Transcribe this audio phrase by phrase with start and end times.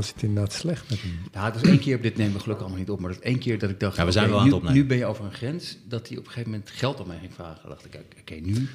[0.00, 1.18] was het inderdaad slecht met hem.
[1.32, 3.38] Ja, het was één keer, dit nemen we gelukkig allemaal niet op, maar dat één
[3.38, 4.78] keer dat ik dacht, Ja, we zijn wel aan het nu, opnemen.
[4.80, 7.18] nu ben je over een grens, dat hij op een gegeven moment geld op mij
[7.20, 7.58] ging vragen.
[7.62, 8.68] Dan dacht ik, oké, nu...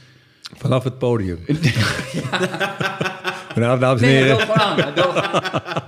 [0.57, 1.39] Vanaf het podium.
[3.55, 4.55] nou, dames en heren.
[4.55, 4.81] aan.
[4.81, 4.93] aan.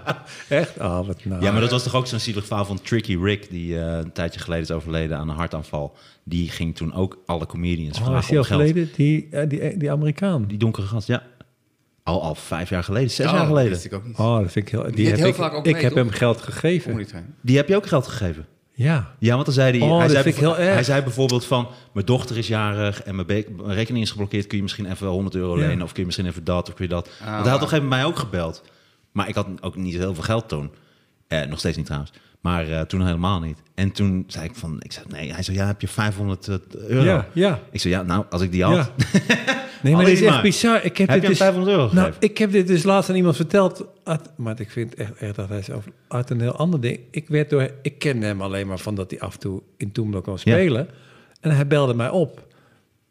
[0.48, 0.80] Echt?
[0.80, 1.42] Ah, wat nou.
[1.44, 4.12] Ja, maar dat was toch ook zo'n zielig verhaal van Tricky Rick, die eh, een
[4.12, 5.96] tijdje geleden is overleden aan een hartaanval.
[6.24, 8.62] Die ging toen ook alle comedians Oh, vragen is die om geld.
[8.62, 8.90] geleden?
[8.96, 10.46] Die, eh, die, die Amerikaan.
[10.48, 11.24] Die donkere gast, ja.
[12.08, 13.72] Al, al vijf jaar geleden, zes Oh, jaar dat geleden.
[13.72, 14.18] wist ik ook niet.
[14.18, 14.92] Oh, dat vind ik heel...
[14.92, 17.08] Die heb heel ik, vaak ook ik heb hem geld gegeven.
[17.42, 18.46] Die heb je ook geld gegeven?
[18.72, 19.12] Ja.
[19.20, 19.90] Ja, want dan zei hij...
[19.90, 20.74] Oh, hij, dat zei heel erg.
[20.74, 21.68] hij zei bijvoorbeeld van...
[21.94, 24.48] Mijn dochter is jarig en mijn, rekening is geblokkeerd.
[24.48, 25.68] Kun je misschien even 100 euro Ja.
[25.68, 25.82] lenen?
[25.84, 27.10] Of kun je misschien even dat of kun je dat?
[27.22, 28.64] Ah, want hij had toch even mij ook gebeld.
[29.12, 30.72] Maar ik had ook niet heel veel geld toen.
[31.28, 32.14] Eh, nog steeds niet trouwens.
[32.48, 33.62] Maar eh, toen helemaal niet.
[33.76, 34.76] En toen zei ik van...
[34.80, 35.34] Ik zei, nee.
[35.34, 37.04] Hij zei, ja, heb je 500 euro?
[37.04, 37.60] Ja, ja.
[37.72, 38.76] Ik zei, ja, nou, als ik die had...
[38.76, 38.92] Ja.
[39.82, 40.42] Nee, maar dit is echt maar.
[40.42, 40.84] bizar.
[40.84, 42.30] Ik heb, Heb dit dus, 500 euro Nou, gegeven?
[42.30, 43.86] ik heb dit dus laatst aan iemand verteld.
[44.04, 47.00] Uit, maar ik vind echt, echt dat hij is over, uit een heel ander ding.
[47.12, 49.92] Ik, werd door, ik kende hem alleen maar van dat hij af en toe in
[49.92, 50.88] Toemelo kon spelen.
[51.42, 52.48] En hij belde mij op.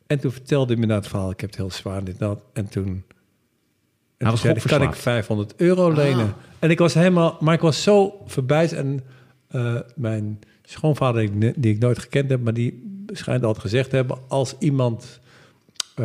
[0.06, 1.30] En toen vertelde hij me nou het verhaal.
[1.30, 2.42] Ik heb het heel zwaar dit dat.
[2.52, 3.02] En toen, en
[4.18, 5.02] toen was zei hij, kan ik gokverslaafd.
[5.02, 6.34] 500 euro lenen?
[6.58, 7.36] En ik was helemaal...
[7.40, 8.80] Maar ik was zo verbijsterd.
[8.80, 9.04] En
[9.48, 12.40] eh, mijn schoonvader, die, ik ne- die ik nooit gekend heb...
[12.40, 14.18] maar die schijnt altijd gezegd te hebben...
[14.28, 15.20] als iemand...
[15.94, 16.04] eh,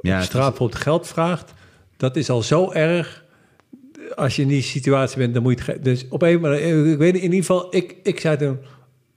[0.00, 1.52] Ja, op het straat bijvoorbeeld geld vraagt,
[1.96, 3.24] dat is al zo erg.
[4.14, 5.84] Als je in die situatie bent, dan moet je het...
[5.84, 8.58] Dus op een manier, ik weet in ieder geval, ik, ik zei toen...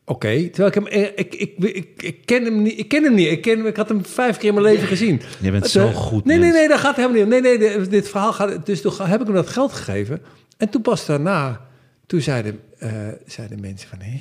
[0.05, 0.87] Oké, terwijl ik hem...
[0.87, 3.27] eh, Ik, ik, ik, ik, ken hem niet, ik ken hem niet.
[3.31, 5.21] Ik, ken hem, ik had hem vijf keer in mijn leven gezien.
[5.41, 7.27] Je bent Het, zo goed Nee, nee, nee, dat gaat helemaal niet.
[7.27, 8.65] Nee, nee, dit- dit verhaal gaat...
[8.65, 10.21] Dus toen heb ik hem dat geld gegeven.
[10.57, 11.61] En toen pas daarna,
[12.05, 12.91] toen zeiden, eh,
[13.25, 13.99] zeiden mensen van...
[14.01, 14.11] Hé,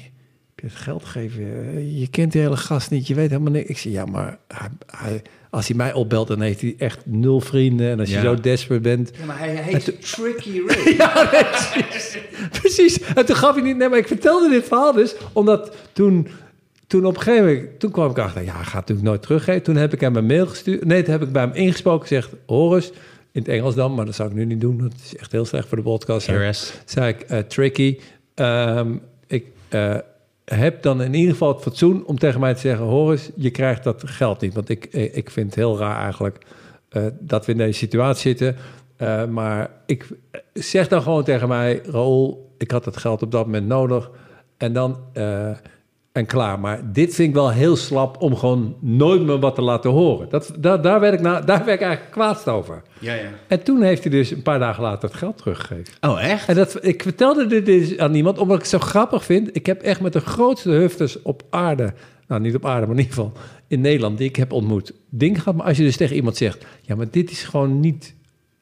[0.55, 1.43] heb je het geld gegeven?
[1.43, 3.69] Eh, Je kent de hele gast niet, je weet helemaal niks.
[3.69, 7.41] Ik zei, ja, maar hij, hij- als hij mij opbelt, dan heeft hij echt nul
[7.41, 7.91] vrienden.
[7.91, 9.11] En als je zo desperate bent...
[9.19, 10.95] Ja, maar hij, hij is Tricky Rick.
[10.99, 12.19] Ja, nee, precies.
[12.51, 13.01] precies.
[13.15, 13.77] En toen gaf hij niet...
[13.77, 16.29] Nee, maar ik vertelde dit verhaal dus, omdat toen...
[16.87, 19.63] Toen op een gegeven moment, toen kwam ik achter, ja, hij gaat natuurlijk nooit teruggeven.
[19.63, 20.85] Toen heb ik hem een mail gestuurd.
[20.85, 22.93] Nee, toen heb ik bij hem ingesproken gezegd, Horus,
[23.33, 24.79] in het Engels dan, maar dat zou ik nu niet doen.
[24.79, 26.25] Dat is echt heel slecht voor de podcast.
[26.25, 26.73] Zei, RS.
[26.85, 27.99] zei ik, eh, tricky.
[28.35, 29.97] Ehm, ik eh,
[30.45, 33.85] heb dan in ieder geval het fatsoen om tegen mij te zeggen, Horus, je krijgt
[33.85, 34.55] dat geld niet.
[34.55, 36.39] Want ik, eh, ik vind het heel raar eigenlijk
[37.21, 38.57] dat we in deze situatie zitten.
[39.33, 40.09] Maar ik
[40.53, 44.11] zeg dan gewoon tegen mij, Raoul, ik had dat geld op dat moment nodig.
[44.57, 44.99] En dan,
[46.13, 46.61] en klaar.
[46.61, 50.29] Maar dit vind ik wel heel slap om gewoon nooit meer wat te laten horen.
[50.29, 52.83] Dat, daar, daar, werd ik na, daar werd ik eigenlijk kwaadst over.
[52.99, 53.31] Ja, ja.
[53.47, 55.95] En toen heeft hij dus een paar dagen later het geld teruggegeven.
[56.01, 56.49] Oh, echt?
[56.49, 59.57] En dat, ik vertelde dit dus aan niemand, omdat ik het zo grappig vind.
[59.57, 61.93] Ik heb echt met de grootste hufters op aarde,
[62.27, 63.33] nou niet op aarde, maar in ieder geval
[63.67, 65.57] in Nederland, die ik heb ontmoet, ding gehad.
[65.57, 68.15] Maar als je dus tegen iemand zegt, ja, maar dit is gewoon niet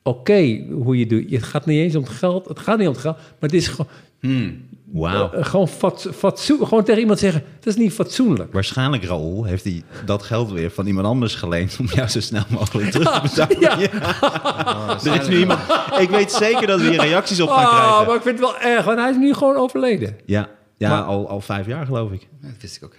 [0.02, 1.30] oké hoe je doet.
[1.30, 3.52] Het gaat niet eens om het geld, het gaat niet om het geld, maar het
[3.52, 3.90] is gewoon,
[4.20, 4.68] Hmm.
[4.92, 5.30] Wauw.
[5.32, 8.52] eh, gewoon, fat, fatsoen, gewoon tegen iemand zeggen, dat is niet fatsoenlijk.
[8.52, 11.76] Waarschijnlijk, Raoul, heeft hij dat geld weer van iemand anders geleend...
[11.80, 13.60] om jou zo snel mogelijk terug te betalen.
[13.60, 13.78] Ja.
[15.12, 15.60] Er is nu iemand...
[15.98, 18.06] Ik weet zeker dat we hier reacties op gaan Oh, krijgen.
[18.06, 20.16] maar ik vind het wel erg, want hij is nu gewoon overleden.
[20.26, 22.28] Ja, ja Maar- al, al vijf jaar geloof ik.
[22.42, 22.94] Dat wist ik ook.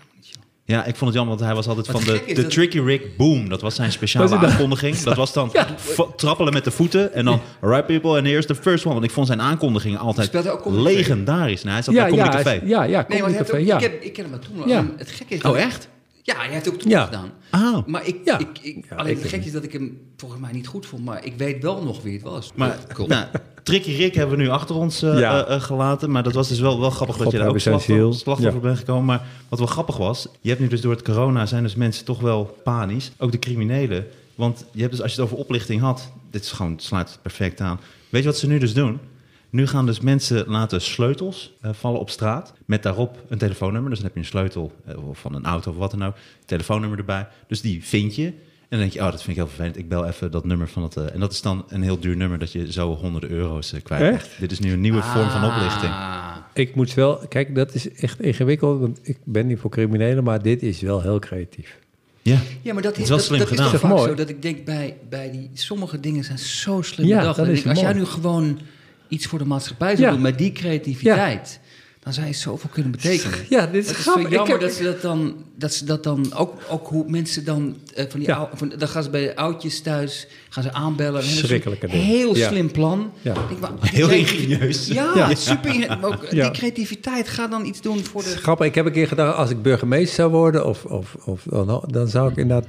[0.65, 2.79] Ja, ik vond het jammer, want hij was altijd Wat van de, de dat- Tricky
[2.79, 3.49] Rick Boom.
[3.49, 4.97] Dat was zijn speciale aankondiging.
[4.97, 5.67] Dat was dan Ja.
[6.15, 7.39] trappelen met de voeten en dan...
[7.61, 8.93] Alright people, and here's the first one.
[8.93, 10.31] Want ik vond zijn aankondigingen altijd
[10.65, 11.61] legendarisch.
[11.63, 12.61] Nou, hij zat Ja, bij Comedy ja, Café.
[12.65, 13.79] ja, ja, Nee, Café, ook, ja.
[13.79, 14.67] ik, ken hem maar toen.
[14.67, 14.77] Ja.
[14.77, 15.41] En Het gekke is...
[15.41, 15.89] Oh, dat- echt?
[16.23, 17.05] Ja, hij heeft ook toen Ja.
[17.05, 17.31] gedaan.
[17.51, 17.85] Oh.
[17.85, 18.37] Maar ik, Ja.
[18.39, 20.85] ik, ik, Ja, alleen ik het gek is dat ik hem volgens mij niet goed
[20.85, 21.05] vond.
[21.05, 22.51] Maar ik weet wel nog wie het was.
[22.55, 23.07] Maar cool.
[23.07, 23.25] nou,
[23.63, 25.45] Tricky Rick hebben we nu achter ons eh, Ja.
[25.45, 26.11] eh, eh, gelaten.
[26.11, 28.59] Maar dat was dus wel, wel grappig dat je daar ook slachtoffer, slachtoffer Ja.
[28.67, 29.05] bent gekomen.
[29.05, 32.05] Maar wat wel grappig was, je hebt nu dus door het corona zijn dus mensen
[32.05, 33.11] toch wel panisch.
[33.17, 34.07] Ook de criminelen.
[34.35, 37.61] Want je hebt dus, als je het over oplichting had, dit is gewoon, het perfect
[37.61, 37.79] aan.
[38.09, 38.99] Weet je wat ze nu dus doen?
[39.49, 43.89] Nu gaan dus mensen laten sleutels vallen op straat met daarop een telefoonnummer.
[43.89, 44.71] Dus dan heb je een sleutel
[45.11, 46.15] van een auto of wat dan ook,
[46.45, 47.27] telefoonnummer erbij.
[47.47, 48.33] Dus die vind je.
[48.71, 49.77] En dan denk je, oh, dat vind ik heel vervelend.
[49.77, 50.95] Ik bel even dat nummer van het...
[50.97, 53.81] eh, en dat is dan een heel duur nummer dat je zo honderden euro's eh,
[53.83, 54.13] kwijt.
[54.13, 54.29] Echt?
[54.39, 55.91] Dit is nu een nieuwe vorm van oplichting.
[55.91, 56.35] Ah.
[56.53, 60.41] Ik moet wel, kijk, dat is echt ingewikkeld, want ik ben niet voor criminelen, maar
[60.41, 61.79] dit is wel heel creatief.
[62.21, 62.37] Ja.
[62.61, 63.65] Ja, maar dat Het is, is wel dat, slim dat gedaan.
[63.65, 64.09] is toch vaak mooi.
[64.09, 67.37] zo dat ik denk bij, bij die sommige dingen zijn zo slim Ja, bedacht.
[67.37, 68.59] dat is als jij nu gewoon
[69.07, 70.11] iets voor de maatschappij zou Ja.
[70.11, 71.59] doen met die creativiteit,
[72.03, 73.37] dan zou je zoveel kunnen betekenen.
[73.49, 74.29] Ja, dit is Het is grappig.
[74.31, 77.75] jammer heb- dat ze dat dan, dat ze dat dan ook, ook hoe mensen dan
[77.95, 78.35] eh, van die Ja.
[78.35, 81.23] ou- van, dan gaan ze bij de oudjes thuis, gaan ze aanbellen.
[81.23, 82.05] Schrikkelijke een dingen.
[82.05, 82.47] Heel Ja.
[82.49, 83.11] slim plan.
[83.21, 83.31] Ja.
[83.33, 84.87] Ik denk, maar Heel ingenieus.
[84.87, 85.35] Ja, Ja.
[85.35, 85.97] super.
[86.01, 86.43] ook Ja.
[86.43, 88.29] Die creativiteit, ga dan iets doen voor de.
[88.29, 91.83] Grappig, ik heb een keer gedacht, als ik burgemeester zou worden, of, of, of dan,
[91.87, 92.67] dan zou ik inderdaad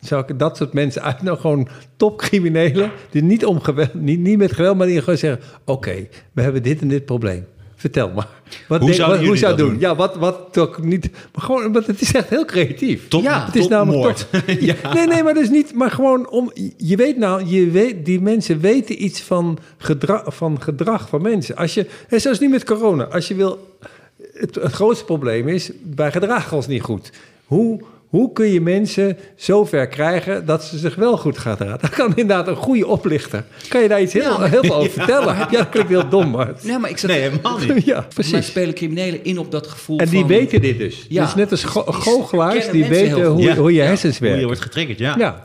[0.00, 4.38] zou ik dat soort mensen uit, nou gewoon topcriminelen, die niet, om geweld, niet, niet
[4.38, 7.46] met geweld, maar die gewoon zeggen: Oké, we hebben dit en dit probleem.
[7.82, 8.28] Vertel maar.
[8.68, 9.68] Wat Hoe zouden zou dat doen?
[9.68, 9.78] doen?
[9.80, 11.10] Ja, wat, wat toch niet.
[11.12, 13.08] Maar gewoon, want het is echt heel creatief.
[13.08, 14.26] Top, Ja, Het is namelijk
[14.60, 14.92] ja.
[14.94, 15.74] Nee, nee, maar dus niet.
[15.74, 16.52] Maar gewoon om.
[16.76, 21.56] Je weet nou, je weet, die mensen weten iets van gedrag van, gedrag van mensen.
[21.56, 23.04] Als je, en zoals niet met corona.
[23.04, 23.76] Als je wil.
[24.32, 25.70] Het, het grootste probleem is.
[25.96, 27.10] Wij gedragen ons niet goed.
[27.44, 27.80] Hoe,
[28.12, 31.78] hoe kun je mensen zo ver krijgen dat ze zich wel goed gaan dragen?
[31.80, 33.44] Dat kan inderdaad een goede oplichter.
[33.68, 35.36] Kan je daar iets heel, Ja, maar- heel veel over vertellen?
[35.36, 36.52] Ja, dat klinkt heel dom, maar.
[36.62, 37.10] Nee, maar ik zat...
[37.10, 37.84] Nee, helemaal niet.
[37.84, 38.46] Ja, Maar precies.
[38.46, 40.28] spelen criminelen in op dat gevoel En die van...
[40.28, 41.06] weten dit dus.
[41.08, 41.24] Ja.
[41.24, 43.84] dus net als goochelaars, die weten hoe, hoe je Ja.
[43.86, 45.42] hersens Hoe je wordt getriggerd, ja.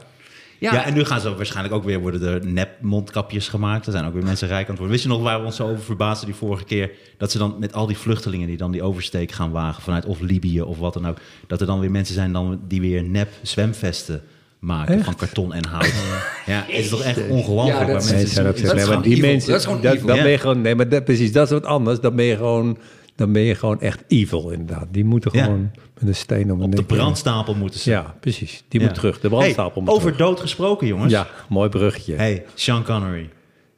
[0.59, 0.85] Ja.
[0.85, 3.85] En nu gaan ze waarschijnlijk ook weer worden er nep mondkapjes gemaakt.
[3.85, 4.91] Er zijn ook weer mensen rijk aan het worden.
[4.91, 6.91] Wist je nog waar we ons zo over verbaasden die vorige keer?
[7.17, 10.19] Dat ze dan met al die vluchtelingen die dan die oversteek gaan wagen vanuit of
[10.19, 11.17] Libië of wat dan ook.
[11.47, 14.21] Dat er dan weer mensen zijn dan die weer nep zwemvesten
[14.59, 15.03] maken Echt?
[15.05, 15.85] van karton en hout.
[16.45, 19.01] ja, het is toch echt ongelooflijk Ja, dat waar mensen dat is nee, maar gewoon
[19.01, 19.29] die evil.
[19.29, 20.07] mensen, Dat is gewoon dat, evil.
[20.07, 20.21] dat Ja.
[20.21, 21.99] ben je gewoon, nee, maar dat, precies, dat is wat anders.
[21.99, 22.77] Dan ben je gewoon,
[23.15, 24.87] dan ben je gewoon echt evil inderdaad.
[24.91, 25.57] Die moeten Ja.
[25.99, 27.89] Met een steen om op de brandstapel moeten ze.
[27.89, 28.63] Ja, precies.
[28.67, 28.85] Die Ja.
[28.85, 29.19] moet terug.
[29.19, 30.27] De brandstapel Hey, moet over terug.
[30.27, 31.11] dood gesproken, jongens.
[31.11, 32.15] Ja, mooi bruggetje.
[32.15, 33.29] Hey, Sean Connery.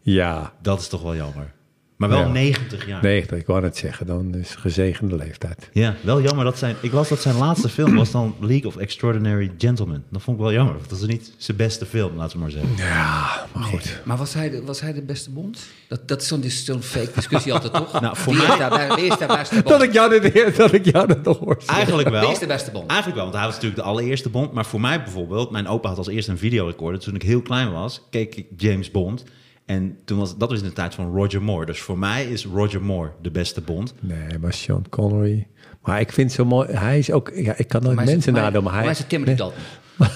[0.01, 1.53] Ja, Dat is toch wel jammer.
[1.99, 2.27] Maar wel Ja.
[2.27, 3.03] 90 jaar.
[3.03, 5.69] nee, ik wou net zeggen, dan is gezegende leeftijd.
[5.73, 6.75] Ja, wel jammer dat zijn.
[6.81, 10.03] Ik las dat zijn laatste film was dan League of Extraordinary Gentlemen.
[10.11, 10.75] Dat vond ik wel jammer.
[10.87, 12.69] Dat is niet zijn beste film, laten we maar zeggen.
[12.77, 13.99] Ja, maar goed.
[14.03, 15.59] Maar was hij de, was hij de beste bond?
[15.87, 18.01] Dat, dat is zo'n zo'n fake discussie altijd, toch?
[18.01, 19.67] Nou, voor wie, mij- is daar, wie is daar beste bond?
[19.67, 21.57] Dat ik jou dit, dat ik jou dat hoor.
[21.65, 22.21] Eigenlijk wel.
[22.21, 22.85] Wie is de beste bond?
[22.89, 24.51] Eigenlijk wel, want hij was natuurlijk de allereerste Bond.
[24.53, 26.99] Maar voor mij bijvoorbeeld, mijn opa had als eerste een videorecorder.
[26.99, 29.23] Toen ik heel klein was, keek ik James Bond.
[29.69, 31.65] En toen was, dat was in de tijd van Roger Moore.
[31.65, 33.93] Dus voor mij is Roger Moore de beste Bond.
[33.99, 35.47] Nee, maar Sean Connery.
[35.83, 36.71] Maar ik vind het zo mooi.
[36.71, 37.31] Hij is ook.
[37.35, 38.81] Ja, ik kan nooit Maar het- mensen maar- nadoen, maar hij.
[38.81, 39.59] Maar is het Timothy nee, Dalton?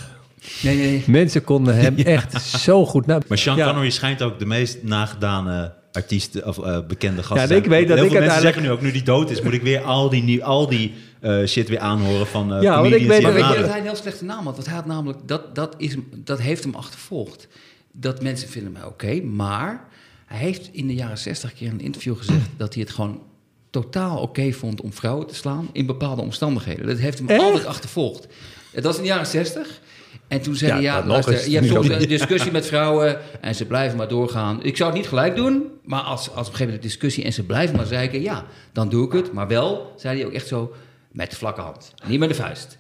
[0.64, 1.04] Nee, nee, nee.
[1.08, 3.20] Mensen konden hem echt zo goed na.
[3.28, 3.66] Maar Sean Ja.
[3.68, 7.64] Connery schijnt ook de meest nagedane artiest of eh, bekende gast Ja, te zijn.
[7.64, 9.42] ik weet dat Heel ik veel mensen uiteindelijk- zeggen nu ook, nu die dood is,
[9.42, 12.82] moet ik weer al die, nieuw- al die eh, shit weer aanhoren van eh Ja,
[12.82, 14.54] want ik weet Maar weet dat hij een heel slechte naam had?
[14.56, 17.48] Want hij had namelijk, dat, dat, is, dat heeft hem achtervolgd.
[17.96, 19.88] Dat mensen vinden mij oké, maar
[20.26, 23.22] hij heeft in de jaren zestig keer in een interview gezegd dat hij het gewoon
[23.70, 26.88] totaal oké vond om vrouwen te slaan in bepaalde omstandigheden.
[26.88, 27.42] Dat heeft hem Echt?
[27.42, 28.28] altijd achtervolgd.
[28.72, 29.82] Het was in de jaren zestig.
[30.28, 33.20] En toen zei Ja, hij, ja, nog luister, je hebt soms een discussie met vrouwen
[33.42, 34.64] en ze blijven maar doorgaan.
[34.64, 37.24] Ik zou het niet gelijk doen, maar als, als op een gegeven moment een discussie
[37.24, 39.34] en ze blijven maar zeiken, ja, dan doe ik het.
[39.34, 40.74] Maar wel, zei hij ook echt zo,
[41.12, 42.78] met de vlakke hand, niet met de vuist.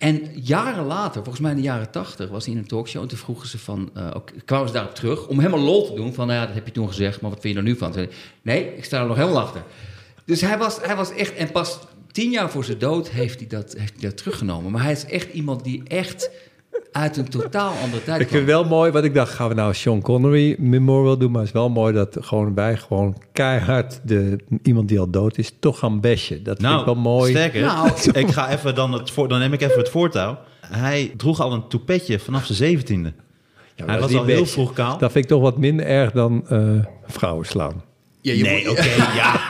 [0.00, 3.02] En jaren later, volgens mij in de jaren tachtig, was hij in een talkshow.
[3.02, 6.14] En toen vroegen ze van, ook, kwamen ze daarop terug om helemaal lol te doen.
[6.14, 7.92] Van, nou ja, dat heb je toen gezegd, maar wat vind je er nu van?
[7.92, 8.08] Zei
[8.42, 9.62] nee, ik sta er nog helemaal achter.
[10.24, 11.78] Dus hij was, hij was echt, en pas
[12.12, 14.72] tien jaar voor zijn dood heeft hij, dat, heeft hij dat teruggenomen.
[14.72, 16.30] Maar hij is echt iemand die echt
[16.92, 19.54] uit een totaal andere tijd Ik vind het wel mooi, wat ik dacht, gaan we
[19.54, 24.00] nou Sean Connery memorial doen, maar het is wel mooi dat gewoon wij gewoon keihard
[24.04, 26.42] de, iemand die al dood is, toch gaan bashen.
[26.42, 27.32] Dat vind ik wel mooi.
[27.32, 27.60] Nou, sterker,
[28.14, 28.18] Nou.
[28.18, 30.38] ik ga even dan, het voor, dan neem ik even het voortouw.
[30.66, 33.12] Hij droeg al een toepetje vanaf zijn zeventiende.
[33.74, 34.98] Ja, Hij was al heel vroeg kaal.
[34.98, 36.60] Dat vind ik toch wat minder erg dan eh,
[37.06, 37.82] vrouwen slaan.
[38.22, 38.88] Ja, je nee, moet- oké,
[39.20, 39.40] ja.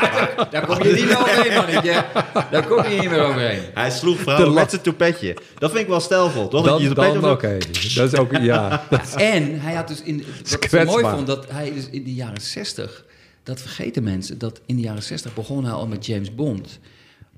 [0.51, 2.05] Daar kom je niet meer overheen, mannetje.
[2.51, 3.61] Daar kom je niet meer overheen.
[3.75, 5.37] Hij sloeg vrouwen met zijn toepetje.
[5.59, 6.65] Dat vind ik wel stijlvol, toch?
[6.65, 7.59] Dat Dan, oké.
[7.95, 8.87] Dat is ook, ja.
[9.17, 10.25] En hij had dus in.
[10.51, 13.05] Wat ik mooi vond, dat hij dus in de jaren 60.
[13.43, 14.39] Dat vergeten mensen.
[14.39, 16.79] Dat in de jaren 60 begon hij al met James Bond.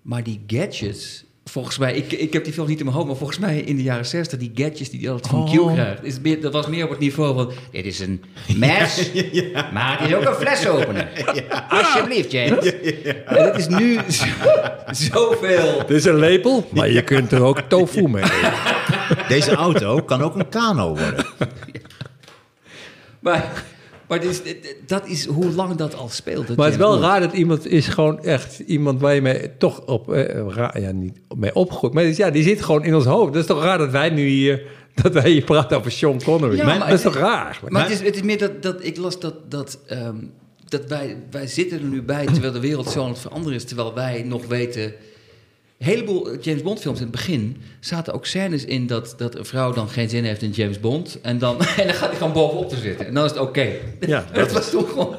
[0.02, 1.25] Maar die gadgets.
[1.52, 3.76] Volgens mij, ik, ik heb die film niet in mijn hoofd, maar volgens mij in
[3.76, 5.73] de jaren 60, die gadgets die hij altijd van Q Oh.
[5.73, 8.23] krijgt, is meer, dat was meer op het niveau van: dit is een
[8.56, 9.11] mes,
[9.75, 11.09] maar het is ook een flesopener.
[11.68, 12.73] Alsjeblieft, James.
[13.26, 14.25] En dat is nu zo-
[14.90, 15.78] zoveel.
[15.87, 18.25] Dit is een lepel, maar je kunt er ook tofu mee.
[19.28, 21.25] Deze auto kan ook een kano worden.
[23.21, 23.64] Maar,
[24.19, 24.40] maar is,
[24.87, 26.47] dat is hoe lang dat al speelt.
[26.47, 29.57] dat Maar het is wel raar dat iemand is gewoon echt iemand waar je mee
[29.59, 31.95] toch op, eh, ra- ja, niet mee opgroeit.
[31.95, 33.33] Maar ja, die zit gewoon in ons hoofd.
[33.33, 34.62] Dat is toch raar dat wij nu hier,
[35.02, 36.57] dat wij hier praten over Sean Connery.
[36.57, 37.45] Ja, Maar maar dat is toch raar?
[37.45, 37.73] eigenlijk?
[37.75, 40.16] Maar het is, het is meer dat, dat ik las dat, dat, ehm,
[40.69, 43.64] dat wij, wij zitten er nu bij terwijl de wereld zo aan het veranderen is.
[43.64, 44.92] Terwijl wij nog weten.
[45.83, 49.45] Een heleboel James Bond films in het begin zaten ook scènes in dat, dat een
[49.45, 51.19] vrouw dan geen zin heeft in James Bond.
[51.23, 53.07] En dan, en dan gaat hij gewoon bovenop te zitten.
[53.07, 53.69] En dan is het oké.
[54.01, 55.17] Ja, dat was toch gewoon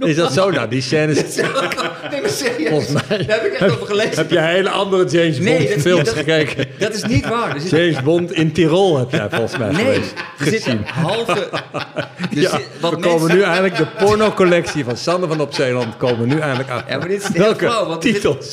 [0.00, 0.50] Is dat zo?
[0.50, 1.36] Nou, die scènes...
[1.36, 1.62] normaal.
[2.10, 2.68] Nee, maar serieus.
[2.68, 4.16] Volgens mij- Daar heb ik echt over gelezen.
[4.16, 6.66] Heb je hele andere James Nee, Bond dat is films dat- gekeken?
[6.78, 7.60] Dat is niet waar.
[7.60, 10.12] Zit- James Bond in Tirol heb jij volgens mij Nee, geweest.
[10.38, 11.32] er zit een halve...
[11.50, 15.96] er Ja, wat we mensen- komen nu eindelijk de pornocollectie van Sander van Op Zeeland
[15.96, 16.82] komen nu eindelijk aan.
[16.88, 18.52] Ja, maar dit is Welke flauw, want dit- titels?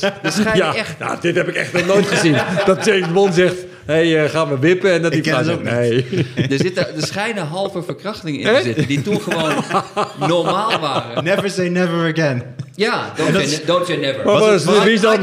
[0.54, 2.38] ja, echt- nou, dit heb ik echt nog nooit gezien.
[2.66, 4.92] Dat James Bond zegt, hey, eh, gaan we wippen?
[4.92, 6.06] En dat die vrouw zegt, ook nee.
[6.50, 9.54] Er, zitten, er schijnen halve verkrachtingen in te zitten die toen gewoon
[10.30, 11.24] normaal waren.
[11.24, 12.44] Never say never again.
[12.76, 14.26] Ja, don't, say, is- don't say never.
[14.26, 15.22] Maar Was was- wie is dan?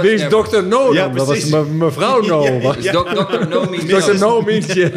[0.00, 0.26] Wie.
[0.28, 0.62] Dr.
[0.62, 1.16] No Ja, dan?
[1.16, 2.44] Dat was mevrouw No.
[2.62, 2.92] Ja, ja.
[2.92, 3.48] Dr.
[3.48, 4.10] No means Dr.
[4.12, 4.20] yes.
[4.20, 4.90] No means yes.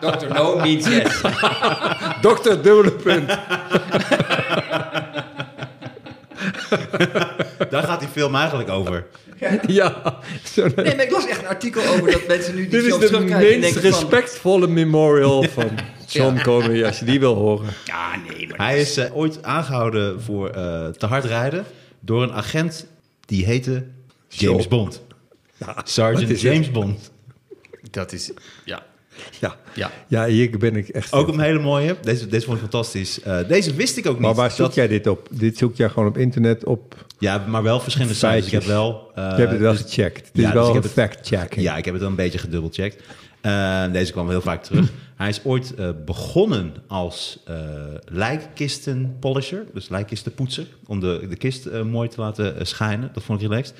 [0.00, 0.28] Dr.
[0.34, 1.20] No means yes.
[2.20, 2.62] Dr.
[2.62, 3.30] dubbele punt.
[7.70, 9.06] Daar gaat die film eigenlijk over.
[9.66, 12.84] Ja, zo, Nee, maar ik las echt een artikel over dat mensen nu die dit
[12.84, 13.80] is film de van...
[13.80, 15.70] respectvolle memorial van
[16.06, 16.42] John Ja.
[16.42, 17.68] Connery, als je die wil horen.
[17.84, 18.58] Ja, nee, maar...
[18.66, 21.64] Hij is eh, ooit aangehouden voor eh, te hard rijden
[22.00, 22.86] door een agent
[23.26, 23.84] die heette
[24.28, 24.68] James.
[24.68, 25.02] Bond.
[25.58, 27.10] wat Sergeant James Bond.
[27.90, 28.32] Dat is...
[28.64, 28.82] Ja.
[29.40, 29.56] Ja.
[29.74, 29.90] Ja.
[30.08, 31.12] ja, hier ben ik echt...
[31.12, 31.96] Ook een hele mooie.
[32.02, 33.20] Deze, deze vond ik fantastisch.
[33.20, 34.22] Eh, deze wist ik ook niet.
[34.22, 35.28] maar waar zoek Dat- jij dit op?
[35.30, 36.94] Dit zoek jij gewoon op internet op...
[37.18, 38.46] Ja, maar wel verschillende sites.
[38.46, 39.10] Ik heb wel...
[39.14, 40.26] eh, je hebt het wel dus- gecheckt.
[40.26, 41.62] Het ja, is dus wel ik een heb het- fact-checking.
[41.62, 43.02] Ja, ik heb het wel een beetje gedubbelcheckt.
[43.40, 44.90] Eh, deze kwam heel vaak terug.
[45.16, 47.54] Hij is ooit eh, begonnen als eh
[48.04, 53.10] lijkkistenpolisher, dus lijkkistenpoetser, om de, de kist eh, mooi te laten eh, schijnen.
[53.14, 53.74] Dat vond ik relaxed.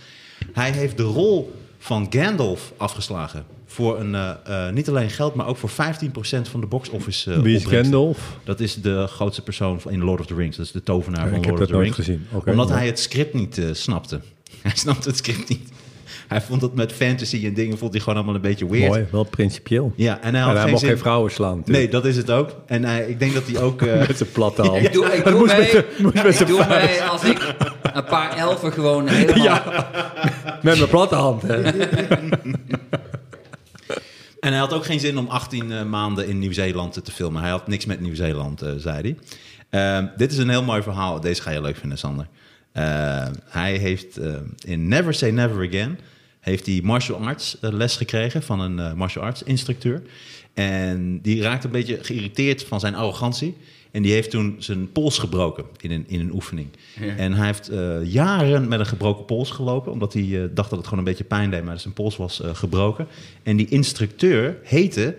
[0.52, 4.30] Hij heeft de rol van Gandalf afgeslagen voor een, eh,
[4.66, 7.90] eh, niet alleen geld, maar ook voor 15% van de box-office eh Wie is opbrengst.
[7.90, 8.18] Gandalf?
[8.44, 10.56] Dat is de grootste persoon van- in Lord of the Rings.
[10.56, 12.22] Dat is de tovenaar Ja, van ik Lord heb of dat the nooit Rings.
[12.30, 12.50] gezien.
[12.52, 14.20] Omdat maar- hij het script niet eh, snapte.
[14.62, 15.68] Hij snapte het script niet.
[16.28, 18.88] Hij vond het met fantasy en dingen vond hij gewoon allemaal een beetje weird.
[18.88, 19.92] Mooi, wel principieel.
[19.96, 20.90] Ja, en hij En had hij geen mocht zin...
[20.90, 21.62] geen vrouwen slaan.
[21.64, 22.56] Nee, dat is het ook.
[22.66, 23.82] En hij, ik denk dat hij ook...
[23.82, 24.84] eh, Met zijn platte hand.
[24.84, 27.02] Ik doe, ik Het doe moest mee, met de- moest met ik zijn doe mee
[27.02, 27.54] als ik
[27.92, 29.62] een paar elfen gewoon helemaal...
[30.62, 31.62] Met mijn platte hand, hè.
[34.40, 37.42] En hij had ook geen zin om 18 eh, maanden in Nieuw-Zeeland te filmen.
[37.42, 39.16] Hij had niks met Nieuw-Zeeland, eh, zei hij.
[39.70, 41.20] Ehm, dit is een heel mooi verhaal.
[41.20, 42.28] Deze ga je leuk vinden, Sander.
[42.72, 45.98] Ehm, hij heeft eh, in Never Say Never Again...
[46.40, 50.02] heeft hij martial arts les gekregen van een martial arts instructeur.
[50.54, 53.56] En die raakte een beetje geïrriteerd van zijn arrogantie.
[53.90, 56.68] En die heeft toen zijn pols gebroken in een, in een oefening.
[57.16, 59.92] En hij heeft eh, jaren met een gebroken pols gelopen...
[59.92, 61.64] omdat hij eh, dacht dat het gewoon een beetje pijn deed...
[61.64, 63.06] maar zijn pols was eh, gebroken.
[63.42, 65.16] En die instructeur heette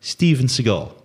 [0.00, 1.04] Steven Seagal.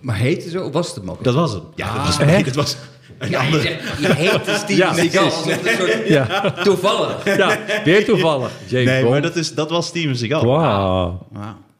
[0.00, 0.70] Maar heette zo?
[0.70, 1.24] Was het hem ook?
[1.24, 1.62] Dat was hem.
[1.74, 2.76] Ja, dat was, Ah, nee, dat was
[3.18, 3.62] een ja, andere...
[4.00, 5.30] je heette Steven Ja, Seagal.
[5.30, 7.24] soort Ja, toevallig.
[7.36, 8.50] ja weer toevallig.
[8.68, 9.10] James Nee, Bond.
[9.12, 10.44] maar dat, is, dat was Steven Seagal.
[10.46, 11.26] Wauw.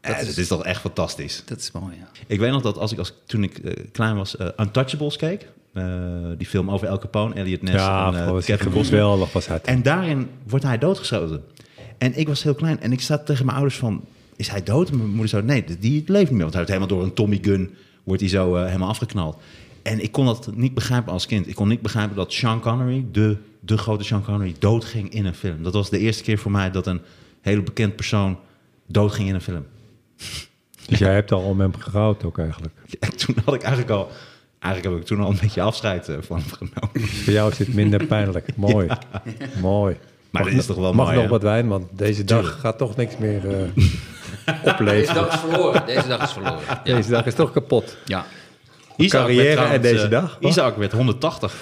[0.05, 1.43] Wauw, Ja, dat, is, toch echt fantastisch.
[1.47, 2.09] dat is mooi, ja.
[2.27, 5.47] Ik weet nog dat als ik, als, toen ik eh, klein was eh, Untouchables keek.
[5.73, 5.85] eh,
[6.39, 8.85] die film over El Capone, Elliot Ness Ja, en eh, was Kevin Costner.
[8.85, 9.61] geweldig was hij.
[9.63, 11.45] En daarin wordt hij doodgeschoten.
[11.99, 14.05] En ik was heel klein en ik zat tegen mijn ouders van...
[14.37, 14.91] Is hij dood?
[14.91, 16.51] En mijn moeder zo, nee, die leeft niet meer.
[16.51, 19.37] Want hij wordt helemaal door een Tommy gun wordt hij zo eh, helemaal afgeknald.
[19.83, 21.49] En ik kon dat niet begrijpen als kind.
[21.49, 25.35] Ik kon niet begrijpen dat Sean Connery, de, de grote Sean Connery, doodging in een
[25.35, 25.63] film.
[25.63, 27.01] Dat was de eerste keer voor mij dat een
[27.41, 28.39] hele bekend persoon
[28.87, 29.65] doodging in een film.
[30.87, 32.75] Dus jij hebt al om hem gerouwd ook eigenlijk.
[33.01, 34.09] En toen had ik eigenlijk al...
[34.59, 37.09] Eigenlijk heb ik toen al een beetje afscheid eh, van hem genomen.
[37.09, 38.57] Voor jou is dit minder pijnlijk.
[38.57, 38.89] Mooi.
[39.61, 39.97] Mooi.
[40.31, 41.31] Maar Mag is toch wel Mag mooi, nog hè?
[41.31, 42.61] wat wijn, want deze dag Tuurlijk.
[42.61, 45.15] gaat toch niks meer eh, Deze opleveren.
[45.15, 45.87] dag is verloren.
[45.87, 46.61] Deze dag is verloren.
[46.67, 46.81] Ja.
[46.85, 47.97] Deze dag is toch kapot.
[48.05, 48.27] ja.
[48.97, 50.51] Isaac carrière werd en deze eh, dag, wat?
[50.51, 51.55] Isaac werd 180.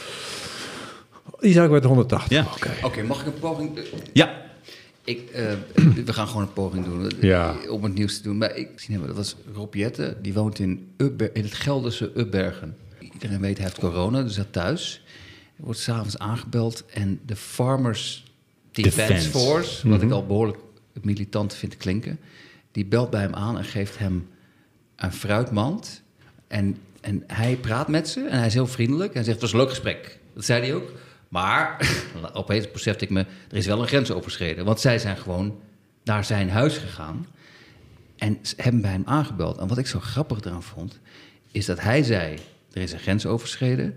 [1.41, 2.31] Isaac werd 180.
[2.31, 2.47] Ja.
[2.83, 3.81] Oké, mag ik een poging...
[4.13, 4.31] Ja.
[5.05, 5.53] Ik, eh,
[6.05, 7.57] we gaan gewoon een poging doen eh, Ja.
[7.69, 8.39] om het nieuws te doen.
[8.39, 10.93] Maar ik zie dat was Rob Jette, die woont in,
[11.33, 12.77] het Gelderse Ubbergen.
[13.13, 15.03] Iedereen weet, hij heeft corona, dus dat thuis.
[15.57, 18.25] Hij wordt s'avonds aangebeld en de Farmers
[18.71, 19.31] Defense, Defense.
[19.31, 20.59] Force, wat ik al behoorlijk
[21.03, 22.19] militant vind klinken,
[22.73, 24.29] die belt bij hem aan en geeft hem
[24.97, 26.03] een fruitmand.
[26.49, 29.53] En, en hij praat met ze en hij is heel vriendelijk en zegt, het was
[29.53, 30.19] een leuk gesprek.
[30.35, 30.91] Dat zei hij ook.
[31.33, 31.93] Maar
[32.33, 33.21] opeens besefte ik me,
[33.51, 34.65] er is wel een grens overschreden.
[34.65, 35.61] Want zij zijn gewoon
[36.05, 37.27] naar zijn huis gegaan
[38.17, 39.59] en hebben bij hem aangebeld.
[39.59, 41.01] En wat ik zo grappig eraan vond,
[41.51, 42.39] is dat hij zei,
[42.73, 43.97] er is een grens overschreden.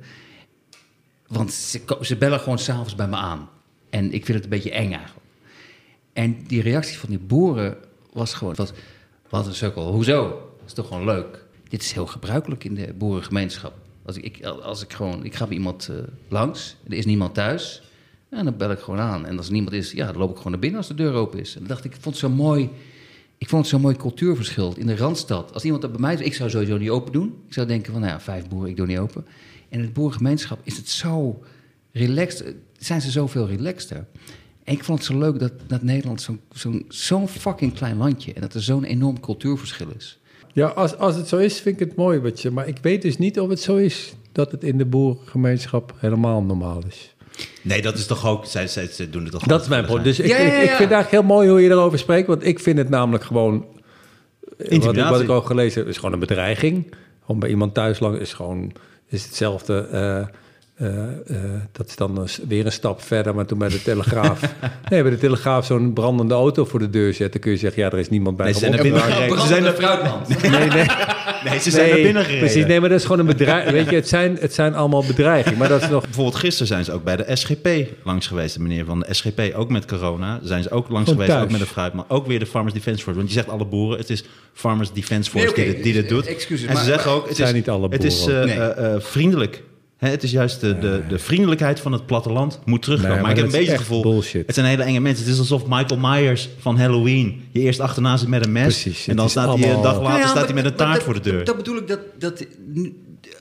[1.28, 3.50] Want ze, ze bellen gewoon s'avonds bij me aan.
[3.90, 5.26] En ik vind het een beetje eng eigenlijk.
[6.14, 7.78] En die reactie van die boeren
[8.14, 8.56] was gewoon...
[8.56, 8.72] Was,
[9.30, 9.92] wat een sukkel.
[9.92, 10.30] Hoezo?
[10.30, 11.46] Dat is toch gewoon leuk?
[11.70, 13.85] Dit is heel gebruikelijk in de boerengemeenschap.
[14.06, 15.26] Als ik, als ik gewoon...
[15.26, 15.98] Ik ga bij iemand eh,
[16.30, 16.76] langs.
[16.88, 17.84] Er is niemand thuis.
[18.30, 19.26] En dan bel ik gewoon aan.
[19.26, 21.14] En als er niemand is, ja, dan loop ik gewoon naar binnen als de deur
[21.14, 21.54] open is.
[21.54, 22.70] En dan dacht ik, ik vond het zo mooi...
[23.38, 25.54] Ik vond het zo'n mooi cultuurverschil in de Randstad.
[25.54, 27.36] Als iemand dat bij mij is, ik zou sowieso niet open doen.
[27.48, 29.26] Ik zou denken van, nou ja, vijf boeren, ik doe niet open.
[29.70, 31.44] En in het boerengemeenschap is het zo
[31.92, 34.06] relaxed, eh, zijn ze zoveel relaxter.
[34.64, 38.34] En ik vond het zo leuk dat, dat Nederland zo'n zo'n zo'n fucking klein landje...
[38.34, 40.20] en dat er zo'n enorm cultuurverschil is.
[40.56, 42.20] Ja, als, als het zo is, vind ik het mooi.
[42.20, 44.86] Wat je, maar ik weet dus niet of het zo is dat het in de
[44.86, 47.16] boerengemeenschap helemaal normaal is.
[47.62, 48.46] Nee, dat is toch ook...
[48.46, 50.06] Zij, zij, zij doen het toch Dat is mijn probleem.
[50.06, 50.52] Dus ik, Ja, ja, ja.
[50.54, 52.28] ik, ik vind het eigenlijk heel mooi hoe je erover spreekt.
[52.28, 53.66] Want ik vind het namelijk gewoon...
[54.70, 56.94] Wat wat ik ook gelezen heb, is gewoon een bedreiging.
[57.26, 58.72] Gewoon bij iemand thuis lang is gewoon...
[59.08, 59.88] Is hetzelfde...
[59.92, 60.28] eh,
[60.76, 61.12] eh, eh,
[61.72, 64.40] dat is dan weer een stap verder, maar toen bij de Telegraaf...
[64.90, 67.40] nee, bij de Telegraaf zo'n brandende auto voor de deur zetten...
[67.40, 69.40] kun je zeggen, ja, er is niemand bij Nee, ze zijn naar binnen gereden.
[69.42, 70.42] Ze zijn er- fruitmand.
[70.42, 70.86] Nee, nee.
[71.50, 72.46] Nee, ze zijn naar binnen gereden.
[72.46, 73.74] Precies, nee, maar dat is gewoon een bedreiging.
[73.78, 75.58] Weet je, het zijn, het zijn allemaal bedreigingen.
[75.60, 76.04] Maar dat is nog...
[76.04, 77.68] Bijvoorbeeld gisteren zijn ze ook bij de SGP
[78.04, 78.56] langs geweest.
[78.56, 80.40] De meneer van de SGP, ook met corona.
[80.44, 81.44] Zijn ze ook langs geweest, thuis.
[81.44, 81.94] ook met de fruit.
[81.94, 83.18] Maar ook weer de Farmers Defence Force.
[83.20, 86.10] Want je zegt alle boeren, het is Farmers Defence Force Nee, die, dit, die dit
[86.10, 86.26] doet.
[86.28, 88.50] excuses, en ze maar- zeggen ook, het zijn is, niet alle het is boeren.
[88.50, 88.58] eh, Nee.
[88.70, 89.64] eh, eh, vriendelijk.
[89.98, 93.16] Hè, het is juist de, de, de vriendelijkheid van het platteland moet terugkomen.
[93.16, 94.46] Nee, maar, maar ik heb een beetje het gevoel, bullshit.
[94.46, 95.24] het zijn hele enge mensen.
[95.26, 98.82] Het is alsof Michael Myers van Halloween je eerst achterna zit met een mes.
[98.82, 100.94] Precies, en dan staat hij een dag later Nou ja, staat hij met een taart
[100.94, 101.46] dat- voor de deur.
[101.46, 102.40] Dat bedoel ik, dat, dat,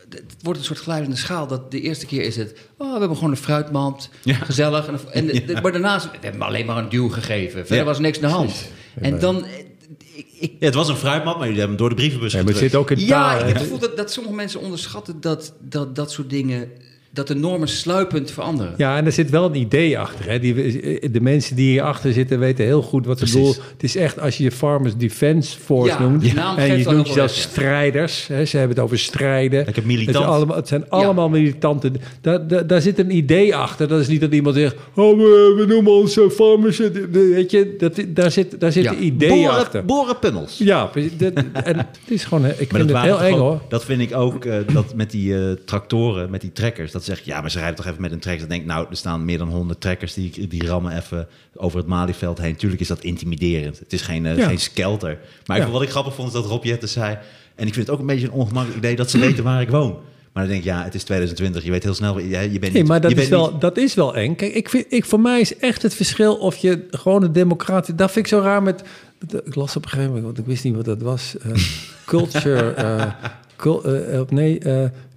[0.09, 1.47] het wordt een soort glijdende schaal.
[1.47, 4.35] Dat de eerste keer is het, oh, we hebben gewoon een fruitmand, Ja.
[4.35, 4.87] gezellig.
[4.87, 7.59] En, en, Maar daarnaast, we hebben alleen maar een duw gegeven.
[7.61, 7.85] Verder Ja.
[7.85, 8.69] was niks aan de hand.
[9.01, 9.45] En dan,
[10.15, 12.39] ik, ik, ja, het was een fruitmand, maar jullie hebben hem door de brievenbus Ja,
[12.39, 13.35] maar het zit ook in ja, taal.
[13.35, 13.47] ik hè.
[13.47, 16.71] heb het gevoel dat, dat sommige mensen onderschatten dat, dat dat soort dingen,
[17.15, 18.75] dat de normen sluipend veranderen.
[18.77, 20.31] Ja, en er zit wel een idee achter.
[20.31, 20.39] Hè.
[20.39, 20.55] Die,
[21.11, 23.41] de mensen die hierachter zitten weten heel goed wat ze Precies.
[23.49, 23.73] bedoelen.
[23.73, 26.35] Het is echt, als je je Farmers Defence Force Ja, noemt...
[26.35, 27.41] naam en je al noemt jezelf ja.
[27.41, 28.27] strijders.
[28.27, 28.45] Hè.
[28.45, 29.65] Ze hebben het over strijden.
[29.65, 30.17] Lekker militant.
[30.17, 31.97] Het, is allemaal, het zijn allemaal militanten.
[32.21, 33.89] Daar, daar, daar zit een idee achter.
[33.89, 34.77] Dat is niet dat iemand zegt...
[34.95, 36.81] Oh, we, we noemen ons eh, Farmers...
[36.81, 38.93] eh, Weet je, dat, daar zit, daar zit Ja.
[38.93, 39.85] een idee achter.
[39.85, 40.59] Boren, borenpunnels.
[40.59, 40.91] Ja.
[41.17, 41.33] Dat-
[41.65, 42.45] en het is gewoon...
[42.47, 43.61] Ik Maar vind het heel eng, hoor.
[43.69, 46.93] dat vind ik ook, eh, dat met die eh, tractoren, met die trekkers.
[46.93, 48.41] Dat zeg ja, maar ze rijden toch even met een trekker.
[48.49, 51.79] Dan denk ik, nou, er staan meer dan 100 trekkers die, die rammen even over
[51.79, 52.57] het Malieveld heen.
[52.57, 53.79] Tuurlijk is dat intimiderend.
[53.79, 54.47] Het is geen, eh, Ja.
[54.47, 55.19] geen skelter.
[55.47, 55.67] Maar Ja.
[55.67, 57.19] ik, wat ik grappig vond, is dat Rob Jetten zei...
[57.55, 59.69] En ik vind het ook een beetje een ongemakkelijk idee dat ze weten waar ik
[59.69, 59.91] woon.
[60.33, 61.65] Maar dan denk ik, ja, het is 2020.
[61.65, 62.73] Je weet heel snel, je, je bent niet...
[62.73, 64.35] Nee, maar dat is, wel, niet- dat is wel eng.
[64.35, 67.95] Kijk, ik vind, ik, voor mij is echt het verschil of je gewoon een democratie...
[67.95, 68.83] Dat vind ik zo raar met...
[69.45, 71.37] Ik las op een gegeven moment, want ik wist niet wat dat was.
[71.39, 71.53] eh,
[72.07, 73.15] culture...
[73.57, 74.59] cul- eh, nee,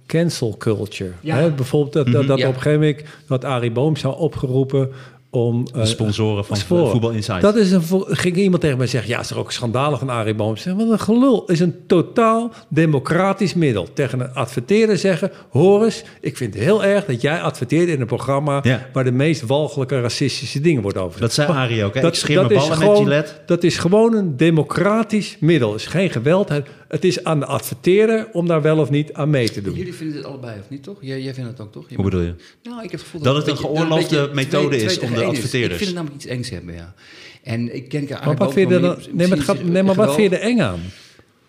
[0.08, 1.10] cancel culture.
[1.20, 1.36] Ja.
[1.36, 2.48] Hè, bijvoorbeeld dat, dat, dat Ja.
[2.48, 3.02] op een gegeven moment...
[3.28, 4.90] dat Arie Boom zou opgeroepen
[5.30, 5.66] om...
[5.74, 6.90] eh, de sponsoren van Sponsoren.
[6.92, 7.40] Voetbal Insight.
[7.42, 10.34] Dat is een, ging iemand tegen mij zeggen, ja, is er ook schandalen van Arie
[10.34, 10.56] Boom?
[10.56, 11.44] Zeg, wat een gelul.
[11.46, 13.86] is een totaal democratisch middel.
[13.92, 18.00] Tegen een adverteerder zeggen, hoor eens, ik vind het heel erg dat jij adverteert in
[18.00, 18.86] een programma Ja.
[18.92, 21.20] waar de meest walgelijke racistische dingen worden over.
[21.20, 22.06] Dat zei Arie ook, hè?
[22.06, 23.32] Ik scheer mijn is ballen met gewoon- Gillette.
[23.46, 25.72] Dat is gewoon een democratisch middel.
[25.72, 26.50] Het is geen geweld.
[26.88, 29.74] Het- is aan de adverteerder om daar wel of niet aan mee te doen.
[29.74, 30.98] Jullie vinden het allebei, of niet, toch?
[31.00, 31.88] Jij, jij vindt het ook, toch?
[31.88, 32.34] Je Hoe bedoel je?
[32.62, 34.96] Nou, ik heb het gevoel Dat het een beetje- geoorloofde dat beetje methode twee- is
[34.96, 35.72] twee om de adverteerders.
[35.80, 36.94] Ik vind het namelijk iets engs hebben, ja.
[37.42, 38.08] En ik denk...
[38.24, 40.36] Maar wat vind je er dan, nee, maar, het gaat, nee, maar wat vind je
[40.38, 40.80] er eng aan?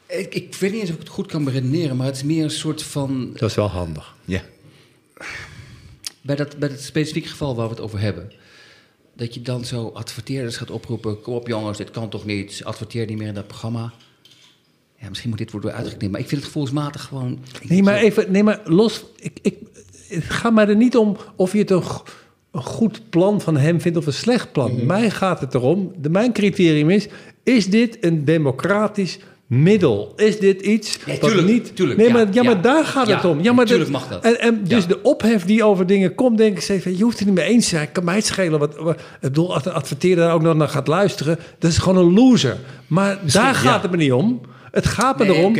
[0.08, 2.44] Ik, ik weet niet eens of ik het goed kan beredeneren, maar het is meer
[2.44, 3.30] een soort van...
[3.34, 4.16] Dat is wel handig.
[4.26, 4.42] Ja.
[6.22, 8.32] Bij dat, bij dat specifieke geval waar we het over hebben...
[9.16, 11.22] dat je dan zo adverteerders gaat oproepen...
[11.22, 12.62] kom op jongens, dit kan toch niet?
[12.64, 13.94] Adverteer niet meer in dat programma.
[15.02, 17.40] Ja, misschien moet dit worden uitgeknipt, maar ik vind het gevoelsmatig gewoon...
[17.68, 19.06] Nee, maar even, nee, maar los.
[19.20, 19.56] Ik, ik,
[20.08, 21.84] het gaat mij er niet om of je het een,
[22.52, 24.76] een goed plan van hem vindt of een slecht plan.
[24.76, 24.86] Mhm.
[24.86, 25.92] Mij gaat het erom.
[25.98, 27.08] De, mijn criterium is:
[27.44, 30.14] is dit een democratisch middel?
[30.16, 31.76] Is dit iets Nee, wat tuurlijk, niet?
[31.76, 32.44] tuurlijk, nee, ja, maar, ja, ja.
[32.44, 33.42] maar daar gaat Ja, het om.
[33.42, 34.24] Ja, maar tuurlijk mag dat.
[34.24, 37.18] En, en dus de ophef die over dingen komt, denk ik steeds van, je hoeft
[37.20, 37.92] het niet mee eens te zijn.
[37.92, 38.60] Kan mij het schelen.
[38.60, 42.06] Wat, wat, ik bedoel, als adverteerder daar ook nog naar gaat luisteren, dat is gewoon
[42.06, 42.58] een loser.
[42.88, 44.42] Maar daar gaat het me niet om.
[44.72, 45.56] Het gaat me Nee, erom.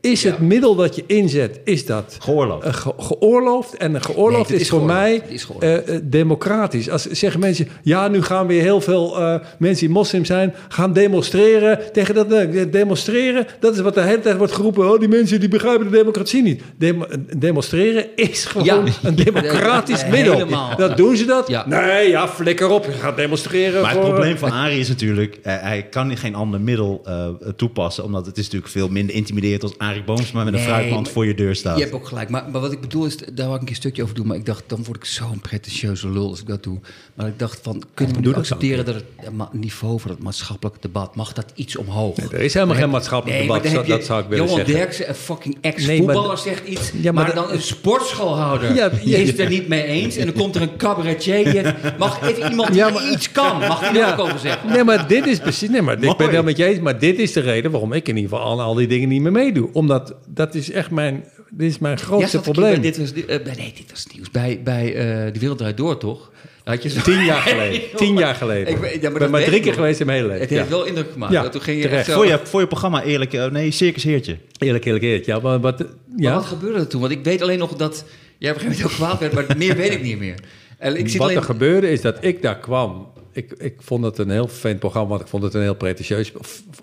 [0.00, 0.30] Is Ja.
[0.30, 2.64] het middel dat je inzet, is dat Geoorloofd.
[2.66, 3.76] eh, ge- geoorloofd?
[3.76, 5.00] En een geoorloofd Nee, is, is voor geoorloofd.
[5.28, 6.90] mij is eh, eh, democratisch.
[6.90, 10.92] Als zeggen mensen, ja, nu gaan weer heel veel eh, mensen die moslim zijn, gaan
[10.92, 12.28] demonstreren tegen dat.
[12.72, 14.90] demonstreren, dat is wat de hele tijd wordt geroepen.
[14.92, 16.62] Oh, die mensen die begrijpen de democratie niet.
[16.78, 18.82] Demo- demonstreren is gewoon Ja.
[19.02, 20.32] een democratisch Ja, middel.
[20.32, 20.76] helemaal.
[20.76, 21.48] Dat doen ze dat?
[21.48, 21.66] Ja.
[21.68, 22.84] Nee, ja, flikker op.
[22.84, 23.82] Je gaat demonstreren.
[23.82, 28.26] Maar het probleem van Arie is natuurlijk, hij kan geen ander middel eh, toepassen, omdat
[28.26, 31.34] het is natuurlijk veel minder intimiderend als Arie Boomsma met een Nee, fruitmand voor je
[31.34, 31.76] deur staat.
[31.76, 32.28] Je hebt ook gelijk.
[32.28, 34.26] Maar, maar wat ik bedoel is, daar wou ik een stukje over doen.
[34.26, 36.78] Maar ik dacht, dan word ik zo'n pretentieuze lul als ik dat doe.
[37.14, 39.04] Maar ik dacht van, kunnen we nu dat accepteren dat het
[39.52, 42.16] niveau van het maatschappelijk debat, mag dat iets omhoog?
[42.16, 44.74] Er is helemaal geen maatschappelijk debat, dat je zou ik willen Johan zeggen.
[44.74, 46.90] Derksen, een fucking ex-voetballer, zegt iets.
[47.00, 49.16] Ja, maar maar, dat- dan een sportschoolhouder Ja, ja.
[49.18, 50.16] is het er niet mee eens.
[50.16, 51.44] En dan komt er een cabaretier.
[51.44, 54.12] die het- Mag even iemand die Ja, maar- iets kan, mag die daar Ja.
[54.12, 54.68] ook over zeggen?
[54.70, 55.68] Nee, maar dit is precies.
[55.68, 56.80] Nee, maar ik ben wel met je eens.
[56.80, 59.20] Maar dit is de reden waarom ik in ieder geval aan al die dingen niet
[59.22, 59.68] meer meedoe.
[59.80, 61.24] Omdat dat is echt mijn.
[61.50, 62.70] Dit is mijn Ja, grootste hier probleem.
[62.72, 64.30] Bij, dit was, eh, bij, nee, dit was nieuws.
[64.30, 66.30] Bij, bij eh, De Wereld Draait Door, toch?
[66.64, 67.80] Had je zo- Tien jaar geleden.
[67.96, 68.72] Tien jaar geleden.
[68.72, 70.56] Ik weet- ja, maar ik ben maar drie keer geweest in mijn hele Het leven.
[70.56, 70.76] heeft Ja.
[70.76, 71.32] wel indruk gemaakt.
[71.32, 72.00] Ja, Toen ging je terecht.
[72.00, 74.36] echt zo- Voor, je, voor je programma eerlijk, eh, nee, Circus Heertje.
[74.58, 75.26] Eerlijk, eerlijk, eerlijk.
[75.26, 75.78] Ja, maar wat.
[75.78, 76.34] Maar Ja.
[76.34, 77.00] wat gebeurde er toen?
[77.00, 78.04] Want ik weet alleen nog dat
[78.38, 80.34] jij op een gegeven moment heel kwaad werd, maar meer weet ik niet meer.
[80.78, 83.12] En ik zit Wat alleen- er gebeurde is dat ik daar kwam.
[83.32, 86.32] Ik, ik vond het een heel vervelend programma, want ik vond het een heel pretentieus,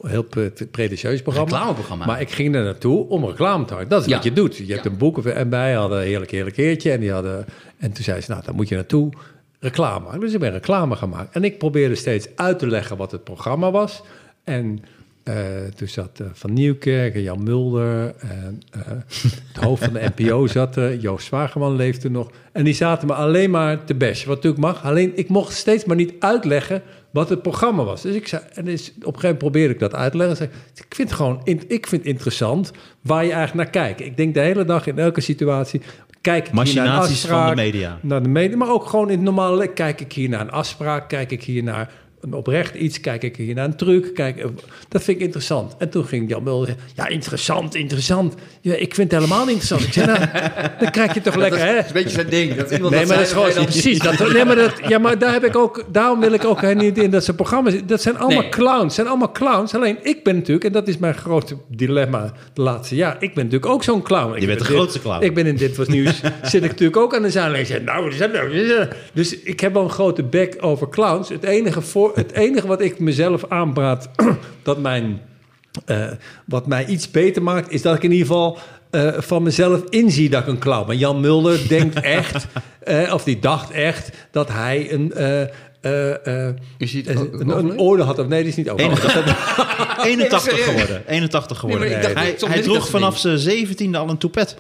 [0.01, 1.49] heel pre- pretentieus programma.
[1.49, 2.05] Reclameprogramma.
[2.05, 3.89] Maar ik ging er naartoe om reclame te maken.
[3.89, 4.15] Dat is Ja.
[4.15, 4.57] wat je doet.
[4.57, 6.91] Je hebt een boek en wij hadden een heerlijk, heerlijk keertje.
[6.91, 7.45] En, die hadden,
[7.77, 9.11] en toen zei ze, nou, dan moet je naartoe
[9.59, 10.19] reclame maken.
[10.19, 11.33] Dus ik ben reclame maken.
[11.33, 14.01] En ik probeerde steeds uit te leggen wat het programma was.
[14.43, 14.79] En
[15.75, 18.15] toen zat eh, Van Nieuwkerk en Jan Mulder.
[18.19, 18.81] En eh,
[19.53, 20.95] het hoofd van de NPO zat er.
[20.95, 22.31] Joost Zwageman leefde nog.
[22.51, 24.83] En die zaten me alleen maar te bashen, wat natuurlijk mag.
[24.83, 28.01] Alleen ik mocht steeds maar niet uitleggen wat het programma was.
[28.01, 30.37] Dus ik zei, en dus op een gegeven moment probeerde ik dat uit te leggen.
[30.37, 34.01] Zei, ik vind het gewoon, ik vind interessant waar je eigenlijk naar kijkt.
[34.01, 35.81] Ik denk de hele dag in elke situatie,
[36.21, 37.99] kijk ik hier naar een Machinaties van de afspraak, media.
[38.01, 40.51] naar de media, maar ook gewoon in het normale le- Kijk ik hier naar een
[40.51, 41.91] afspraak, kijk ik hier naar
[42.33, 44.13] oprecht iets, kijk ik hier naar een truc.
[44.13, 44.45] Kijk, eh,
[44.89, 45.75] dat vind ik interessant.
[45.77, 48.33] En toen ging Jan Mulder, ja, interessant, interessant.
[48.61, 49.81] Ja, ik vind het helemaal niet interessant.
[49.87, 50.19] Ik zei, nou,
[50.79, 51.75] dan krijg je toch lekker, hè?
[51.75, 52.55] Dat is een beetje zijn ding.
[52.55, 53.99] Dat iemand Nee, maar dat is gewoon dan precies.
[53.99, 55.83] Dat, nee, maar dat, ja, maar daar heb ik ook.
[55.91, 57.73] Daarom wil ik ook niet in dat ze programma's.
[57.85, 58.49] Dat zijn allemaal Nee.
[58.49, 58.95] clowns.
[58.95, 59.75] Zijn allemaal clowns.
[59.75, 63.15] Alleen ik ben natuurlijk, en dat is mijn grote dilemma de laatste jaar.
[63.19, 64.33] Ik ben natuurlijk ook zo'n clown.
[64.33, 65.23] Ik Je bent ben de dit- grootste clown.
[65.23, 66.21] Ik ben in dit was nieuws.
[66.43, 67.61] zit ik natuurlijk ook aan de zijlijn.
[67.61, 68.87] Ik zeg, nou, nou?
[69.13, 71.29] Dus ik heb wel een grote bek over clowns.
[71.29, 74.09] Het enige, voor, het enige wat ik mezelf aanpraat,
[74.63, 75.21] dat mijn
[75.85, 76.07] eh,
[76.45, 78.57] wat mij iets beter maakt, is dat ik in ieder geval
[78.89, 80.97] eh, van mezelf inzie dat ik een clown ben.
[80.97, 82.47] Jan Mulder denkt echt,
[82.79, 85.51] eh, of die dacht echt, dat hij een, het
[85.81, 88.19] een, een, had.
[88.19, 88.85] Of nee, die is niet over.
[88.85, 90.65] 81 serieus.
[90.69, 91.03] geworden.
[91.07, 91.89] 81 geworden.
[91.89, 94.57] Nee, hij hij droeg vanaf zijn zeventiende al een toepet.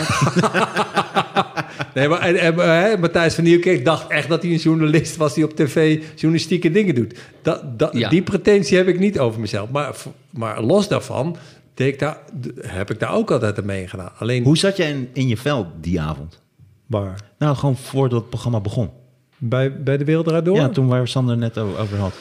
[1.94, 5.34] Nee, maar en, en, eh, Matthijs van Nieuwkerk dacht echt dat hij een journalist was
[5.34, 7.18] die op tv journalistieke dingen doet.
[7.42, 8.08] Dat, dat, Ja.
[8.08, 9.70] Die pretentie heb ik niet over mezelf.
[9.70, 9.94] Maar,
[10.30, 11.36] maar los daarvan
[11.74, 12.18] deed ik daar,
[12.60, 14.10] heb ik daar ook altijd aan meegedaan.
[14.18, 16.40] Alleen Hoe zat jij in, in je vel die avond?
[16.86, 17.20] waar?
[17.38, 18.90] Nou, gewoon voordat het programma begon.
[19.38, 20.56] Bij, bij de Wereld Draait Door?
[20.56, 22.14] Ja, toen waar Sander net over, over had.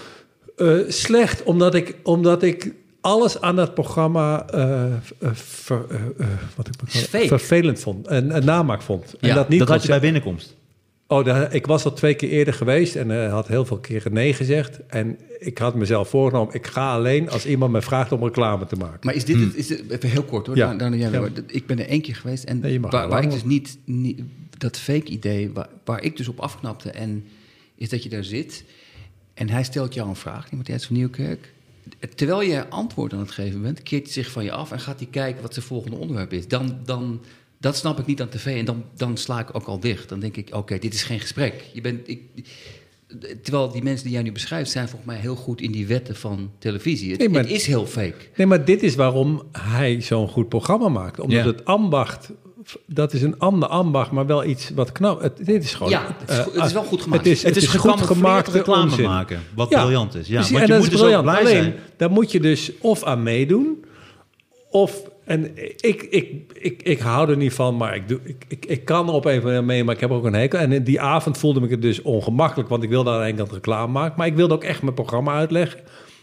[0.58, 2.74] Eh, slecht, omdat ik, omdat ik
[3.06, 5.86] alles aan dat programma eh, eh, ver-
[6.18, 6.74] eh, wat ik
[7.28, 8.08] vervelend vond.
[8.08, 9.16] En, en namaak vond.
[9.20, 10.56] En Ja, dat niet dat had je bij binnenkomst.
[11.08, 14.14] Oh, daar, ik was al twee keer eerder geweest en eh, had heel veel keren
[14.14, 14.80] nee gezegd.
[14.88, 18.76] En ik had mezelf voorgenomen, ik ga alleen als iemand me vraagt om reclame te
[18.76, 19.00] maken.
[19.02, 20.68] Maar is dit, het, is dit even heel kort hoor, Ja.
[20.68, 21.28] dan, dan, ja, Ja.
[21.48, 24.22] ik ben er één keer geweest en Nee, waar, waar ik dus niet, niet
[24.58, 27.26] dat fake idee, waar, waar ik dus op afknapte en
[27.76, 28.64] is dat je daar zit
[29.34, 31.54] en hij stelt jou een vraag, die Matthijs van Nieuwkerk.
[32.16, 35.00] Terwijl je antwoord aan het geven bent, keert hij zich van je af en gaat
[35.00, 36.48] hij kijken wat zijn volgende onderwerp is.
[36.48, 37.22] Dan, dan,
[37.60, 40.10] dat snap ik niet aan tv en dan, dan sla ik ook al dicht.
[40.10, 41.66] Dan denk ik, oké, dit is geen gesprek.
[41.74, 42.22] Je bent, ik,
[43.44, 46.16] terwijl die mensen die jij nu beschrijft zijn volgens mij heel goed in die wetten
[46.16, 47.10] van televisie.
[47.10, 48.16] Het, Nee, maar- het is heel fake.
[48.36, 51.20] Nee, maar dit is waarom hij zo'n goed programma maakt.
[51.20, 51.46] Omdat Ja.
[51.46, 52.30] het ambacht,
[52.86, 55.22] dat is een ander ambacht, maar wel iets wat knap.
[55.22, 55.92] Het, dit is gewoon...
[55.92, 57.24] Ja, het is eh, goed- het is wel goed gemaakt.
[57.26, 59.06] Het is, het is goed gemaakt reclame onzin.
[59.06, 59.40] maken.
[59.56, 59.82] Wat Ja.
[59.82, 60.28] briljant is.
[60.28, 61.28] Ja, Precies, want en je dat moet is dus briljant.
[61.40, 61.76] Alleen, zijn.
[61.98, 63.86] daar moet je dus of aan meedoen,
[64.72, 65.02] of...
[65.26, 65.52] En
[65.82, 69.08] ik, ik, ik, ik hou er niet van, maar ik, doe, ik, ik, ik kan
[69.08, 70.60] er op een of andere manier mee, maar ik heb ook een hekel.
[70.60, 73.52] En die avond voelde ik het dus ongemakkelijk, want ik wilde aan de ene kant
[73.52, 75.80] reclame maken, maar ik wilde ook echt mijn programma uitleggen.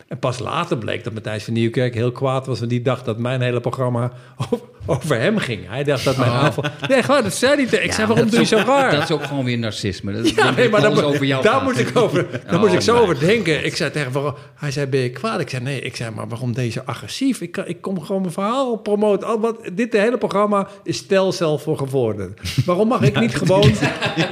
[0.09, 3.19] En pas later bleek dat Matthijs van Nieuwkerk heel kwaad was, want die dacht dat
[3.19, 4.13] mijn hele programma
[4.53, 5.69] over, over hem ging.
[5.69, 6.65] Hij dacht dat mijn aanval...
[6.89, 7.67] Nee, gewoon, dat zei hij.
[7.67, 8.91] tegen- Ik zei, waarom doe je zo raar?
[8.91, 10.13] Dat is ook gewoon weer narcisme.
[10.13, 11.63] Dat, Ja, nee, maar over jou daar gaat.
[11.63, 13.65] moet ik over, daar Oh, moet ik zo mijn over denken.
[13.65, 15.41] Ik zei tegen hem, hij zei, ben je kwaad?
[15.41, 15.81] Ik zei, nee.
[15.81, 17.41] Ik zei, maar waarom deze agressief?
[17.41, 19.29] Ik, kan- ik kom gewoon mijn verhaal promoten.
[19.29, 22.35] Al wat, dit hele programma is stelcel voor gevorderden.
[22.65, 23.71] Waarom mag ik niet gewoon,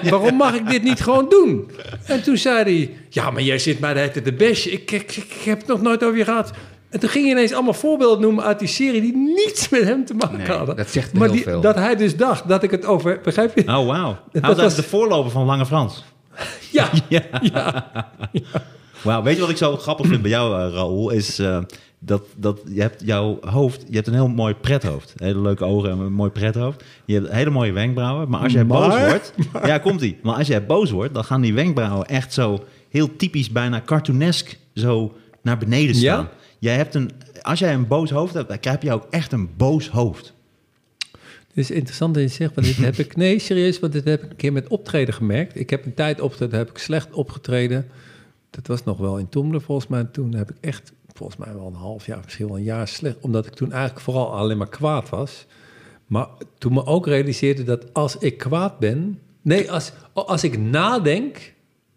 [0.03, 1.71] waarom mag ik dit niet gewoon doen?
[2.05, 4.67] En toen zei hij, ja, maar jij zit mij de hele tijd de best.
[4.67, 6.51] Ik, ik, ik heb het nog nooit over je gehad.
[6.91, 10.05] En toen ging hij ineens allemaal voorbeelden noemen uit die serie die niets met hem
[10.05, 10.77] te maken Nee, hadden.
[10.77, 11.61] dat zegt maar heel die, veel.
[11.61, 13.61] Dat hij dus dacht dat ik het over, begrijp je?
[13.63, 14.17] Oh, wauw.
[14.33, 16.05] Hij Dat was de voorloper van Lange Frans.
[16.71, 16.91] Ja,
[19.03, 21.11] Wauw, weet je wat ik zo grappig vind bij jou, eh, Raoul?
[21.11, 21.59] Is eh,
[21.99, 25.13] dat, dat je hebt jouw hoofd, je hebt een heel mooi prethoofd.
[25.17, 26.85] Hele leuke ogen en een mooi prethoofd.
[27.05, 28.29] Je hebt hele mooie wenkbrauwen.
[28.29, 29.33] Maar als jij Maar- boos wordt,
[29.65, 30.19] ja, komt ie.
[30.23, 34.59] Maar als jij boos wordt, dan gaan die wenkbrauwen echt zo heel typisch, bijna cartoonesk,
[34.75, 36.21] zo naar beneden staan.
[36.23, 36.31] Ja?
[36.61, 37.11] Jij hebt een,
[37.43, 40.35] als jij een boos hoofd hebt, dan heb je ook echt een boos hoofd.
[41.49, 43.17] Het is interessant dat je zegt, want dit heb ik...
[43.17, 45.59] Nee, serieus, want dit heb ik een keer met optreden gemerkt.
[45.59, 47.87] Ik heb een tijd opgetreden, heb ik slecht opgetreden.
[48.51, 50.05] Dat was nog wel in Toemler volgens mij.
[50.05, 53.17] Toen heb ik echt, volgens mij wel een half jaar, misschien wel een jaar slecht.
[53.21, 55.47] Omdat ik toen eigenlijk vooral alleen maar kwaad was.
[56.07, 56.27] Maar
[56.59, 59.19] toen me ook realiseerde dat als ik kwaad ben...
[59.43, 61.55] Nee, als, als ik nadenk,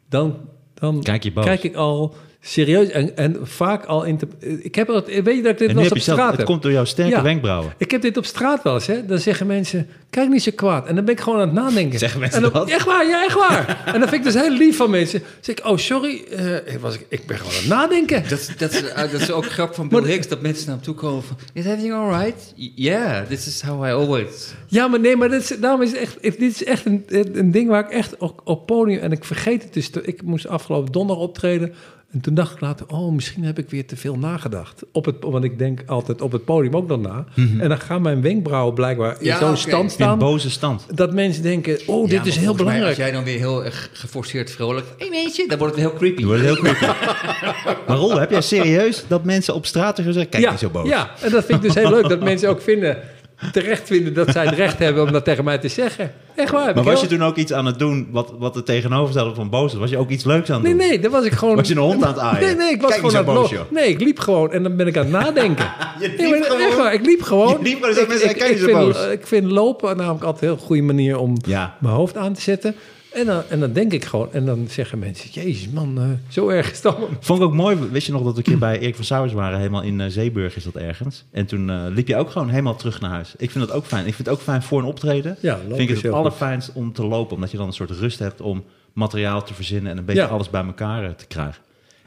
[0.10, 1.46] dan, dan Kijk je boos.
[1.46, 4.04] kijk ik al serieus en, en vaak al...
[4.04, 4.28] Inter,
[4.62, 6.38] ik heb dat, weet je dat ik dit wel heb op je zelf, straat het
[6.38, 6.46] heb?
[6.46, 7.22] komt door jouw sterke Ja.
[7.22, 7.74] wenkbrauwen.
[7.78, 9.06] Ik heb dit op straat wel eens, hè.
[9.06, 10.88] Dan zeggen mensen, kijk niet zo kwaad.
[10.88, 12.00] En dan ben ik gewoon aan het nadenken.
[12.00, 12.70] Zeggen mensen en dan, dat?
[12.70, 13.82] Echt waar, ja, echt waar.
[13.86, 15.20] en dan vind ik dus heel lief van mensen.
[15.20, 18.24] Dan zeg ik, oh, sorry, eh, ik, was, ik ben gewoon aan het nadenken.
[18.30, 20.76] Dat, dat, is, uh, dat is ook grap van Bill Maar- Hicks, dat mensen naar
[20.76, 21.38] hem toe komen van...
[21.54, 22.54] Is everything alright?
[22.76, 24.54] Yeah, this is how I always...
[24.68, 27.04] Ja, maar nee, maar dit is, daarom is het echt, dit is echt een,
[27.34, 29.00] een ding waar ik echt op, op podium...
[29.00, 29.90] En ik vergeet het dus.
[29.90, 31.74] te- Ik moest afgelopen donderdag optreden.
[32.14, 34.84] En toen dacht ik later, oh, misschien heb ik weer te veel nagedacht.
[34.92, 37.26] Op het, want ik denk altijd op het podium ook nog na.
[37.36, 40.20] En dan gaan mijn wenkbrauwen blijkbaar in Ja, zo'n stand In staan...
[40.20, 40.86] boze stand.
[40.98, 42.88] dat mensen denken, oh, Ja, dit is heel volgens mij, belangrijk.
[42.88, 44.86] als jij dan weer heel erg geforceerd vrolijk...
[44.98, 46.20] Hé hey, meisje, dan wordt het heel creepy.
[46.20, 46.86] Je wordt heel creepy.
[47.88, 50.32] maar Roel, heb jij serieus dat mensen op straat tegen zeggen...
[50.32, 50.90] Kijk ja, niet zo boos.
[50.90, 52.10] Ja, en dat vind ik dus heel leuk.
[52.10, 52.98] Dat mensen ook vinden,
[53.52, 56.12] terecht vinden dat zij het recht hebben om dat tegen mij te zeggen.
[56.36, 56.76] Echt waar.
[56.76, 59.72] Maar was je toen ook iets aan het doen wat, wat het tegenovergestelde van boos
[59.72, 59.80] was?
[59.82, 60.88] Was je ook iets leuks aan het Nee, doen?
[60.88, 61.56] nee, dat was ik gewoon...
[61.56, 62.46] Was je een hond aan het aaien?
[62.46, 63.60] Nee, nee, ik was Kijk gewoon aan het boos.
[63.70, 65.66] Nee, ik liep gewoon en dan ben ik aan het nadenken.
[66.00, 66.62] Je liep Nee, gewoon?
[66.62, 67.48] Echt waar, ik liep gewoon.
[67.48, 71.36] Je liep zei ik, vind, ik vind lopen namelijk altijd een heel goede manier om
[71.46, 71.78] Ja.
[71.80, 72.76] mijn hoofd aan te zetten.
[73.14, 76.50] En dan, en dan denk ik gewoon, en dan zeggen mensen, jezus man, eh, zo
[76.50, 77.10] erg is het allemaal.
[77.20, 77.78] Vond ik ook mooi.
[77.92, 79.58] Wist je nog dat we een keer bij Erik van Sauers waren?
[79.58, 81.26] Helemaal in eh, Zeeburg is dat ergens.
[81.32, 83.34] En toen eh, liep je ook gewoon helemaal terug naar huis.
[83.38, 84.08] Ik vind dat ook fijn.
[84.08, 85.38] Ik vind het ook fijn voor een optreden.
[85.40, 87.36] Ja, vind ik het heel allerfijnst om te lopen.
[87.36, 89.92] Omdat je dan een soort rust hebt om materiaal te verzinnen...
[89.92, 90.28] en een beetje Ja.
[90.28, 91.62] alles bij elkaar te krijgen.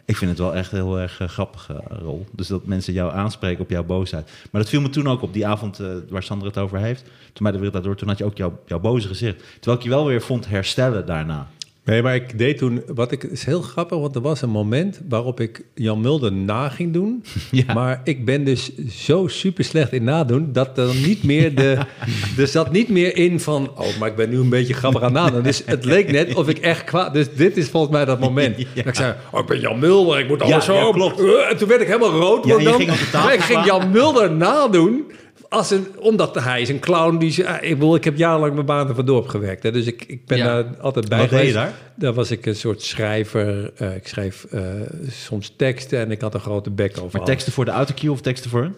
[0.07, 2.27] Ik vind het wel echt heel erg eh, grappig, eh, Rol.
[2.31, 4.31] Dus dat mensen jou aanspreken op jouw boosheid.
[4.51, 7.03] Maar dat viel me toen ook op die avond eh, waar Sander het over heeft.
[7.03, 9.43] Toen bij de Wereld Daardoor, toen had je ook jouw, jouw boze gezicht.
[9.55, 11.49] Terwijl ik je wel weer vond herstellen daarna.
[11.87, 15.01] Nee, maar ik deed toen, wat ik, is heel grappig, want er was een moment
[15.09, 17.25] waarop ik Jan Mulder na ging doen.
[17.51, 17.75] Ja.
[17.75, 21.79] Maar ik ben dus zo super slecht in nadoen, dat er niet meer de,
[22.39, 25.13] er zat niet meer in van, oh, maar ik ben nu een beetje grappig aan
[25.13, 25.43] nadoen.
[25.43, 28.57] Dus het leek net of ik echt kwaad, dus dit is volgens mij dat moment.
[28.75, 28.83] Ja.
[28.83, 30.75] Dat ik zei, oh, ik ben Jan Mulder, ik moet alles Ja, zo.
[30.75, 31.21] ja, klopt.
[31.21, 32.47] Uh, En toen werd ik helemaal rood.
[32.47, 33.65] Ja, dan, ging op de tafel ik ging.
[33.65, 35.05] Jan Mulder nadoen.
[35.49, 37.17] Als een, omdat hij is een clown.
[37.19, 39.63] Die, ze- ik, bedoel, ik heb jarenlang mijn baan ervan door gewerkt.
[39.63, 40.45] Hè, dus ik, ik ben Ja.
[40.45, 41.75] daar altijd bij Wat deed je daar?
[41.95, 43.73] Daar was ik een soort schrijver.
[43.77, 44.63] Eh, ik schreef eh,
[45.09, 47.27] soms teksten en ik had een grote bek over Maar alles.
[47.29, 48.75] teksten voor de autocue of teksten voor hun?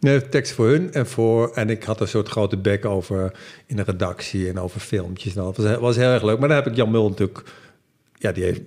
[0.00, 1.50] Nee, teksten voor hun en voor...
[1.54, 3.32] En ik had een soort grote bek over
[3.66, 5.36] in de redactie en over filmpjes.
[5.36, 6.38] En dat was, was heel erg leuk.
[6.38, 7.42] Maar dan heb ik Jan Mul natuurlijk...
[8.18, 8.60] Ja, die, heeft,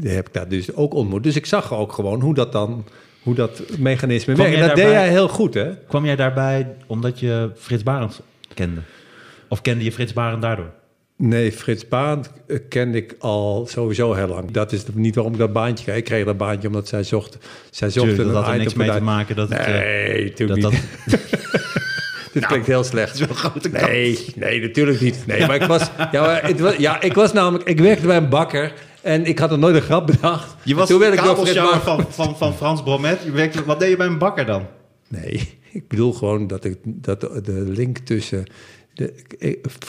[0.00, 1.22] die heb ik daar dus ook ontmoet.
[1.22, 2.84] Dus ik zag ook gewoon hoe dat dan...
[3.24, 4.54] Hoe dat mechanisme werkt.
[4.54, 5.70] En dat deed jij heel goed, hè?
[5.88, 8.20] Kwam jij daarbij omdat je Frits Barend
[8.54, 8.80] kende?
[9.48, 10.70] Of kende je Frits Barend daardoor?
[11.16, 14.50] Nee, Frits eh, kende ik al sowieso heel lang.
[14.50, 15.96] Dat is niet waarom ik dat baantje kreeg.
[15.96, 17.38] Ik kreeg dat baantje omdat zij zocht,
[17.70, 19.58] zij zocht Tuurlijk, dat had er niks mee te maken dat het...
[19.58, 20.62] eh, Nee, toen dat, niet.
[21.06, 21.20] dat,
[22.32, 23.18] Dit klinkt heel slecht.
[23.26, 25.26] wel grote Nee, nee, natuurlijk niet.
[25.26, 28.16] Nee, maar ik was, ja, maar het was, ja, ik was namelijk, ik werkte bij
[28.16, 28.72] een bakker
[29.04, 30.56] en ik had er nooit een grap bedacht.
[30.64, 33.22] Je was Toen de werd ik van, van, van Frans Bromet.
[33.24, 34.66] Je werkte, wat deed je bij een bakker dan?
[35.08, 38.44] Nee, ik bedoel gewoon dat, ik, dat de, link tussen
[38.94, 39.14] de,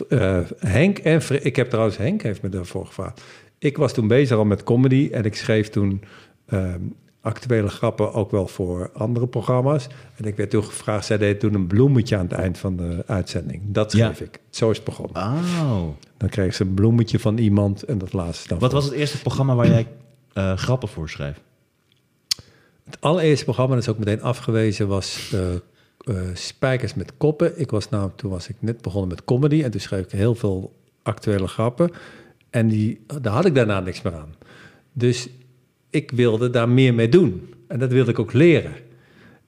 [0.09, 3.21] eh, Henk en ik heb trouwens Henk heeft me daarvoor gevraagd.
[3.59, 6.03] Ik was toen bezig al met comedy en ik schreef toen
[6.45, 6.81] ehm,
[7.25, 9.87] actuele grappen ook wel voor andere programma's.
[10.15, 13.03] En ik werd toen gevraagd, zij deed toen een bloemetje aan het eind van de
[13.07, 13.61] uitzending.
[13.65, 14.05] Dat Ja.
[14.13, 14.39] schreef ik.
[14.49, 15.21] Zo is het begonnen.
[15.21, 15.87] Oh.
[16.17, 18.59] Dan kreeg ze een bloemetje van iemand en dat laatste dan.
[18.59, 19.87] Wat was het eerste programma waar jij
[20.33, 21.41] eh, grappen voor schreef?
[22.85, 25.59] Het allereerste programma, dat is ook meteen afgewezen, was eh, eh,
[26.33, 27.59] Spijkers met Koppen.
[27.59, 30.35] Ik was nou, toen was ik net begonnen met comedy en toen schreef ik heel
[30.35, 31.91] veel actuele grappen.
[32.49, 34.35] En die, daar had ik daarna niks meer aan.
[34.93, 35.29] Dus
[35.95, 37.53] ik wilde daar meer mee doen.
[37.67, 38.71] En dat wilde ik ook leren.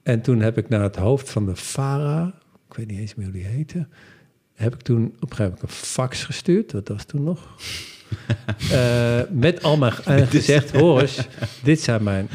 [0.02, 2.32] En toen heb ik naar het hoofd van de FARA,
[2.70, 3.86] ik weet niet eens meer hoe die heette,
[4.54, 6.70] heb ik toen op een gegeven moment een fax gestuurd.
[6.70, 7.48] Dat was toen nog.
[8.72, 11.18] Eh, met al mijn en gezegd, Horus,
[11.62, 12.28] dit zijn mijn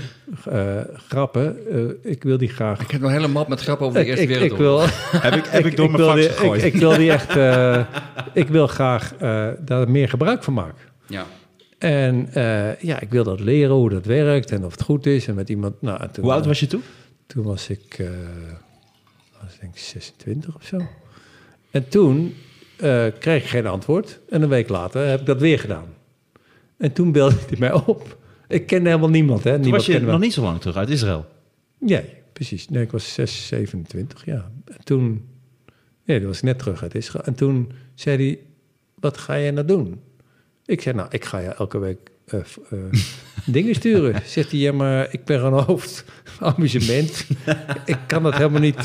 [0.45, 1.57] eh, grappen.
[1.71, 2.79] Eh, ik wil die graag.
[2.81, 5.33] Ik heb nog een hele map met grappen over de Eerste ik, ik wil, Heb
[5.35, 6.63] ik, heb ik, door ik mijn fax die- gegooid?
[6.63, 7.35] Ik, ik wil die echt.
[7.35, 7.85] eh,
[8.33, 10.83] ik wil graag eh, daar meer gebruik van maken.
[11.07, 11.25] Ja.
[11.83, 15.27] En eh, ja, ik wil dat leren hoe dat werkt en of het goed is.
[15.27, 15.81] En met iemand.
[15.81, 16.81] Nou, toen, Hoe oud was je toen?
[17.27, 18.07] Toen was ik, eh,
[19.41, 20.81] was ik denk 26 of zo.
[21.71, 22.33] En toen
[22.77, 24.19] eh, kreeg ik geen antwoord.
[24.29, 25.85] En een week later heb ik dat weer gedaan.
[26.77, 28.17] En toen belde hij mij op.
[28.47, 29.43] Ik kende helemaal niemand.
[29.43, 29.51] Hè?
[29.51, 31.25] Toen niemand was je nog niet zo lang terug uit Israël.
[31.79, 32.69] Nee, precies.
[32.69, 34.51] Nee, ik was 6, 27, ja.
[34.65, 35.25] En toen,
[36.05, 37.25] nee, toen was ik net terug uit Israël.
[37.25, 38.39] En toen zei hij,
[38.99, 40.01] wat ga jij nou doen?
[40.65, 41.97] Ik zei, nou, ik ga je elke week
[42.27, 42.77] eh, eh,
[43.55, 44.21] dingen sturen.
[44.25, 46.05] Zegt hij, ja, maar ik ben gewoon hoofd
[46.39, 47.25] amusement.
[47.85, 48.77] ik kan dat helemaal niet.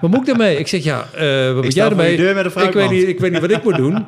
[0.00, 0.58] Wat moet ik daarmee?
[0.58, 2.28] Ik zeg, ja, eh wat moet jij ermee?
[2.28, 4.04] een ik, weet niet, ik weet niet wat ik moet doen.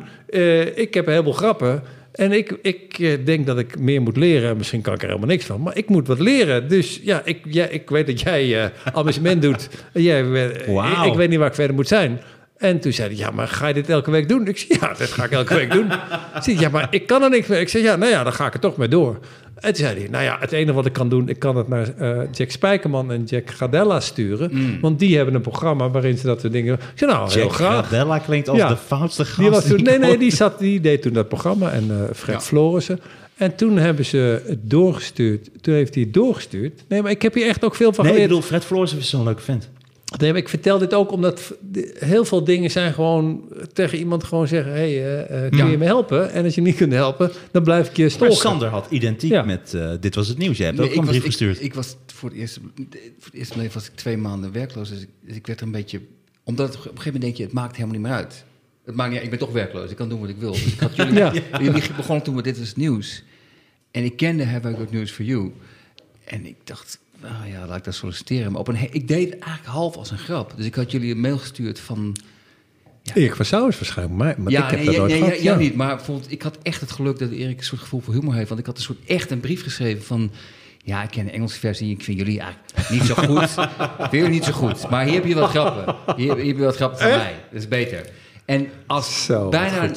[0.74, 1.82] Ik heb heel veel grappen.
[2.12, 4.56] En ik, ik denk dat ik meer moet leren.
[4.56, 5.62] Misschien kan ik er helemaal niks van.
[5.62, 6.68] Maar ik moet wat leren.
[6.68, 9.68] Dus ja, ik, ja, ik weet dat jij amusement doet.
[9.92, 10.20] Jij,
[11.06, 12.20] ik weet niet waar ik verder moet zijn.
[12.56, 14.46] En toen zei hij, ja, maar ga je dit elke week doen?
[14.46, 15.92] Ik zei, ja, dat ga ik elke week doen.
[16.36, 17.60] Ik zei, ja, maar ik kan er niks mee.
[17.60, 19.18] Ik zei, ja, nou ja, dan ga ik er toch mee door.
[19.54, 21.28] En toen zei hij, nou ja, het enige wat ik kan doen...
[21.28, 24.78] ik kan het naar eh, Jack Spijkerman en Jack Gadella sturen.
[24.80, 26.74] Want die hebben een programma waarin ze dat soort dingen...
[26.74, 27.86] Ik zei, nou, heel Jack graag.
[27.86, 28.68] Gradella klinkt als Ja.
[28.68, 29.38] de foutste gast.
[29.38, 32.34] Die was toen, nee, nee, die, zat, die deed toen dat programma en eh, Fred
[32.34, 32.40] Ja.
[32.40, 33.00] Florissen.
[33.36, 35.48] En toen hebben ze het doorgestuurd.
[35.60, 36.84] Toen heeft hij het doorgestuurd.
[36.88, 39.08] Nee, maar ik heb hier echt ook veel van Nee, ik bedoel, Fred Florissen is
[39.10, 39.70] zo'n leuke vent.
[40.18, 41.54] Nee, maar ik vertel dit ook omdat
[41.98, 45.66] heel veel dingen zijn gewoon tegen iemand gewoon zeggen: hey, eh, eh, kun Ja.
[45.66, 46.32] je me helpen?
[46.32, 48.36] En als je niet kunt helpen, dan blijf ik je Maar stolken.
[48.36, 49.42] Sander had identiek Ja.
[49.42, 50.56] met eh, Dit Was Het Nieuws.
[50.56, 51.62] Jij hebt Nee, ook een brief ik, gestuurd.
[51.62, 52.58] Ik, was voor het eerst,
[53.18, 54.88] voor het eerst was ik twee maanden werkloos.
[54.88, 56.00] Dus ik, dus ik werd er een beetje...
[56.44, 58.44] Omdat het, op een gegeven moment denk je, het maakt helemaal niet meer uit.
[58.84, 60.52] Het maakt niet, ik ben toch werkloos, ik kan doen wat ik wil.
[60.52, 61.32] Dus ik had jullie, Ja.
[61.60, 63.22] jullie begonnen toen met Dit Was Het Nieuws.
[63.90, 65.52] En ik kende Have I Got News For You.
[66.24, 66.98] En ik dacht,
[67.32, 68.52] nou ja, laat ik dat solliciteren.
[68.52, 70.52] Maar op een, ik deed het eigenlijk half als een grap.
[70.56, 72.16] Dus ik had jullie een mail gestuurd van...
[73.14, 75.28] Erik van is waarschijnlijk mij, maar ik heb nee, dat nooit gehad.
[75.28, 75.56] jij ja.
[75.56, 75.74] niet.
[75.74, 78.48] Maar bijvoorbeeld, ik had echt het geluk dat Erik een soort gevoel voor humor heeft.
[78.48, 80.30] Want ik had een soort echt een brief geschreven van...
[80.86, 81.90] Ja, ik ken de Engelse versie.
[81.90, 83.42] Ik vind jullie eigenlijk niet zo goed.
[83.42, 84.90] ik vind jullie niet zo goed.
[84.90, 85.96] Maar hier heb je wat grappen.
[86.16, 87.34] Hier, hier heb je wat grappen van mij.
[87.50, 88.06] Dat is beter.
[88.44, 89.90] En als Zo, bijna.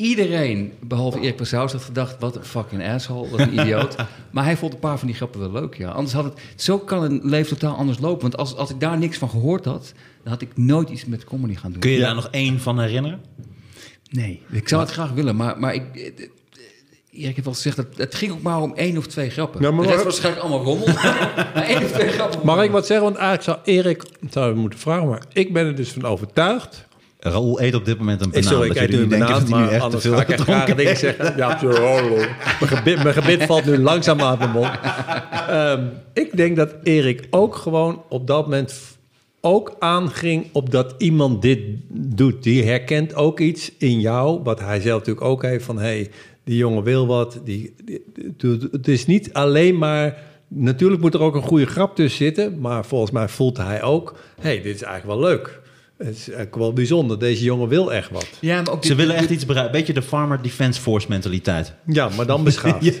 [0.00, 2.16] Iedereen, behalve Erik Pasaus, had gedacht...
[2.18, 3.96] wat een fucking asshole, wat een idioot.
[4.30, 5.90] maar hij vond een paar van die grappen wel leuk, ja.
[5.90, 6.40] Anders had het...
[6.56, 8.20] Zo kan een leven totaal anders lopen.
[8.20, 9.92] Want als, als ik daar niks van gehoord had...
[10.22, 11.80] dan had ik nooit iets met comedy gaan doen.
[11.80, 13.20] Kun je daar nog één van herinneren?
[14.10, 16.12] Nee, ik zou het graag willen, maar, maar ik, eh, eh,
[17.10, 19.62] Erik heeft wel gezegd, dat het ging ook maar om één of twee grappen.
[19.62, 20.86] Ja, maar maar- was waarschijnlijk allemaal rommel.
[21.54, 22.40] maar één of twee grappen.
[22.44, 23.06] Mag ik wat zeggen?
[23.06, 26.88] Want eigenlijk zou Erik, zou moeten vragen, maar ik ben er dus van overtuigd.
[27.20, 28.48] Raoul eet op dit moment een banaan.
[28.48, 30.40] sorry, ik eet nu een banaan, hij nu maar echt te veel ga ik echt
[30.40, 31.36] rare dingen zeggen.
[31.36, 32.26] Ja, zo, oh, mijn,
[32.60, 34.70] gebit, mijn gebit valt nu langzaam uit mijn mond.
[35.48, 38.74] Ehm, ik denk dat Erik ook gewoon op dat moment
[39.40, 42.42] ook aanging op dat iemand dit doet.
[42.42, 45.78] Die herkent ook iets in jou, wat hij zelf natuurlijk ook heeft van...
[45.78, 46.10] hey,
[46.44, 47.40] die jongen wil wat.
[47.44, 48.02] Die, die-
[48.36, 50.16] die- het is niet alleen maar...
[50.48, 54.14] Natuurlijk moet er ook een goede grap tussen zitten, maar volgens mij voelt hij ook...
[54.40, 55.60] hey, dit is eigenlijk wel leuk.
[56.04, 57.18] Het is eigenlijk wel bijzonder.
[57.18, 58.26] Deze jongen wil echt wat.
[58.40, 59.72] Ja, maar ook Ze dit- willen echt iets bereiken.
[59.72, 61.74] Beetje de Farmer Defense Force mentaliteit.
[61.86, 62.98] Ja, maar dan beschaafd.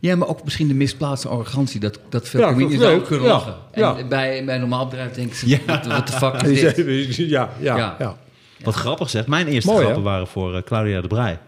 [0.00, 1.80] Ja, maar ook misschien de misplaatste arrogantie.
[1.80, 2.48] Dat, dat veel Ja,
[2.90, 3.54] ook kunnen Ja, lachen.
[3.70, 3.94] En ja.
[4.08, 5.58] bij, bij een normaal bedrijf denken ze, Ja.
[5.66, 7.16] wat the fuck is dit?
[7.16, 7.96] ja, ja, Ja.
[7.98, 8.16] ja.
[8.64, 9.26] Wat grappig zegt.
[9.26, 10.08] Mijn eerste Mooi, grappen hè?
[10.10, 11.38] waren voor eh, Claudia de Brij.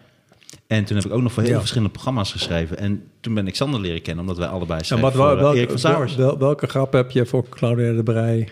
[0.67, 1.59] En toen heb ik ook nog voor heel Ja.
[1.59, 2.79] verschillende programma's geschreven.
[2.79, 5.55] En toen ben ik Sander leren kennen, omdat wij allebei En schreven wat, voor wel,
[5.55, 8.49] eh, wel- welke grap heb je voor Claudia de Brij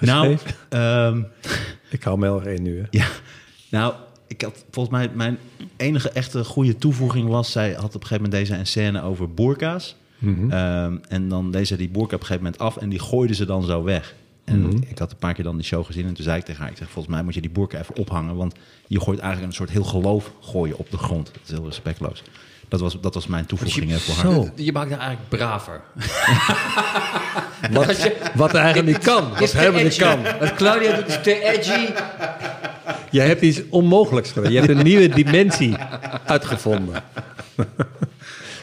[0.00, 0.36] nou,
[0.68, 1.22] ehm,
[1.90, 2.78] Ik hou me in nu.
[2.78, 2.84] Hè.
[2.90, 3.06] ja,
[3.70, 3.94] nou,
[4.26, 5.38] ik had volgens mij mijn
[5.76, 7.52] enige echte goede toevoeging was...
[7.52, 9.96] zij had op een gegeven moment deze een scène over boerka's.
[10.18, 10.50] Mhm.
[10.50, 13.34] Ehm, en dan deed ze die boerka op een gegeven moment af en die gooide
[13.34, 14.14] ze dan zo weg.
[14.44, 14.76] En Mhm.
[14.88, 16.70] ik had een paar keer dan die show gezien en toen zei ik tegen haar...
[16.70, 18.36] ik zeg, volgens mij moet je die boerka even ophangen...
[18.36, 18.54] want
[18.86, 21.26] je gooit eigenlijk een soort heel geloof gooien op de grond.
[21.26, 22.22] Dat is heel respectloos.
[22.68, 24.32] Dat was, dat was mijn toevoeging voor haar.
[24.32, 24.50] Zo.
[24.54, 25.80] Je maakt haar eigenlijk braver.
[27.70, 29.30] Wat, wat eigenlijk niet kan.
[29.38, 30.22] Wat helemaal niet kan.
[30.40, 31.92] Wat Claudia doet is te edgy.
[33.10, 34.52] Jij hebt iets onmogelijks gedaan.
[34.52, 35.76] Je hebt een nieuwe dimensie
[36.24, 37.02] uitgevonden.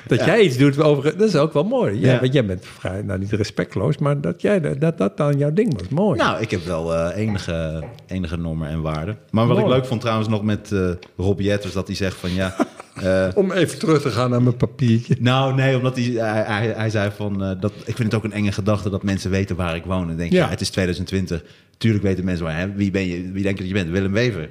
[0.07, 1.17] Dat jij iets doet over...
[1.17, 1.99] Dat is ook wel mooi.
[1.99, 2.19] Ja.
[2.19, 5.73] Want jij bent vrij, nou niet respectloos, maar dat jij, dat, dat dan jouw ding
[5.73, 5.89] was.
[5.89, 6.19] Mooi.
[6.19, 9.17] Nou, ik heb wel eh, enige, enige normen en waarden.
[9.31, 10.71] Maar wat ik leuk vond trouwens nog met
[11.17, 11.73] Rob Jetters...
[11.73, 12.55] dat hij zegt van ja...
[12.95, 15.15] eh, Om even terug te gaan naar mijn papiertje.
[15.19, 17.57] Nou, nee, omdat hij, hij, hij, hij zei van...
[17.59, 20.09] dat, ik vind het ook een enge gedachte dat mensen weten waar ik woon.
[20.09, 20.43] En denk je, Ja.
[20.43, 20.49] ja.
[20.49, 21.43] het is 2020.
[21.77, 22.57] Tuurlijk weten mensen waar.
[22.59, 22.71] Hè?
[22.73, 23.89] Wie, ben je, wie denk je dat je bent?
[23.89, 24.49] Willem Wever.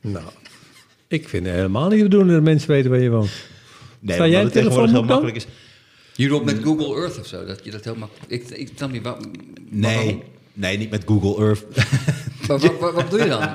[0.00, 0.24] Nou,
[1.08, 3.30] ik vind het helemaal niet de bedoeling dat mensen weten waar je woont.
[4.00, 5.46] Nee, Sta jij het tegenwoordig heel makkelijk is.
[6.14, 8.32] Je doet met Google Earth of zo, dat je dat heel makkelijk...
[8.32, 9.16] Ik, ik snap niet, waar,
[9.70, 11.64] Nee, nee, niet met Google Earth.
[12.48, 13.48] Maar wat, wat, wat doe je dan?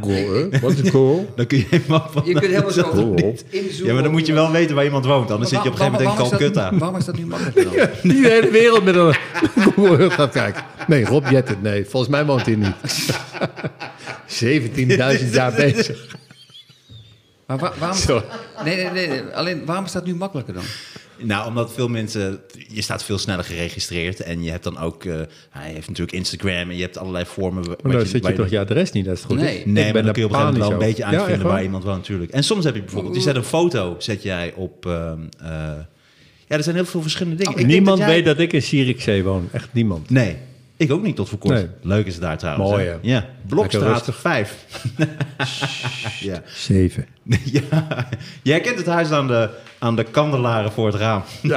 [0.00, 0.60] Cool, hè?
[0.60, 1.28] Wat is cool?
[1.36, 2.22] dan kun je helemaal van...
[2.24, 3.14] Je kunt helemaal zo Cool.
[3.50, 3.86] inzoomen.
[3.86, 5.30] Ja, maar dan moet je wel weten waar iemand woont.
[5.30, 6.78] Anders zit je op een gegeven moment in Waarom Calcutta.
[6.78, 7.88] Waarom is dat nu makkelijker dan?
[8.12, 9.14] Die de hele wereld met een
[9.62, 10.62] Google Earth gaat kijken.
[10.86, 11.84] Nee, Rob Jetten, nee.
[11.84, 12.74] Volgens mij woont hij niet.
[15.20, 16.16] 17.000 jaar bezig.
[17.46, 18.22] Maar waar- waarom...
[18.64, 19.20] Nee, nee, nee, nee.
[19.22, 20.62] Alleen, waarom is dat nu makkelijker dan?
[21.18, 22.40] Nou, omdat veel mensen...
[22.68, 24.20] Je staat veel sneller geregistreerd.
[24.20, 25.04] En je hebt dan ook...
[25.04, 25.14] eh,
[25.50, 27.64] hij heeft natuurlijk Instagram en je hebt allerlei vormen...
[27.66, 29.58] Maar dan je- zit je toch je adres niet, als het goed Nee.
[29.58, 29.64] is?
[29.64, 31.28] Nee, Ik maar dan kun je op een gegeven moment wel een beetje over.
[31.28, 32.30] Ja, echt waar iemand woont natuurlijk.
[32.32, 34.86] En soms heb je bijvoorbeeld, je zet een foto, zet jij op...
[34.86, 35.48] ehm, eh,
[36.46, 37.66] ja, er zijn heel veel verschillende dingen.
[37.66, 39.48] Niemand dat jij- weet dat ik in Zierikzee woon.
[39.52, 40.10] Echt niemand.
[40.10, 40.36] Nee.
[40.82, 41.54] Ik ook niet tot voor kort.
[41.54, 41.68] Nee.
[41.82, 42.70] Leuk is het daar trouwens.
[42.70, 42.96] Mooi, hè?
[43.00, 43.26] Ja.
[43.46, 44.16] Blokstraat rustig.
[44.16, 44.66] 5.
[46.20, 46.42] ja.
[46.46, 47.06] Zeven.
[47.44, 48.08] ja.
[48.42, 51.22] Jij kent het huis aan de, aan de kandelaren voor het raam.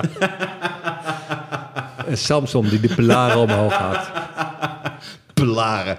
[2.07, 4.11] En Samson die de pilaren omhoog gaat.
[5.33, 5.97] Pilaren.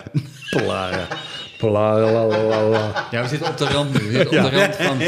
[0.51, 1.07] Pilaren.
[1.59, 3.07] Pilaren, la, la, la, la.
[3.11, 4.07] Ja, we zitten op de rand nu.
[4.11, 4.99] We zitten op de rand van,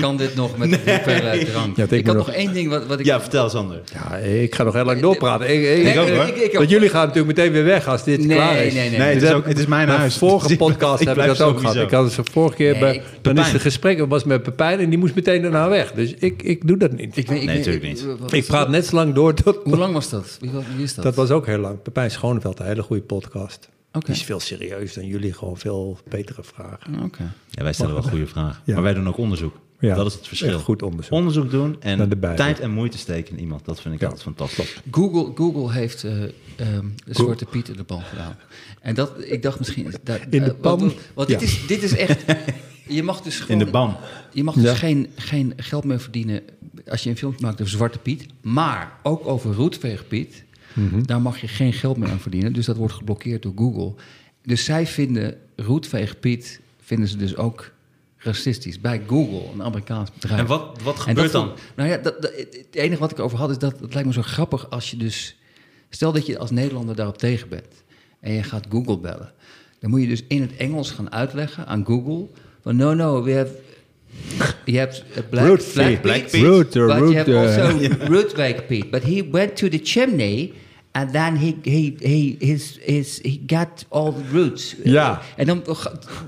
[0.00, 1.76] kan dit nog met de hoeveelheid drank?
[1.76, 3.06] Ja, ik had nog nog- één ding wat, wat ik...
[3.06, 3.80] Ja, vertel Sander.
[3.92, 5.46] Ja, ik ga nog heel lang doorpraten.
[5.54, 6.26] Ik, ik, Nee, ook, hoor.
[6.26, 6.52] ik- ook.
[6.52, 8.74] Want jullie gaan natuurlijk meteen weer weg als dit Nee, klaar is.
[8.74, 8.98] nee, nee.
[8.98, 10.16] Nee, het Dus is, heb- ook, het is mijn huis.
[10.16, 11.76] vorige Dus podcast heb ik dat ook gehad.
[11.76, 13.02] Ik had het de vorige keer Nee, bij...
[13.22, 15.92] Dan is het gesprek was met Pepijn en die moest meteen daarna weg.
[15.92, 17.16] Dus ik, ik doe dat niet.
[17.16, 18.06] Ik Nee, natuurlijk niet.
[18.30, 19.58] Ik praat net zo lang door tot...
[19.64, 20.36] Hoe lang was dat?
[20.40, 21.04] Wie, was- wie is dat?
[21.04, 21.82] Dat was ook heel lang.
[21.82, 23.68] Pepijn Schoneveld, een hele goede podcast.
[23.96, 24.06] Oké.
[24.06, 27.02] Die is veel serieus dan jullie, gewoon veel betere vragen.
[27.02, 27.32] Oké.
[27.50, 28.62] Ja, wij stellen wel goede vragen.
[28.64, 28.74] Ja.
[28.74, 29.54] Maar wij doen ook onderzoek.
[29.78, 30.48] Ja, dat is het verschil.
[30.54, 31.12] echt goed onderzoek.
[31.12, 33.64] Onderzoek doen en tijd en moeite steken in iemand.
[33.64, 34.06] Dat vind ik Ja.
[34.06, 34.80] altijd fantastisch.
[34.90, 36.30] Google, Google heeft eh, ehm,
[37.04, 38.36] de Zwarte Piet in de pan gedaan.
[38.80, 39.94] En dat, ik dacht misschien...
[40.02, 40.92] Dat, In de eh, want- pan?
[41.14, 41.46] Want, dit, Ja.
[41.46, 42.24] is, dit is echt...
[42.88, 43.60] Je mag dus gewoon...
[43.60, 43.96] In de ban.
[44.32, 44.74] Je mag dus Ja.
[44.74, 46.42] geen, geen geld meer verdienen
[46.88, 48.26] als je een filmpje maakt over Zwarte Piet.
[48.42, 50.44] Maar ook over Roetveeg Piet.
[50.76, 51.02] Mhm.
[51.02, 52.52] Daar mag je geen geld meer aan verdienen.
[52.52, 53.94] Dus dat wordt geblokkeerd door Google.
[54.42, 56.60] Dus zij vinden Roetveeg Piet...
[56.80, 57.72] vinden ze dus ook
[58.16, 58.80] racistisch.
[58.80, 60.40] Bij Google, een Amerikaans bedrijf.
[60.40, 61.46] En wat, wat gebeurt dan?
[61.46, 64.08] vond- nou ja, dat, dat- het enige wat ik over had is dat het lijkt
[64.08, 65.36] me zo grappig als je dus...
[65.90, 67.84] Stel dat je als Nederlander daarop tegen bent
[68.20, 69.32] en je gaat Google bellen.
[69.78, 72.26] Dan moet je dus in het Engels gaan uitleggen aan Google...
[72.62, 73.52] van no, no, we have...
[74.64, 76.00] Je hebt Black, Root Black
[76.30, 76.38] Pete.
[76.38, 78.86] Root, but root, you have uh, also Rootweg Pete.
[78.90, 80.52] But he went to the chimney...
[80.96, 84.76] And then he, he, he, his, his, he got all the roots.
[84.84, 85.22] Ja.
[85.36, 85.62] En dan,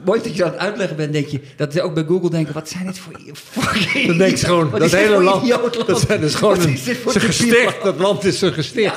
[0.05, 1.41] mooi dat je dat aan het uitleggen bent, denk je...
[1.57, 4.71] dat ze ook bij Google denken, wat zijn dit voor fucking Dan denk je gewoon,
[4.71, 7.65] dat hele voor land, dat zijn dus gewoon een, gesticht.
[7.65, 7.83] land?
[7.83, 8.95] Dat land is zijn gesticht.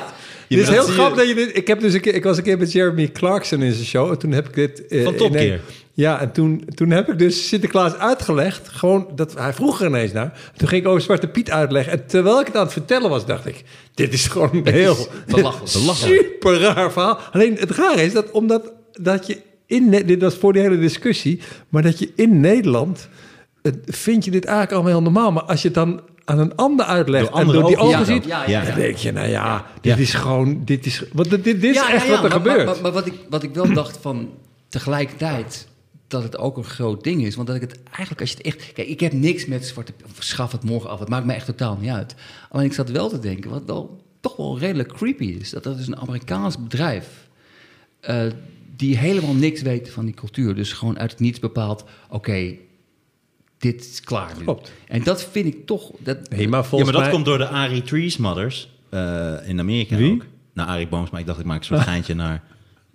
[0.48, 0.58] Ja.
[0.58, 1.58] Het is heel grappig dat je dit...
[1.58, 4.12] Ik, heb dus een keer, ik was een keer met Jeremy Clarkson in zijn show.
[4.12, 4.88] En toen heb ik dit...
[4.88, 5.60] eh, Van Top in een- Gear.
[6.02, 8.68] Ja, en toen, toen heb ik dus Sinterklaas uitgelegd.
[8.70, 10.52] Gewoon, dat, hij vroeg er ineens naar.
[10.56, 11.94] Toen ging ik over Zwarte Piet uitleggen.
[11.94, 13.64] En terwijl ik het aan het vertellen was, dacht ik...
[13.94, 15.08] Dit is gewoon een heel...
[15.28, 15.96] belachelijk.
[15.96, 17.20] Super raar verhaal.
[17.32, 19.90] Alleen het rare is dat omdat dat je in...
[19.90, 21.42] Dit was voor die hele discussie.
[21.70, 23.10] Maar dat je in Nederland...
[23.86, 25.32] vind je dit eigenlijk allemaal heel normaal.
[25.32, 27.32] Maar als je het dan aan een ander uitlegt...
[27.32, 28.26] Door en door die ogen ziet...
[28.26, 28.66] ja, ja, ja.
[28.66, 30.02] Dan denk je, nou ja, dit Ja.
[30.02, 30.62] is gewoon...
[30.66, 32.58] Dit is, want dit, dit, dit is echt ja, ja, wat er maar, gebeurt.
[32.58, 34.30] Maar, maar, maar wat, ik, wat ik wel dacht van
[34.70, 35.70] tegelijkertijd
[36.12, 37.36] dat het ook een groot ding is.
[37.36, 38.74] Want dat ik het eigenlijk, als je het echt...
[38.74, 39.94] Kijk, ik heb niks met zwarte...
[40.20, 42.16] Schaf het morgen af, het maakt me echt totaal niet uit.
[42.50, 45.50] Alleen ik zat wel te denken, wat wel toch wel redelijk creepy is...
[45.50, 47.28] dat dat is een Amerikaans bedrijf...
[48.00, 48.24] eh,
[48.76, 50.56] die helemaal niks weet van die cultuur.
[50.56, 51.84] Dus gewoon uit het niets bepaalt...
[52.10, 52.56] oké,
[53.58, 54.44] dit is klaar nu.
[54.44, 54.72] Klopt.
[54.88, 55.92] En dat vind ik toch...
[56.00, 57.12] Dat, nee, maar Ja, volgens maar dat mij...
[57.12, 60.12] komt door de Ari Trees Mothers eh, in Amerika Wie?
[60.14, 60.26] ook.
[60.54, 62.44] Nou, Arie Boomsma, ik dacht ik maak een soort geintje naar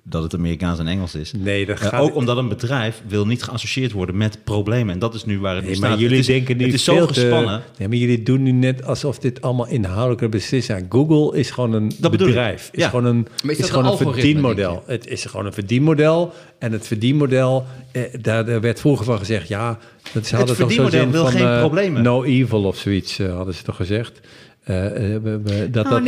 [0.08, 1.32] dat het Amerikaans en Engels is.
[1.36, 2.00] Nee, dat Eh, gaat...
[2.00, 4.94] ook omdat een bedrijf wil niet geassocieerd worden met problemen.
[4.94, 5.90] En dat is nu waar het nu Nee, staat.
[5.90, 7.62] maar jullie het is, denken nu Het is zo veel te- gespannen.
[7.78, 10.86] Nee, maar jullie doen nu net alsof dit allemaal inhoudelijke beslissingen zijn.
[11.08, 12.68] Google is gewoon een Dat bedrijf.
[12.72, 12.88] Is Ja.
[12.88, 14.82] gewoon een, Maar is gewoon een verdienmodel.
[14.86, 16.32] Het is gewoon een verdienmodel.
[16.58, 19.48] En het verdienmodel, eh, daar, daar werd vroeger van gezegd...
[19.48, 19.78] ja,
[20.12, 21.32] dat ze hadden toch zo'n verdienmodel zin wil van...
[21.32, 22.02] geen eh, problemen.
[22.02, 24.20] No evil of zoiets, hadden ze toch gezegd.
[24.66, 26.02] Dat, dat,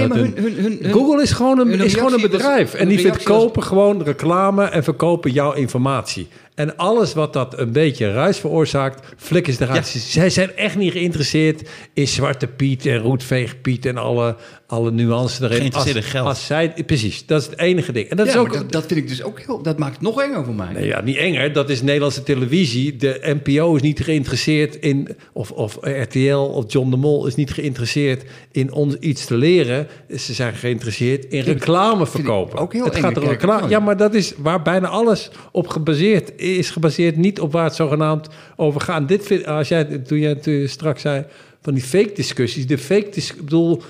[0.82, 2.74] Google is gewoon een, is gewoon een was- bedrijf.
[2.74, 6.28] en die verkopen gewoon reclame en verkopen jouw informatie.
[6.54, 9.86] En alles wat dat een beetje ruis veroorzaakt, flikken ze eruit.
[9.86, 14.36] Zij zijn echt niet geïnteresseerd in Zwarte Piet en Roetveeg Piet en alle,
[14.70, 15.56] alle nuances erin.
[15.56, 16.26] Geïnteresseerd Als- in geld.
[16.26, 18.08] Als zij, precies, dat is het enige ding.
[18.08, 18.52] En dat ja, is ook...
[18.52, 19.62] dat, dat vind ik dus ook heel...
[19.62, 20.72] Dat maakt het nog enger voor mij.
[20.72, 21.52] Nee, ja, niet enger.
[21.52, 22.96] Dat is Nederlandse televisie.
[22.96, 25.08] De NPO is niet geïnteresseerd in...
[25.32, 29.86] Of, of RTL of John de Mol is niet geïnteresseerd in ons iets te leren.
[30.16, 32.58] Ze zijn geïnteresseerd in reclame verkopen.
[32.58, 33.68] ook heel het gaat ik reclame.
[33.68, 36.70] Ja, maar dat is waar bijna alles op gebaseerd is.
[36.70, 39.08] Gebaseerd niet op waar het zogenaamd over gaat.
[39.08, 41.24] Dit vind, als jij, toen jij toen straks zei
[41.62, 42.66] van die fake discussies.
[42.66, 43.82] De fake dis, ik bedoel,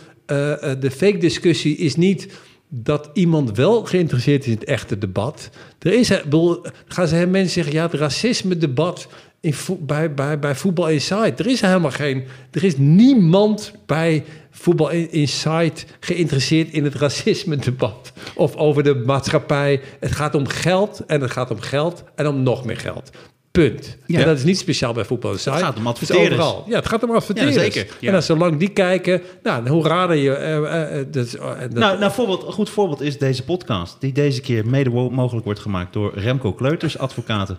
[0.80, 2.28] de fake discussie is niet
[2.68, 5.50] dat iemand wel geïnteresseerd is in het echte debat.
[5.78, 9.08] Er is, ik bedoel, gaan ze mensen zeggen, ja, het racisme-debat
[9.40, 11.38] in bij, bij, bij Voetbal Insight.
[11.38, 18.12] Er is helemaal geen, er is niemand bij Voetbal In- Insight geïnteresseerd in het racisme-debat
[18.34, 19.80] of over de maatschappij.
[20.00, 23.10] Het gaat om geld en het gaat om geld en om nog meer geld.
[23.60, 23.96] Punt.
[24.06, 24.18] Ja.
[24.20, 25.32] En dat is niet speciaal bij Voetbal.
[25.32, 26.32] Het gaat om adverteerders.
[26.40, 26.64] overal.
[26.68, 27.56] Ja, het gaat om adverteerders.
[27.56, 27.86] Ja, zeker.
[28.00, 28.08] Ja.
[28.08, 30.32] En als zolang die kijken, nou, hoe rader je...
[30.34, 33.96] eh, eh, eh, dat, eh, dat, Nou, nou voorbeeld, een goed voorbeeld is deze podcast.
[34.00, 37.58] Die deze keer mede mogelijk wordt gemaakt door Remco Kleuters, advocaten.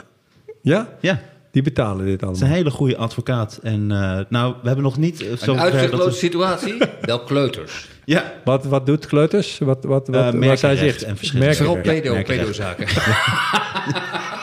[0.62, 0.88] ja?
[1.02, 1.22] Ja,
[1.52, 2.48] Die betalen dit Het is allemaal.
[2.50, 3.60] een hele goede advocaat.
[3.64, 6.78] En eh, nou, we hebben nog niet uh, zo Een uitzichtloze situatie?
[7.02, 7.88] Wel kleuters.
[8.06, 9.58] Ja, Wat, wat doet Kleuters?
[9.58, 11.04] Wat, wat, wat, wat zij zegt?
[11.04, 12.88] en verschillende Vooral pedo, pedozaken.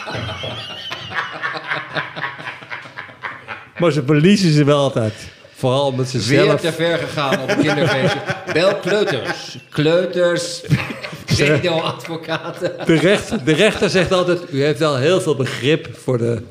[3.78, 5.12] Maar ze verliezen ze wel altijd.
[5.54, 6.60] Vooral omdat ze Weer zelf...
[6.60, 8.18] te ver gegaan op een kinderfeestje.
[8.52, 9.58] Bel kleuters.
[9.70, 10.62] Kleuters.
[11.36, 12.72] Pedo-advocaten.
[12.86, 14.40] De, recht, de rechter zegt altijd...
[14.50, 16.42] U heeft wel heel veel begrip voor de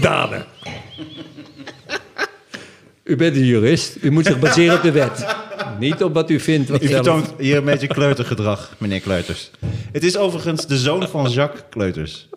[0.00, 0.46] dader.
[3.04, 3.96] U bent een jurist.
[4.00, 5.26] U moet zich baseren op de wet.
[5.78, 6.68] Niet op wat u vindt.
[6.68, 7.04] Wat u zelf...
[7.06, 9.50] vertoont hier een beetje kleutergedrag, meneer Kleuters.
[9.92, 12.28] Het is overigens de zoon van Jacques Kleuters.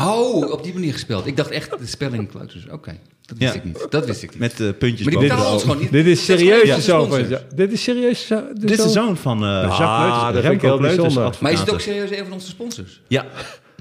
[0.00, 1.26] Oh, op die manier gespeeld.
[1.26, 2.30] Ik dacht echt de spelling.
[2.70, 3.58] Oké, dat wist Ja.
[3.58, 3.86] ik niet.
[3.90, 4.38] Dat wist ik niet.
[4.38, 5.92] Met uh, puntjes Maar die boven de ons gewoon niet.
[5.92, 7.18] Dit is serieus even de zoon van...
[7.18, 7.42] sponsors.
[7.54, 11.40] Dit is serieus zo- de Dit is de zoon- van uh, Jacques Ah, Remco advocaat.
[11.40, 13.00] Maar is het ook serieus een van onze sponsors?
[13.08, 13.26] Ja,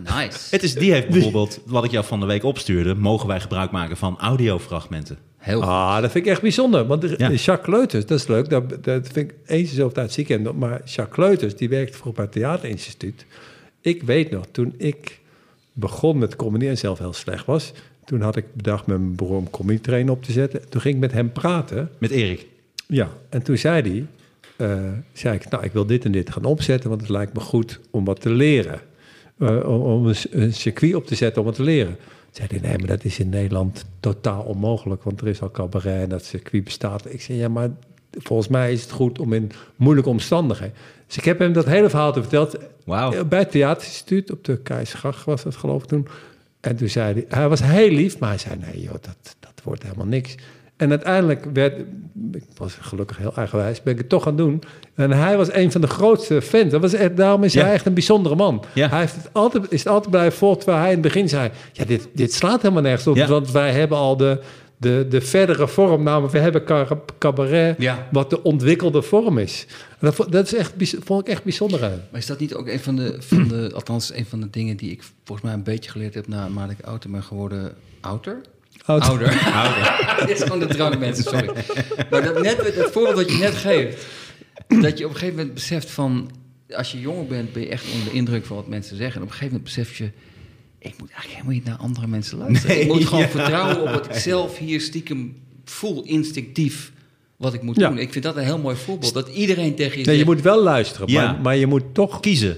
[0.04, 0.38] Nice.
[0.50, 2.96] het is, die heeft bijvoorbeeld, wat ik jou van de week opstuurde...
[2.96, 5.18] mogen wij gebruik maken van audiofragmenten.
[5.38, 5.70] Heel goed.
[5.70, 6.86] Ah, dat vind ik echt bijzonder.
[6.88, 7.32] Want Ja.
[7.32, 8.50] Jacques Kleuters, dat is leuk.
[8.50, 10.30] Dat, dat vind ik eens in zoveel tijd ziek.
[10.30, 13.26] En, maar Jacques Kleuters, die werkte vroeger bij het Theaterinstituut.
[13.82, 15.20] Ik weet nog, toen ik
[15.76, 17.74] begon met comedy en zelf heel slecht was...
[18.06, 20.70] toen had ik bedacht met mijn broer om comedy op te zetten.
[20.70, 21.90] Toen ging ik met hem praten.
[21.98, 22.48] Met Erik.
[22.88, 24.06] Ja, en toen zei hij...
[24.68, 26.90] eh, zei ik, nou, ik wil dit en dit gaan opzetten...
[26.90, 28.82] want het lijkt me goed om wat te leren.
[29.40, 31.98] Eh, om om een, een circuit op te zetten om wat te leren.
[32.32, 35.04] Zei hij, nee, maar dat is in Nederland totaal onmogelijk...
[35.04, 37.14] want er is al cabaret en dat circuit bestaat.
[37.14, 37.70] Ik zei, ja, maar
[38.18, 40.76] volgens mij is het goed om in moeilijke omstandigheden...
[41.08, 42.58] Dus ik heb hem dat hele verhaal te verteld...
[42.86, 43.12] Wauw.
[43.14, 46.08] Eh, Bij het theaterinstituut op de Keizersgracht was dat geloof ik toen.
[46.62, 49.52] En toen zei hij, hij was heel lief, maar hij zei, nee joh, dat, dat
[49.64, 50.36] wordt helemaal niks.
[50.78, 51.80] En uiteindelijk werd,
[52.32, 54.64] ik was gelukkig heel eigenwijs, ben ik het toch gaan doen.
[54.96, 56.72] En hij was een van de grootste fans.
[56.72, 57.64] Dat was echt, daarom is Ja.
[57.64, 58.64] hij echt een bijzondere man.
[58.74, 58.90] Ja.
[58.90, 61.50] Hij heeft het altijd, is het altijd blijven volgen, terwijl hij in het begin zei...
[61.72, 63.28] ja, dit, dit slaat helemaal nergens op, Ja.
[63.28, 64.40] want wij hebben al de,
[64.78, 66.04] de, de verdere vorm.
[66.04, 66.64] Namelijk, we hebben
[67.18, 68.08] cabaret, Ja.
[68.12, 69.66] wat de ontwikkelde vorm is.
[70.00, 70.74] En dat, dat is echt,
[71.04, 72.02] vond ik echt bijzonder aan hem.
[72.12, 74.78] Maar is dat niet ook een van de, van de, althans een van de dingen
[74.78, 77.74] die ik volgens mij een beetje geleerd heb naarmate ik ouder ben geworden?
[78.02, 78.42] Ouder?
[78.86, 79.02] Oud.
[79.02, 79.28] Ouder.
[80.28, 81.50] Dit is gewoon de drang, mensen, sorry.
[82.10, 84.06] Maar dat, net, het voorbeeld wat je net geeft,
[84.68, 86.32] dat je op een gegeven moment beseft van,
[86.70, 89.16] als je jonger bent, ben je echt onder de indruk van wat mensen zeggen.
[89.16, 90.10] En op een gegeven moment besef je,
[90.86, 92.82] ik moet eigenlijk helemaal niet naar andere mensen luisteren.
[92.82, 93.30] ik moet gewoon ja.
[93.30, 96.92] vertrouwen op wat ik zelf hier stiekem voel, instinctief,
[97.38, 97.90] wat ik moet Ja.
[97.90, 97.98] doen.
[97.98, 100.64] Ik vind dat een heel mooi voorbeeld, dat iedereen tegen je Nee, je moet wel
[100.64, 101.32] luisteren, Ja.
[101.32, 102.20] maar, maar je moet toch...
[102.20, 102.58] Kiezen.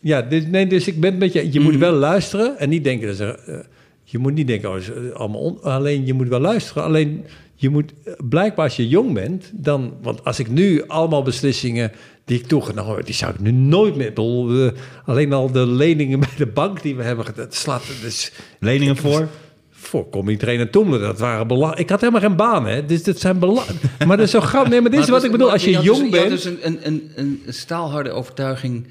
[0.00, 1.52] Ja, dus, nee, dus ik ben met je...
[1.52, 3.06] Je moet wel luisteren en niet denken...
[3.06, 3.58] Dat ze, eh,
[4.04, 6.82] je moet niet denken, oh, is, allemaal on- alleen je moet wel luisteren.
[6.82, 7.24] Alleen
[7.60, 7.92] je moet
[8.28, 9.94] blijkbaar als je jong bent, dan...
[10.02, 11.92] Want als ik nu allemaal beslissingen
[12.24, 14.08] die ik toegenomen heb, die zou ik nu nooit meer...
[14.08, 14.70] bedoel,
[15.04, 17.24] alleen al de leningen bij de bank die we hebben...
[17.34, 17.82] Dat slaat...
[18.02, 19.28] Dus, Leningen voor?
[19.70, 21.74] voor comedy trainer Toemelen, dat waren belang.
[21.74, 22.84] Ik had helemaal geen baan, hè.
[22.84, 23.66] Dus dat zijn belang.
[24.06, 24.70] Maar dat is zo grappig.
[24.70, 25.52] Nee, maar dit is wat dus- ik bedoel.
[25.52, 26.12] Als je jong dus, bent...
[26.12, 28.86] Je had dus een, een, een, een staalharde overtuiging.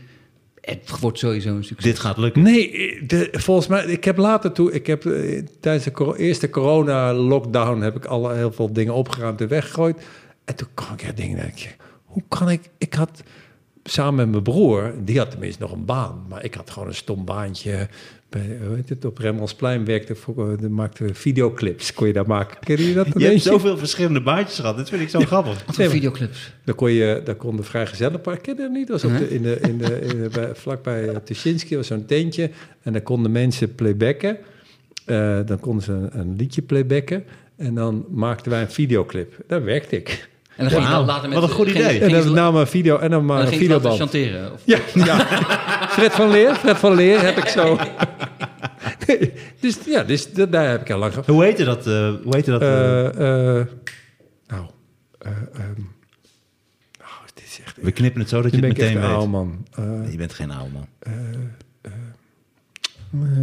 [0.76, 1.86] Het wordt sowieso een succes.
[1.92, 2.42] Dit gaat lukken.
[2.42, 2.72] Nee,
[3.06, 7.82] de, volgens mij, ik heb later toe, ik heb eh, tijdens de coro- eerste corona-lockdown
[7.82, 10.02] heb ik al heel veel dingen opgeruimd en weggegooid.
[10.46, 13.24] En toen kwam ik echt dingen, denk ik, hoe kan ik, ik had
[13.84, 16.96] samen met mijn broer, die had tenminste nog een baan, maar ik had gewoon een
[16.96, 17.88] stom baantje.
[18.30, 22.14] Bij, hoe heet het, op Remmelsplein werkte voor, eh, de maakte we videoclips, kon je
[22.14, 22.60] daar maken.
[22.60, 23.08] Ken je dat?
[23.18, 24.78] Je hebt zoveel verschillende baantjes gehad.
[24.78, 25.66] Dit vind ik zo grappig.
[25.66, 26.54] Wat Nee, videoclips.
[26.64, 28.88] Dan kon je, daar kon de Vrijgezellenpark, ken je dat niet?
[28.88, 31.88] Dat was op de, in de, in de, in de, bij, vlakbij uh, Tuschinski, was
[31.88, 32.50] zo'n tentje.
[32.82, 34.38] En dan konden mensen playbacken.
[35.06, 37.24] Eh, dan konden ze een, een liedje playbacken.
[37.56, 39.36] En dan maakten wij een videoclip.
[39.48, 40.28] Daar werkte ik.
[40.58, 41.40] En dan ging je Wauw, dan later met...
[41.40, 42.00] wat een goed idee.
[42.00, 43.98] En dan namen we een video en dan maar een laten videoband.
[43.98, 44.54] chanteren.
[44.54, 45.18] Of, Ja, ja.
[45.98, 47.78] Fred van Leer, Fred van Leer heb ik zo.
[49.08, 51.28] Nee, dus ja, dus, da- daar heb ik heel lang gehad.
[51.28, 51.88] Hoe heette dat?
[51.88, 51.94] eh,
[52.24, 52.62] hoe heette dat?
[52.62, 53.06] eh?
[53.06, 53.66] Eh, eh,
[54.48, 54.66] nou,
[55.20, 55.82] eh, ehm,
[57.00, 57.78] nou, dit is echt...
[57.82, 59.10] we knippen het zo dat je het meteen een weet.
[59.12, 59.66] oude man.
[59.74, 60.88] Eh, Nee, je bent geen oude man.
[61.00, 61.12] Eh,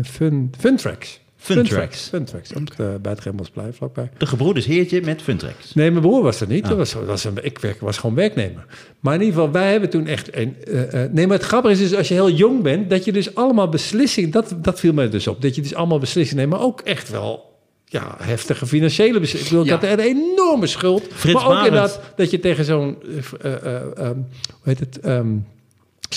[0.04, 1.20] Fun, Funtracks.
[1.44, 2.08] Funtracks.
[2.08, 4.10] Funtracks, op de, bij het Remmelsplein, vlakbij.
[4.18, 5.74] De gebroeders Heertje met Funtracks.
[5.74, 6.62] Nee, mijn broer was er niet.
[6.62, 6.68] Ah.
[6.68, 8.66] Dat was, was een, ik werk, was gewoon werknemer.
[9.00, 10.36] Maar in ieder geval, wij hebben toen echt...
[10.36, 12.90] Een, eh, eh, nee, maar het grappige is dus, als je heel jong bent...
[12.90, 14.30] dat je dus allemaal beslissingen...
[14.30, 15.42] Dat, dat viel mij dus op.
[15.42, 16.56] Dat je dus allemaal beslissingen neemt...
[16.56, 17.52] maar ook echt wel
[17.84, 19.64] ja, heftige financiële beslissingen.
[19.64, 19.92] Ik bedoel, Ja.
[19.92, 21.02] ik had een enorme schuld.
[21.12, 21.66] Frits maar ook Barend.
[21.66, 22.96] inderdaad dat je tegen zo'n...
[23.40, 24.16] eh, ehm,
[24.50, 25.00] hoe heet het...
[25.00, 25.36] ehm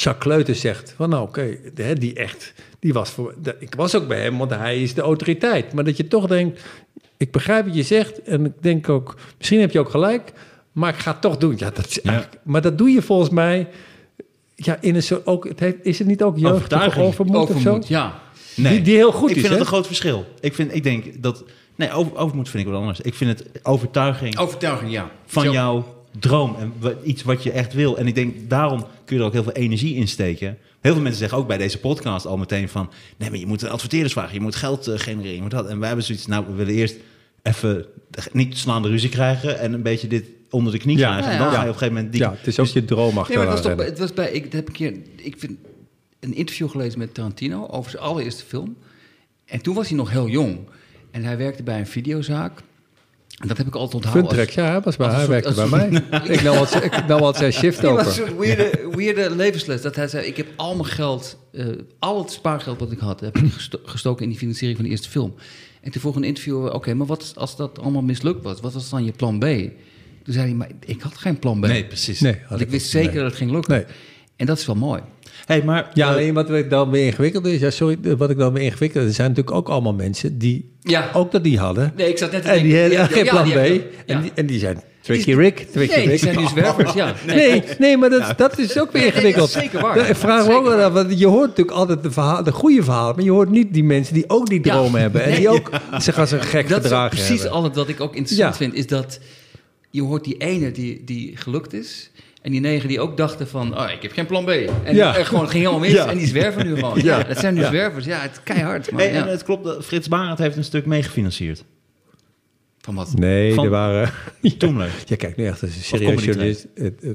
[0.04, 3.95] Jacques Kleuters zegt van nou oké, hè, die echt, die was voor, de- ik was
[3.95, 5.74] ook bij hem, want hij is de autoriteit.
[5.74, 6.62] Maar dat je toch denkt,
[7.18, 10.32] ik begrijp wat je zegt en ik denk ook, misschien heb je ook gelijk,
[10.72, 11.54] maar ik ga het toch doen.
[11.58, 12.30] Ja, dat is Ja.
[12.43, 13.68] maar dat doe je volgens mij,
[14.56, 17.06] ja, in een soort, ook, het heeft, is het niet ook jeugdige Overtuiging.
[17.06, 17.82] overmoed, of zo?
[17.88, 18.20] ja.
[18.56, 19.58] Die, die heel goed ik is, vind hè?
[19.58, 20.26] dat een groot verschil.
[20.39, 21.43] Ik, vind, ik denk dat...
[21.76, 23.02] Nee, over, overmoed vind ik wel anders.
[23.02, 25.12] Ik vind het overtuiging Overtuiging, ja.
[25.26, 26.55] van jouw droom.
[26.60, 27.97] En iets wat je echt wil.
[27.97, 30.58] En ik denk, daarom kun je er ook heel veel energie in steken.
[30.80, 32.89] Heel veel mensen zeggen ook bij deze podcast al meteen van...
[33.18, 34.34] Nee, maar je moet adverteerders vragen.
[34.34, 35.36] Je moet geld eh, genereren.
[35.36, 35.68] Je moet dat.
[35.68, 36.26] En wij hebben zoiets...
[36.26, 36.95] Nou, we willen eerst
[37.41, 37.86] even
[38.32, 39.60] niet slaande ruzie krijgen...
[39.60, 41.10] en een beetje dit onder de knie Ja.
[41.10, 41.32] krijgen.
[41.32, 41.53] En dan ja.
[41.53, 42.12] ga je op een gegeven moment...
[42.14, 44.32] Die, ja, het is ook je droom Nee, maar het was, toch, het was bij,
[44.32, 45.58] ik dat heb een keer, ik vind
[46.20, 48.78] een interview gelezen met Tarantino over zijn allereerste film.
[49.45, 50.60] En toen was hij nog heel jong.
[51.12, 52.62] En hij werkte bij een videozaak.
[53.38, 54.25] En dat heb ik altijd onthouden.
[54.38, 55.88] Funtrack, ja, was bij, een hij werkte bij mij.
[56.35, 58.11] ik nam wat, ik nam wat zijn shift was een over.
[58.11, 59.81] soort weirde, weirde levensles.
[59.81, 61.65] Dat hij zei, ik heb al mijn geld, eh,
[61.99, 63.19] al het spaargeld wat ik had...
[63.19, 65.33] heb ik gesto- gestoken in die financiering van de eerste film.
[65.81, 68.59] En toen vroeg een interviewer, oké, maar wat is- als dat allemaal mislukt was?
[68.59, 69.41] Wat was dan je plan B?
[69.43, 71.65] Toen zei hij, maar ik had geen plan B.
[71.65, 72.19] nee, precies.
[72.19, 73.17] Nee, had Want ik wist zeker nee.
[73.21, 73.73] dat het ging lukken.
[73.73, 73.85] Nee.
[74.35, 75.01] En dat is wel mooi.
[75.48, 78.54] Hey, maar, Ja, alleen wat ik dan weer ingewikkeld is, ja, sorry, wat ik dan
[78.54, 81.10] weer ingewikkeld is, er zijn natuurlijk ook allemaal mensen die Ja.
[81.14, 81.93] ook dat die hadden.
[81.95, 83.56] Nee, ik zat net te En die denken- hebben ja, geen ja, plan B.
[83.56, 84.22] En, ja.
[84.22, 86.20] die, en die zijn Tricky Rick, Tricky Nee, die Rick.
[86.20, 87.14] zijn nu zwervers, ja.
[87.28, 89.54] Nee, nee, maar dat, dat is ook weer Nee, nee, ingewikkeld.
[89.54, 90.10] dat is zeker waar.
[90.10, 93.16] Ik vraag me ook af, want je hoort natuurlijk altijd de, verhaal, de goede verhalen,
[93.16, 94.74] maar je hoort niet die mensen die ook die Ja.
[94.74, 95.38] dromen hebben en Nee.
[95.39, 97.52] die ook zich als een gek Dat gedragen precies hebben.
[97.52, 98.58] altijd wat ik ook interessant Ja.
[98.60, 99.20] vind, is dat
[99.89, 102.12] je hoort die ene die, die gelukt is.
[102.48, 104.50] En die negen die ook dachten van, oh, ik heb geen plan B.
[104.50, 105.18] En Ja.
[105.18, 105.91] er gewoon ging helemaal mis.
[105.91, 106.08] Ja.
[106.10, 107.00] En die zwerven nu gewoon.
[107.04, 107.24] Ja.
[107.24, 107.68] Dat zijn nu Ja.
[107.68, 108.06] zwervers.
[108.06, 108.91] Ja, het is keihard.
[108.91, 109.22] Maar hey, ja.
[109.22, 111.64] en het klopt, dat Frits Barend heeft een stuk meegefinancierd.
[112.80, 113.14] Van wat?
[113.16, 114.10] Nee, Van- er waren...
[114.58, 114.89] Toemler.
[115.06, 116.68] Ja, kijk, nu echt als een Of serieus journalist.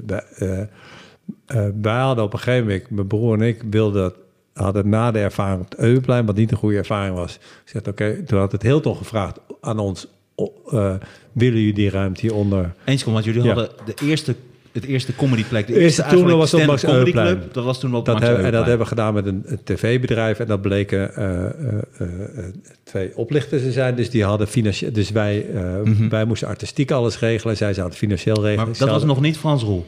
[0.05, 0.67] Wij- eh, eh,
[1.81, 4.15] wij hadden op een gegeven moment, mijn broer en ik wilden dat,
[4.53, 8.23] hadden na de ervaring op het Euweplein, wat niet een goede ervaring was, gezegd, oké,
[8.23, 10.95] toen had het heel toch gevraagd aan ons, eh,
[11.31, 12.73] willen jullie die ruimte hieronder?
[12.85, 13.47] Eens kom, want jullie Ja.
[13.53, 14.35] hadden de eerste,
[14.73, 15.67] het eerste comedyplek.
[15.67, 17.53] De Eerste toernooi was op Max comedy club.
[17.53, 20.39] Dat was toen op Dat hebben, en dat hebben we gedaan met een, een tv-bedrijf
[20.39, 21.51] en dat bleken eh, eh,
[21.97, 22.07] eh,
[22.83, 23.95] twee oplichters te zijn.
[23.95, 28.35] Dus die hadden financieel, dus wij, eh, wij moesten artistiek alles regelen, zij zouden financieel
[28.35, 28.69] regelen.
[28.69, 28.69] Mhm.
[28.69, 29.85] Maar dat was nog niet Frans Roel.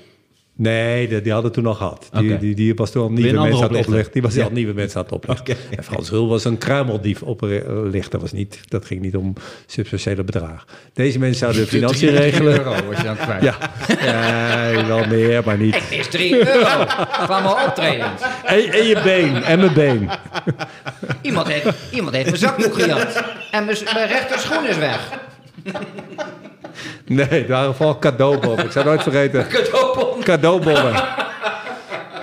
[0.57, 2.09] Nee, die, die hadden toen al gehad.
[2.11, 4.13] Die, die, die was toen al nieuwe mensen aan het oplichten.
[4.13, 4.43] Die was oplichter.
[4.43, 5.55] al nieuwe mensen aan het oplichten.
[5.55, 5.75] Oké.
[5.75, 8.09] En Frans Rul was een kruimeldief oplichter.
[8.09, 9.33] Dat, was niet, dat ging niet om
[9.65, 10.67] substantiële bedragen.
[10.93, 12.57] Deze mensen zouden de financiën regelen.
[12.57, 13.43] euro was je dan kwijt.
[13.43, 13.57] Ja,
[14.01, 15.75] ja, wel meer, maar niet.
[15.75, 16.85] Het is 3 euro
[17.25, 18.21] van mijn optredens.
[18.43, 20.09] En, en je been, en mijn been.
[21.21, 23.23] Iemand heeft, iemand heeft mijn zakdoek gejat.
[23.51, 25.09] En mijn, mijn rechterschoen is weg.
[27.05, 28.65] Nee, het waren vooral cadeaubonnen.
[28.65, 29.47] Ik zou nooit vergeten.
[29.49, 30.23] Cadeaubon.
[30.23, 30.93] Cadeaubonnen.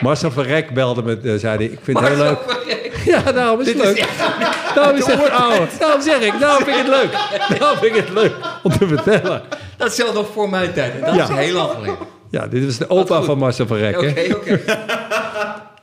[0.00, 2.38] Marcel Verrek belde me, eh, zei hij, ik vind het heel leuk.
[3.04, 3.98] Ja, daarom is het Dit is leuk.
[3.98, 5.66] echt- Daarom is het oude.
[5.78, 7.10] Daarom zeg ik, daarom vind ik het leuk.
[7.58, 9.42] Daarom vind ik het leuk om te vertellen.
[9.76, 11.04] Dat is zelfs nog voor mijn tijd.
[11.04, 11.22] Dat Ja.
[11.22, 11.96] is heel lang geleden.
[12.30, 14.00] Ja, dit was de opa van Marcel Verrek.
[14.00, 14.06] hè?
[14.34, 14.60] Oké, oké.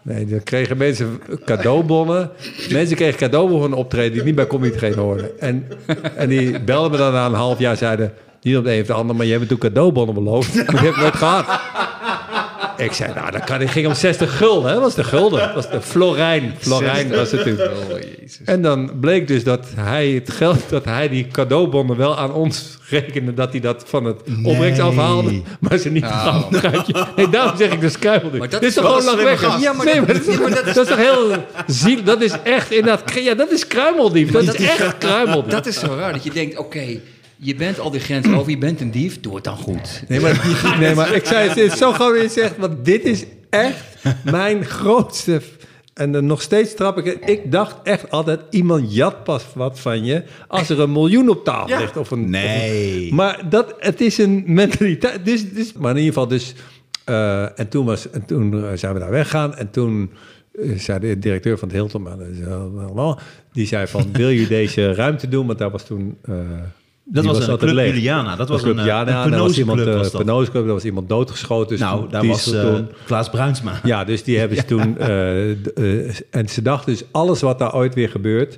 [0.02, 2.30] Nee, dan kregen mensen cadeaubonnen.
[2.72, 5.40] Mensen kregen cadeaubonnen van een optreden die niet bij Comedy Train hoorden.
[5.40, 5.68] En,
[6.16, 8.14] en die belden me dan na een half jaar zeiden...
[8.42, 10.54] Niet op de een of de ander, maar je hebt toen cadeaubonnen beloofd.
[10.54, 11.46] Je hebt het nooit gehad.
[12.80, 14.72] Ik zei, nou, dat kan, het ging om 60 gulden.
[14.74, 15.40] Dat was de gulden.
[15.40, 16.54] Dat was de Florijn.
[16.60, 17.58] Florijn was het toen.
[17.62, 18.40] Oh, jezus.
[18.46, 22.78] En dan bleek dus dat hij het geld, dat hij die cadeaubonnen wel aan ons
[22.90, 26.50] rekende, dat hij dat van het opbrengst afhaalde, maar ze niet Oh.
[27.16, 29.40] Nee, daarom zeg ik dus kruimel Maar dat Dit is is toch gewoon lang weg.
[29.40, 29.62] gast?
[29.64, 31.32] Ja, maar nee, dat- maar dat, is, ja, maar dat is- dat is toch heel
[31.68, 32.04] ziel.
[32.04, 34.32] Dat is echt inderdaad, ja, dat is kruimeldief.
[34.32, 35.52] Dat is echt kruimeldief.
[35.52, 37.00] Dat is zo raar, dat je denkt, oké,
[37.42, 40.04] je bent al die grens over, je bent een dief, doe het dan goed.
[40.08, 40.46] Nee, maar,
[40.80, 43.84] nee, maar ik zei het is zo gewoon je zegt, want dit is echt
[44.24, 45.42] mijn grootste...
[45.94, 47.18] En dan nog steeds trap ik het.
[47.30, 50.24] Ik dacht echt altijd, iemand jat pas wat van je...
[50.48, 51.80] als er een miljoen op tafel Ja.
[51.80, 51.98] ligt.
[51.98, 53.04] Of een, Nee.
[53.04, 55.26] of een- maar dat, het is een mentaliteit.
[55.26, 56.54] Dus, dus, maar in ieder geval dus...
[57.06, 59.56] eh, en toen, was, en toen eh, zijn we daar weggegaan.
[59.56, 60.12] En toen
[60.54, 62.08] eh, zei de directeur van het Hilton...
[63.52, 65.48] Die zei van, wil je deze ruimte doen?
[65.48, 66.18] Want daar was toen...
[66.26, 66.34] eh,
[67.12, 67.94] Dat was een Club leeg.
[67.94, 68.36] Juliana.
[68.36, 70.26] Dat was Club een, eh, Juliana, een daar was iemand, penose-club eh, was dat.
[70.66, 71.70] daar was iemand doodgeschoten.
[71.70, 73.80] Dus Nou, daar was eh, toen- Klaas Bruinsma.
[73.84, 74.98] ja, dus die hebben ze toen...
[74.98, 78.58] eh, eh, en ze dachten dus, alles wat daar ooit weer gebeurt...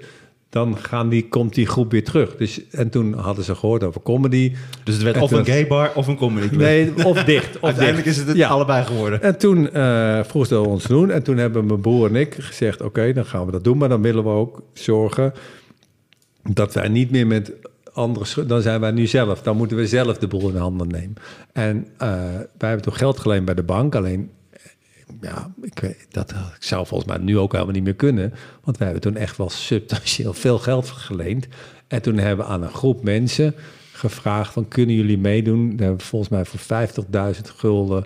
[0.49, 2.35] dan gaan die, komt die groep weer terug.
[2.35, 4.53] Dus, en toen hadden ze gehoord over comedy.
[4.83, 6.59] Dus het werd En of een gay bar of een comedy club.
[6.59, 7.55] Nee, of dicht.
[7.55, 8.15] Of Uiteindelijk dicht.
[8.15, 8.47] is het het Ja.
[8.49, 9.21] allebei geworden.
[9.21, 11.11] En toen uh, vroeg ze ons te doen.
[11.11, 12.81] En toen hebben mijn broer en ik gezegd...
[12.81, 13.77] oké, dan gaan we dat doen.
[13.77, 15.33] Maar dan willen we ook zorgen...
[16.49, 17.51] dat wij niet meer met
[17.93, 18.25] andere...
[18.25, 19.41] schu- Dan zijn wij nu zelf.
[19.41, 21.15] Dan moeten we zelf de boel in handen nemen.
[21.53, 22.09] En eh,
[22.57, 23.95] wij hebben toen geld geleend bij de bank.
[23.95, 24.59] Alleen, eh,
[25.21, 28.33] ja, ik weet, dat zou volgens mij nu ook helemaal niet meer kunnen.
[28.63, 31.47] Want wij hebben toen echt wel substantieel veel geld geleend.
[31.87, 33.55] En toen hebben we aan een groep mensen
[33.91, 34.67] gevraagd van...
[34.67, 35.69] kunnen jullie meedoen?
[35.69, 38.05] Daar hebben we volgens mij voor 50.000 gulden...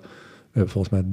[0.56, 1.04] We hebben volgens mij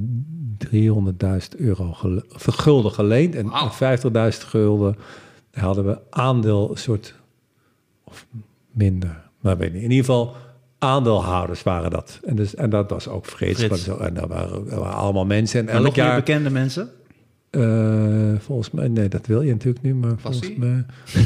[1.51, 4.31] 300.000 euro gele gulden geleend en Wauw.
[4.31, 4.95] 50.000 gulden
[5.51, 7.15] hadden we aandeel soort
[8.03, 8.25] of
[8.73, 9.83] minder, maar weet niet.
[9.83, 10.35] In ieder geval
[10.79, 12.19] aandeelhouders waren dat.
[12.25, 13.61] En, dus, en dat was ook Frits.
[13.61, 15.59] En dat waren, dat waren allemaal mensen.
[15.59, 16.15] En En elk nog meer jaar...
[16.15, 16.89] bekende mensen?
[17.49, 20.85] Eh, volgens mij, nee, dat wil je natuurlijk nu, maar volgens mij.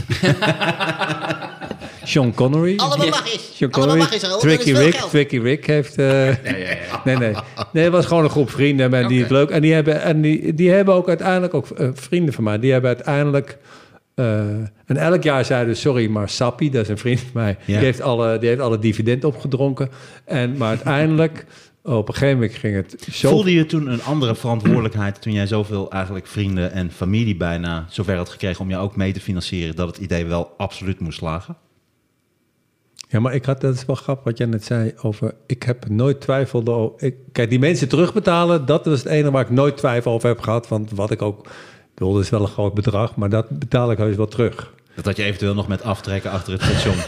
[2.04, 2.78] Sean Connery.
[2.78, 3.56] Allemaal mag eens.
[3.58, 3.98] Sean Allemaal Connery.
[4.00, 4.24] mag eens.
[4.24, 4.40] Raoul.
[4.40, 4.96] Tricky Rick.
[4.96, 5.10] geld.
[5.10, 5.98] Tricky Rick heeft.
[5.98, 6.06] eh,
[7.06, 7.34] Nee, nee.
[7.74, 9.50] Nee, het was gewoon een groep vrienden en die het leuk.
[9.50, 12.60] En die hebben, en die, die hebben ook uiteindelijk ook eh, vrienden van mij.
[12.60, 13.58] Die hebben uiteindelijk.
[14.18, 14.40] Eh,
[14.86, 17.66] en elk jaar zeiden ze, sorry, maar Sappi, dat is een vriend van mij, Ja.
[17.66, 19.90] die, heeft alle, die heeft alle dividend opgedronken.
[20.26, 21.46] En, maar uiteindelijk,
[21.84, 23.30] op een gegeven moment ging het zo...
[23.30, 28.16] Voelde je toen een andere verantwoordelijkheid toen jij zoveel eigenlijk vrienden en familie bijna zover
[28.16, 31.56] had gekregen om jou ook mee te financieren dat het idee wel absoluut moest slagen?
[33.10, 35.34] Ja, maar ik had, dat is wel grappig wat jij net zei over...
[35.46, 37.06] Ik heb nooit twijfel over...
[37.08, 40.40] Ik, kijk, die mensen terugbetalen, dat was het enige waar ik nooit twijfel over heb
[40.40, 40.68] gehad.
[40.68, 41.48] Want wat ik ook...
[41.98, 44.72] Ik bedoel, dat is wel een groot bedrag, maar dat betaal ik heus wel terug.
[44.96, 46.96] Dat had je eventueel nog met aftrekken achter het station.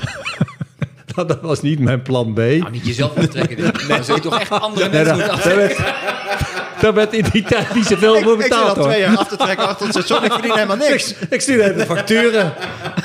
[1.15, 2.37] Dat, dat was niet mijn plan B.
[2.37, 3.73] Nou, niet jezelf aftrekken.
[3.87, 5.85] Dan zul je toch echt andere Nee, mensen dat, moeten daar, aftrekken.
[5.85, 8.95] werd, daar werd in die tijd niet zoveel voor betaald, hoor.
[8.95, 10.23] jaar af te trekken achter het station.
[10.25, 11.11] Ik verdien helemaal niks.
[11.13, 12.53] Ik, ik stuur even facturen.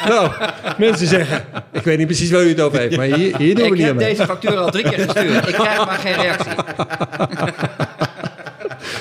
[0.08, 0.30] nou,
[0.78, 1.44] mensen zeggen...
[1.72, 3.72] Ik weet niet precies waar u het over heeft, maar hier, hier doen we Ik
[3.72, 4.08] niet heb aan mee.
[4.08, 5.48] deze factuur al drie keer gestuurd.
[5.48, 6.52] Ik krijg maar geen reactie.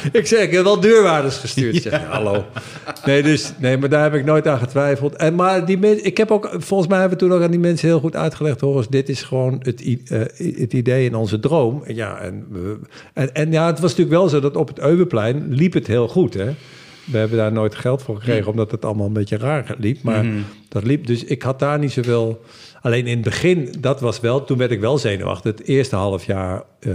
[0.12, 1.82] Ik zeg, ik heb wel deurwaarders gestuurd.
[1.82, 2.46] Zeg, hallo.
[3.06, 5.16] Nee, dus, nee, maar daar heb ik nooit aan getwijfeld.
[5.16, 7.60] En, maar die mensen, ik heb ook, volgens mij hebben we toen ook aan die
[7.60, 11.84] mensen heel goed uitgelegd, Horus, dit is gewoon het, eh, het idee in onze droom.
[11.84, 12.46] En Ja, en,
[13.14, 16.08] en, en ja, het was natuurlijk wel zo dat op het Euwenplein liep het heel
[16.08, 16.52] goed, hè.
[17.06, 20.02] We hebben daar nooit geld voor gekregen, omdat het allemaal een beetje raar liep.
[20.02, 20.26] Maar
[20.70, 22.42] dat liep, dus ik had daar niet zoveel...
[22.82, 25.52] Alleen in het begin, dat was wel, toen werd ik wel zenuwachtig.
[25.52, 26.92] Het eerste half jaar eh,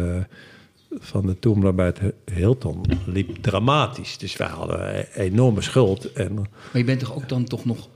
[0.90, 1.36] van de
[1.76, 2.00] het
[2.32, 4.18] Hilton liep dramatisch.
[4.18, 6.12] Dus wij hadden een enorme schuld.
[6.12, 7.88] En Maar je bent toch ook dan toch nog,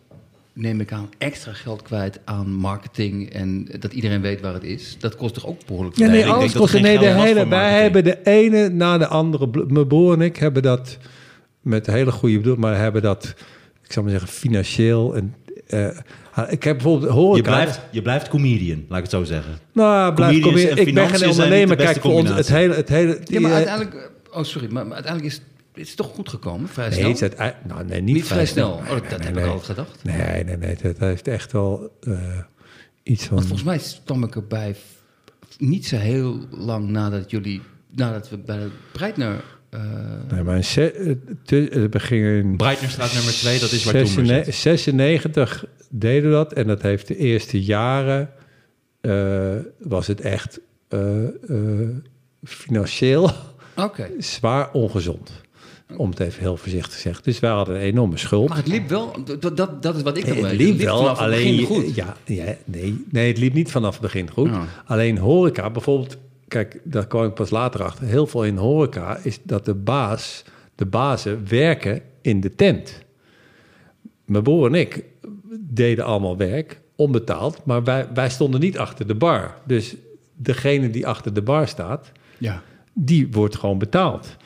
[0.53, 4.97] neem ik aan, extra geld kwijt aan marketing en dat iedereen weet waar het is.
[4.99, 6.07] Dat kost toch ook behoorlijk veel?
[6.07, 9.67] Ja, nee, alles geen Nee, de hele, wij hebben de ene na de andere.
[9.69, 10.99] Mijn broer en ik hebben dat
[11.61, 13.35] met hele goede bedoel, maar hebben dat,
[13.83, 15.17] ik zou maar zeggen, financieel.
[15.17, 15.35] En,
[15.73, 15.89] eh,
[16.49, 17.37] ik heb bijvoorbeeld horeca.
[17.37, 19.53] Je blijft, je blijft comedian, laat ik het zo zeggen.
[19.73, 21.77] nou, blijf en Ik ben geen ondernemer.
[21.77, 23.19] Kijk, voor ons het hele, het hele.
[23.25, 25.39] Ja, maar eh, uiteindelijk, oh sorry, maar, maar uiteindelijk is
[25.75, 27.09] het is toch goed gekomen, vrij Nee, snel?
[27.09, 28.69] het is uitei- nou, nee, niet, Niet vrij snel.
[28.71, 29.45] Nee, Oh, nee, dat nee, heb nee.
[29.45, 30.05] ik altijd gedacht.
[30.05, 30.77] Nee, nee, nee.
[30.83, 32.13] Dat heeft echt wel eh,
[33.03, 33.35] iets van.
[33.37, 34.77] Want volgens mij kwam ik erbij
[35.59, 39.45] niet zo heel lang nadat jullie, nadat we bij de Breitner...
[39.73, 39.81] eh,
[40.31, 44.09] Nee, maar in eh, eh, we gingen in Breitnerstraat nummer 2, dat is waar Toemler
[44.09, 44.63] 96 zit.
[44.63, 46.53] 96 deden we dat.
[46.53, 48.31] En dat heeft de eerste jaren...
[49.79, 50.61] was het echt
[52.45, 53.31] financieel
[54.19, 55.31] zwaar ongezond.
[55.97, 57.23] Om het even heel voorzichtig te zeggen.
[57.25, 58.49] Dus wij hadden een enorme schuld.
[58.49, 60.97] Maar het liep wel, dat, dat, dat is wat ik Nee, dan het liep wel,
[60.97, 61.95] vanaf het alleen begin je- goed.
[61.95, 64.49] Ja, ja, nee, nee, het liep niet vanaf het begin goed.
[64.49, 64.67] Ja.
[64.85, 66.17] Alleen horeca, bijvoorbeeld,
[66.53, 68.07] kijk, daar kwam ik pas later achter.
[68.07, 70.45] Heel veel in horeca is dat de baas,
[70.75, 73.03] de bazen werken in de tent.
[74.25, 75.05] Mijn broer en ik
[75.61, 79.55] deden allemaal werk, onbetaald, maar wij, wij stonden niet achter de bar.
[79.67, 79.97] Dus
[80.37, 82.63] degene die achter de bar staat, Ja.
[82.93, 84.37] die wordt gewoon betaald.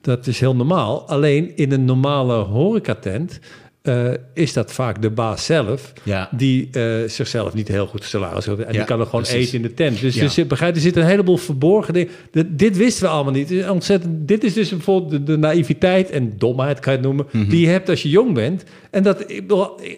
[0.00, 1.08] Dat is heel normaal.
[1.08, 3.40] Alleen in een normale horecatent
[3.82, 5.92] eh is dat vaak de baas zelf...
[6.02, 6.28] Ja.
[6.32, 8.60] die eh, zichzelf niet heel goed salaris heeft.
[8.60, 9.46] En die kan er gewoon precies.
[9.46, 10.00] eten in de tent.
[10.00, 10.44] Dus Ja.
[10.44, 12.10] begrijp, er zit een heleboel verborgen dingen.
[12.30, 13.68] Dit, dit wisten we allemaal niet.
[13.68, 17.26] Ontzettend, dit is dus bijvoorbeeld de, de naïviteit en domheid, kan je het noemen...
[17.30, 17.48] Mhm.
[17.48, 18.64] die je hebt als je jong bent.
[18.90, 19.24] En dat,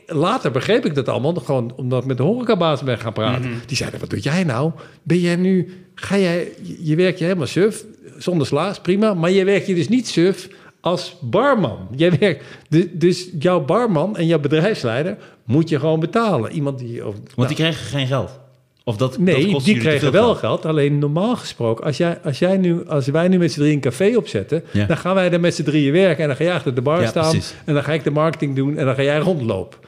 [0.07, 1.35] later begreep ik dat allemaal.
[1.35, 3.51] Gewoon omdat ik met de horecabaas ben gaan praten.
[3.51, 3.59] Mhm.
[3.66, 4.72] Die zeiden, wat doe jij nou?
[5.03, 5.68] Ben jij nu...
[5.95, 6.49] Ga jij,
[6.80, 7.85] je- werkt je helemaal suf,
[8.18, 9.14] zonder slaas, prima.
[9.14, 10.49] Maar je werkt je dus niet suf
[10.85, 11.89] als barman.
[11.97, 16.53] Jij werkt, du- dus jouw barman en jouw bedrijfsleider moet je gewoon betalen.
[16.53, 17.07] Iemand die...
[17.07, 18.39] Of, Want die kregen geen geld.
[18.85, 20.39] Of dat, Nee, die kregen wel geld.
[20.39, 20.66] geld.
[20.66, 23.80] Alleen normaal gesproken, als, jij, als, jij nu, als wij nu met z'n drieën een
[23.80, 24.64] café opzetten...
[24.70, 24.87] Ja.
[24.87, 26.22] dan gaan wij er met z'n drieën werken...
[26.22, 27.30] en dan ga jij achter de bar Ja, staan...
[27.30, 27.55] precies.
[27.64, 28.76] en dan ga ik de marketing doen...
[28.78, 29.78] en dan ga jij rondlopen.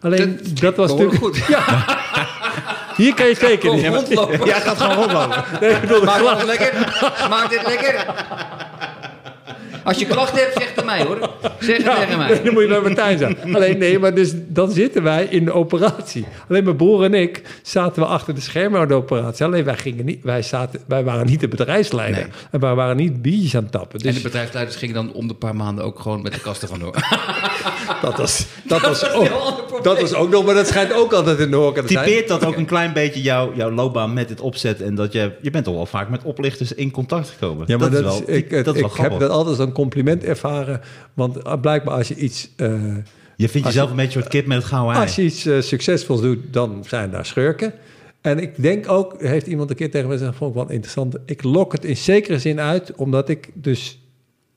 [0.00, 1.18] Alleen, dat, was natuurlijk...
[1.22, 1.36] goed.
[1.48, 1.84] Ja.
[2.96, 3.86] Hier kan je zeker niet.
[3.86, 4.46] rondlopen.
[4.46, 5.44] Jij gaat gewoon rondlopen.
[5.60, 6.00] Nee, ik bedoel,
[6.36, 6.72] het lekker?
[7.30, 8.06] Maakt dit lekker?
[9.86, 11.30] Als je klachten hebt, zeg het aan mij hoor.
[11.60, 12.42] Zeg het tegen mij.
[12.42, 13.54] Dan moet je bij Martijn zijn.
[13.54, 16.26] Alleen nee, maar dus dan zitten wij in de operatie.
[16.48, 19.44] Alleen mijn broer en ik zaten we achter de schermen aan de operatie.
[19.44, 22.22] Alleen wij, gingen niet, wij, zaten, wij waren niet de bedrijfsleider.
[22.22, 22.30] Nee.
[22.50, 24.00] En wij waren niet biertjes aan het tappen.
[24.00, 26.68] En de Dus bedrijfsleiders gingen dan om de paar maanden ook gewoon met de kasten
[26.68, 26.94] vandoor.
[28.02, 31.50] dat, was, dat, was ook, dat was ook nog, maar dat schijnt ook altijd in
[31.50, 32.04] de horeca te zijn.
[32.04, 34.82] Typeert dat ook een klein beetje jouw, jouw loopbaan met dit opzet?
[34.82, 37.64] En dat je, je bent al wel vaak met oplichters in contact gekomen.
[37.66, 39.72] Ja, maar dat, is wel, ik, dat is wel ik heb dat altijd als een
[39.72, 40.80] compliment ervaren.
[41.14, 42.48] Want eh, blijkbaar als je iets...
[42.56, 42.72] eh,
[43.36, 45.04] Je vindt jezelf een beetje een soort kip met het gouden ei.
[45.04, 47.72] Als je iets eh, succesvols doet, dan zijn daar schurken.
[48.20, 51.16] En ik denk ook, heeft iemand een keer tegen mij gezegd, vond ik wel interessant.
[51.26, 53.98] Ik lok het in zekere zin uit, omdat ik dus,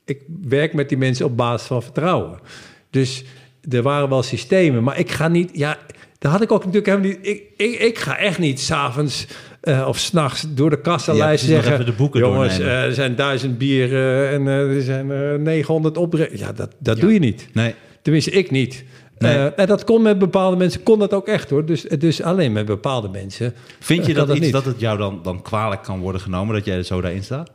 [0.04, 2.38] ik werk met die mensen op basis van vertrouwen.
[2.90, 3.24] Dus
[3.70, 5.78] er waren wel systemen, maar ik ga niet, ja,
[6.18, 7.18] daar had ik ook natuurlijk helemaal niet.
[7.26, 9.26] Ik, ik, ik ga echt niet s'avonds
[9.64, 13.58] uh, of s'nachts door de kassenlijst Ja, zeggen: de boeken Jongens, eh, er zijn duizend
[13.58, 16.38] bieren en eh, er zijn eh, 900 opdringen.
[16.38, 17.02] Ja, dat, dat Ja.
[17.02, 17.48] doe je niet.
[17.52, 17.74] Nee.
[18.02, 18.84] Tenminste, ik niet.
[19.18, 19.36] Nee.
[19.36, 21.64] En dat kon met bepaalde mensen, kon dat ook echt hoor.
[21.64, 23.54] Dus, dus alleen met bepaalde mensen.
[23.80, 24.52] Vind je dat, iets niet.
[24.52, 27.50] dat het jou dan, dan kwalijk kan worden genomen dat jij er zo daarin staat?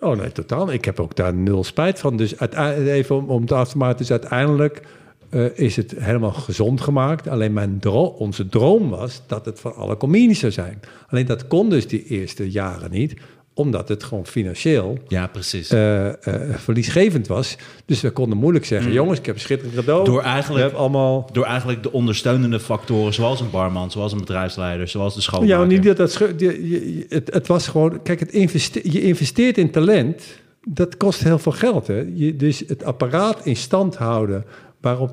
[0.00, 0.72] Oh nee, totaal.
[0.72, 2.16] Ik heb ook daar nul spijt van.
[2.16, 4.82] Dus even om, het af te maken, dus uiteindelijk
[5.30, 7.28] eh, is het helemaal gezond gemaakt.
[7.28, 10.80] Alleen mijn dro onze droom was dat het voor alle comedies zou zijn.
[11.08, 13.14] Alleen dat kon dus die eerste jaren niet,
[13.58, 15.70] omdat het gewoon financieel Ja, precies.
[15.70, 16.14] eh, eh,
[16.56, 17.56] verliesgevend was.
[17.84, 20.04] Dus we konden moeilijk zeggen, jongens, ik heb een schitterend cadeau.
[20.04, 21.28] Door eigenlijk- allemaal...
[21.32, 25.56] Door eigenlijk de ondersteunende factoren, zoals een barman, zoals een bedrijfsleider, zoals de schoonmaker.
[25.58, 26.12] Ja, niet dat dat...
[26.38, 28.02] je- je- het, het was gewoon...
[28.02, 30.22] Kijk, het investe- je investeert in talent.
[30.68, 31.86] Dat kost heel veel geld.
[31.86, 32.04] Hè?
[32.14, 34.44] Je, dus het apparaat in stand houden...
[34.80, 35.12] Waarop,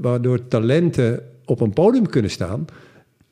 [0.00, 2.64] waardoor talenten op een podium kunnen staan...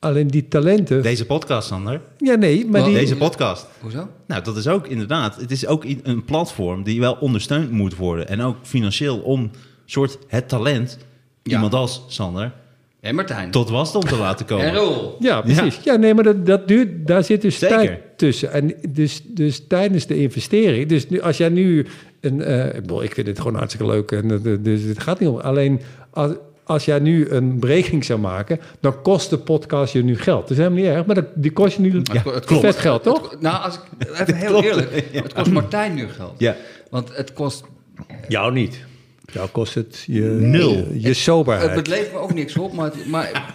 [0.03, 1.01] Alleen die talenten...
[1.01, 2.01] Deze podcast, Sander.
[2.17, 2.93] ja, nee, maar die...
[2.93, 3.67] Deze podcast.
[3.81, 4.09] Hoezo?
[4.27, 5.35] Nou, dat is ook inderdaad.
[5.35, 8.27] Het is ook een platform die wel ondersteund moet worden.
[8.27, 9.51] En ook financieel om
[9.85, 10.97] soort het talent,
[11.43, 11.51] Ja.
[11.53, 12.51] iemand als Sander,
[12.99, 13.51] En Martijn.
[13.51, 14.65] tot wasdom te laten komen.
[14.69, 15.15] En Roel.
[15.19, 15.79] Ja, precies.
[15.83, 17.77] Ja, nee, maar dat, dat duurt, daar zit dus Zeker.
[17.77, 18.51] tijd tussen.
[18.51, 20.87] En dus, dus tijdens de investering.
[20.89, 21.85] Dus nu, als jij nu
[22.21, 22.41] een.
[22.41, 24.11] eh, ik, bedoel, ik vind het gewoon hartstikke leuk.
[24.11, 25.37] En, eh, dus het gaat niet om.
[25.39, 26.31] Alleen als,
[26.65, 30.41] als jij nu een berekening zou maken, dan kost de podcast je nu geld.
[30.41, 32.61] Dat is helemaal niet erg, maar dat, die kost je nu Het ko- het vet
[32.61, 33.31] kost- geld, toch?
[33.31, 35.07] het- nou, als ik, even heel klopt, eerlijk.
[35.11, 36.33] Het kost Martijn nu geld.
[36.37, 36.55] Ja.
[36.89, 37.63] Want het kost...
[38.27, 38.79] Jou niet.
[39.31, 40.69] Jou kost het je, Nul.
[40.71, 41.73] je, je Het soberheid.
[41.75, 42.85] bedleeft me ook niks op, maar...
[42.85, 43.31] het- maar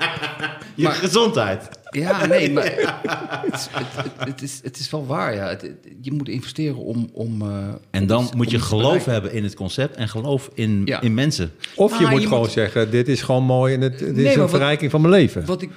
[0.74, 1.68] Je Maar- gezondheid.
[1.91, 2.64] Ja, nee, maar...
[3.51, 5.49] Het, is- het, het, het is, het is wel waar, ja.
[5.49, 7.09] Het- het- je moet investeren om...
[7.12, 7.49] om eh,
[7.91, 11.01] En dan moet om je geloof hebben in het concept en geloof in, Ja.
[11.01, 11.53] in mensen.
[11.74, 14.14] Of je Ah, moet je gewoon moet- zeggen, dit is gewoon mooi en het, dit
[14.16, 15.45] Nee, is een wat- verrijking van mijn leven.
[15.47, 15.70] Wat ik...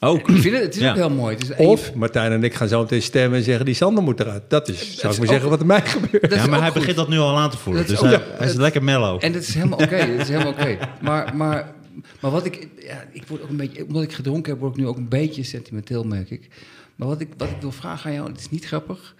[0.00, 0.28] Ook.
[0.28, 0.90] Ik vind het, het is Ja.
[0.90, 1.36] ook heel mooi.
[1.36, 4.20] Het is, Of Martijn en ik gaan zo meteen stemmen en zeggen die Sander moet
[4.20, 4.42] eruit.
[4.48, 6.34] Dat is, zou ik is maar zeggen, ook- wat er mij gebeurt.
[6.34, 6.78] ja, maar hij goed.
[6.78, 7.82] begint dat nu al aan te voelen.
[7.82, 9.24] Dat is Dus ook- hij, hij is lekker mellow.
[9.24, 9.96] En dat is helemaal oké.
[9.96, 10.76] dat is helemaal oké.
[11.00, 11.74] Maar, maar,
[12.20, 12.68] maar wat ik...
[12.78, 13.86] Ja, ik word ook een beetje...
[13.86, 16.48] Omdat ik gedronken heb, word ik nu ook een beetje sentimenteel, merk ik.
[16.96, 19.14] Maar wat ik, wat ik wil vragen aan jou, het is niet grappig.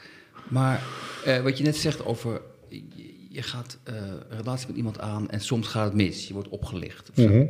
[0.48, 0.82] Maar
[1.24, 2.40] eh, wat je net zegt over...
[2.68, 3.94] Je, je gaat eh,
[4.28, 6.28] een relatie met iemand aan en soms gaat het mis.
[6.28, 7.10] Je wordt opgelicht.
[7.10, 7.48] Of zo.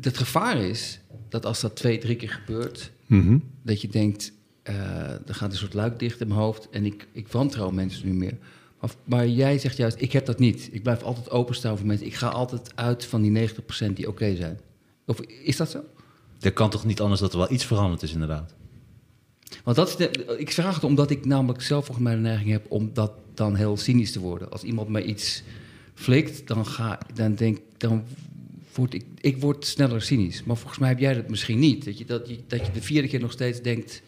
[0.00, 2.90] Het gevaar is dat als dat twee, drie keer gebeurt...
[3.06, 3.38] Mhm.
[3.62, 4.32] dat je denkt,
[4.62, 8.06] eh, er gaat een soort luik dicht in mijn hoofd en ik, ik wantrouw mensen
[8.06, 8.38] nu meer.
[8.80, 10.68] Maar, maar jij zegt juist, ik heb dat niet.
[10.72, 12.06] Ik blijf altijd openstaan voor mensen.
[12.06, 13.48] Ik ga altijd uit van die
[13.90, 14.60] 90% die oké zijn.
[15.06, 15.80] Of is dat zo?
[16.40, 18.54] Er kan toch niet anders dat er wel iets veranderd is, inderdaad.
[19.64, 22.50] Want dat is de- ik vraag het omdat ik namelijk zelf volgens mij de neiging
[22.50, 24.50] heb om dat dan heel cynisch te worden.
[24.50, 25.42] Als iemand mij iets
[25.94, 28.04] flikt, dan ga dan denk dan
[28.74, 30.44] word ik, ik word sneller cynisch.
[30.44, 31.84] Maar volgens mij heb jij dat misschien niet.
[31.84, 34.02] Dat je, dat je, dat je de vierde keer nog steeds denkt,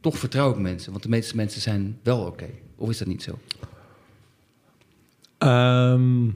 [0.00, 0.90] toch vertrouw ik mensen.
[0.90, 2.48] Want de meeste mensen zijn wel oké.
[2.76, 3.38] Of is dat niet zo?
[5.38, 6.26] Ehm,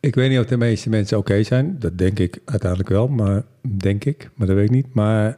[0.00, 1.76] ik weet niet of de meeste mensen oké zijn.
[1.78, 4.94] Dat denk ik uiteindelijk wel, maar denk ik, maar dat weet ik niet.
[4.94, 5.36] Maar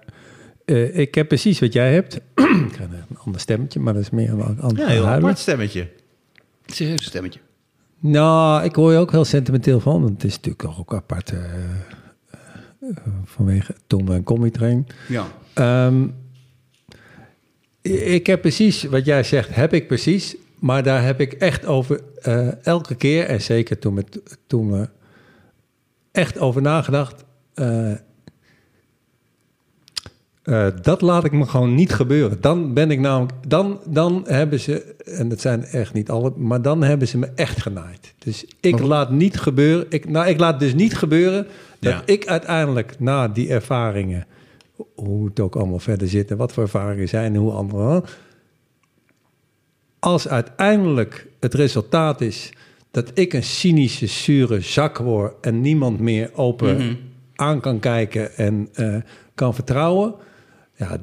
[0.64, 2.14] eh, ik heb precies wat jij hebt.
[2.66, 5.88] ik krijg een ander stemmetje, maar dat is meer een ander Ja, heel apart stemmetje.
[6.66, 7.40] Serieus stemmetje.
[8.01, 10.01] Nou, ik hoor je ook heel sentimenteel van.
[10.01, 11.44] Want het is natuurlijk ook apart eh,
[12.30, 12.90] eh,
[13.24, 14.86] vanwege Tom en Comedy Train.
[15.09, 15.26] Ja.
[15.53, 16.07] Ehm,
[17.83, 20.37] ik heb precies wat jij zegt, heb ik precies.
[20.59, 24.89] Maar daar heb ik echt over eh, elke keer, en zeker toen, met, toen we
[26.12, 27.24] echt over nagedacht.
[27.55, 27.93] eh,
[30.43, 32.41] eh, dat laat ik me gewoon niet gebeuren.
[32.41, 36.62] Dan ben ik namelijk, dan, dan hebben ze, en dat zijn echt niet alle, maar
[36.62, 38.14] dan hebben ze me echt genaaid.
[38.18, 41.47] Dus ik laat niet gebeuren, ik, nou, ik laat dus niet gebeuren
[41.81, 42.03] dat Ja.
[42.05, 44.26] ik uiteindelijk na die ervaringen,
[44.95, 48.05] hoe het ook allemaal verder zit en wat voor ervaringen zijn en hoe anderen.
[49.99, 52.53] Als uiteindelijk het resultaat is
[52.91, 56.95] dat ik een cynische, zure zak word en niemand meer open Mhm.
[57.35, 58.97] aan kan kijken en eh,
[59.35, 60.14] kan vertrouwen,
[60.76, 60.99] ja,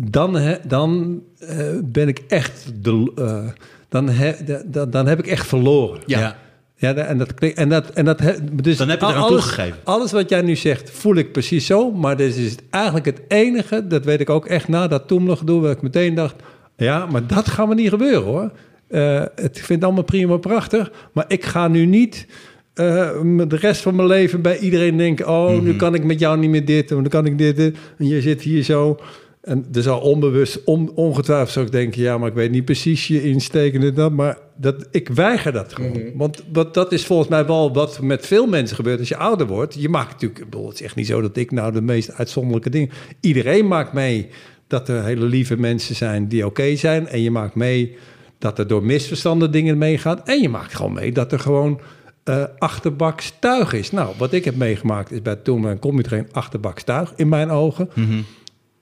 [0.00, 3.46] dan, he- dan eh, ben ik echt de, eh,
[3.88, 6.00] dan, he- de- dan, dan heb ik echt verloren.
[6.06, 6.18] Ja.
[6.20, 6.36] Ja,
[6.78, 8.18] da- en dat klinkt- en dat en dat
[8.52, 9.78] dus Dan heb je eraan alles, toegegeven.
[9.84, 11.90] Alles wat jij nu zegt, voel ik precies zo.
[11.92, 15.60] Maar dit is eigenlijk het enige, dat weet ik ook echt na dat Toemler gedoe,
[15.60, 16.34] waar ik meteen dacht,
[16.76, 18.50] ja, maar dat gaat me niet gebeuren hoor.
[18.88, 22.26] Eh, het ik vind het allemaal prima prachtig, maar ik ga nu niet
[22.74, 23.10] eh,
[23.48, 25.28] de rest van mijn leven bij iedereen denken...
[25.28, 27.76] oh, nu kan ik met jou niet meer dit en dan kan ik dit, dit.
[27.98, 28.98] En je zit hier zo.
[29.46, 32.02] En er zal onbewust, on, ongetwijfeld zou ik denken...
[32.02, 34.12] ja, maar ik weet niet precies je insteken en dat.
[34.12, 36.02] Maar dat, ik weiger dat gewoon.
[36.14, 39.46] Want wat, dat is volgens mij wel wat met veel mensen gebeurt als je ouder
[39.46, 39.74] wordt.
[39.74, 40.40] Je maakt natuurlijk...
[40.40, 42.90] Ik bedoel, het is echt niet zo dat ik nou de meest uitzonderlijke dingen...
[43.20, 44.28] Iedereen maakt mee
[44.66, 47.08] dat er hele lieve mensen zijn die oké zijn.
[47.08, 47.96] En je maakt mee
[48.38, 50.24] dat er door misverstanden dingen meegaan.
[50.24, 51.80] En je maakt gewoon mee dat er gewoon
[52.24, 53.90] eh achterbaks tuig is.
[53.90, 57.50] Nou, wat ik heb meegemaakt is bij Toen en Kom iedereen achterbaks tuig in mijn
[57.50, 57.88] ogen.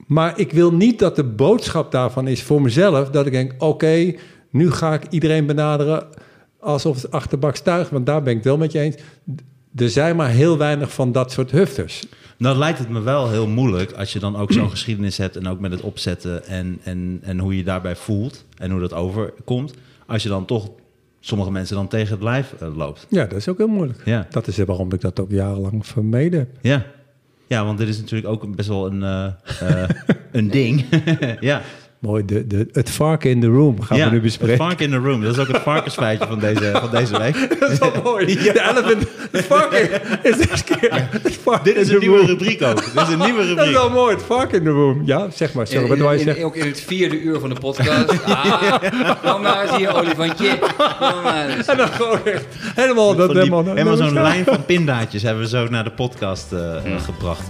[0.06, 3.10] Maar ik wil niet dat de boodschap daarvan is voor mezelf...
[3.10, 4.14] dat ik denk, oké,
[4.50, 6.06] nu ga ik iedereen benaderen
[6.58, 7.90] alsof het achterbaks tuig...
[7.90, 8.96] want daar ben ik het wel met je eens.
[9.74, 12.02] Er zijn maar heel weinig van dat soort hufters.
[12.36, 15.48] Nou lijkt het me wel heel moeilijk als je dan ook zo'n geschiedenis hebt en
[15.48, 19.74] ook met het opzetten en, en, en hoe je daarbij voelt en hoe dat overkomt.
[20.06, 20.70] Als je dan toch
[21.20, 23.06] sommige mensen dan tegen het lijf eh, loopt.
[23.08, 24.02] Ja, dat is ook heel moeilijk.
[24.04, 24.26] Ja.
[24.30, 26.48] Dat is waarom ik dat ook jarenlang vermeden heb.
[26.60, 26.86] Ja.
[27.46, 29.88] Ja, want dit is natuurlijk ook best wel een, eh, eh,
[30.32, 30.84] een ding.
[31.40, 31.62] ja.
[32.04, 34.56] Mooi, de, de, het varken in the room gaan ja, we nu Het bespreken.
[34.56, 35.22] vark in the room.
[35.22, 37.34] Dat is ook het varkensfeitje van deze, van deze week.
[37.60, 38.26] Dat is wel mooi.
[38.26, 39.88] De elephant, het varken
[40.22, 42.26] is deze keer het varken Dit is in een nieuwe room.
[42.26, 42.84] rubriek ook.
[42.94, 43.72] Dit is een nieuwe Dat is rubriek.
[43.72, 45.02] wel mooi, het varken in the room.
[45.04, 45.66] Ja, zeg maar.
[45.66, 46.44] Sorry, In- in- zeggen?
[46.44, 48.24] ook in het vierde uur van de podcast.
[48.24, 50.58] Ah, kom maar eens hier, olifantje.
[50.98, 51.66] Kom maar eens.
[51.66, 52.44] En dan gewoon echt
[52.74, 53.14] helemaal...
[53.14, 56.60] Dat die- helemaal, helemaal zo'n lijn van pindaatjes hebben we zo naar de podcast eh,
[57.04, 57.42] gebracht.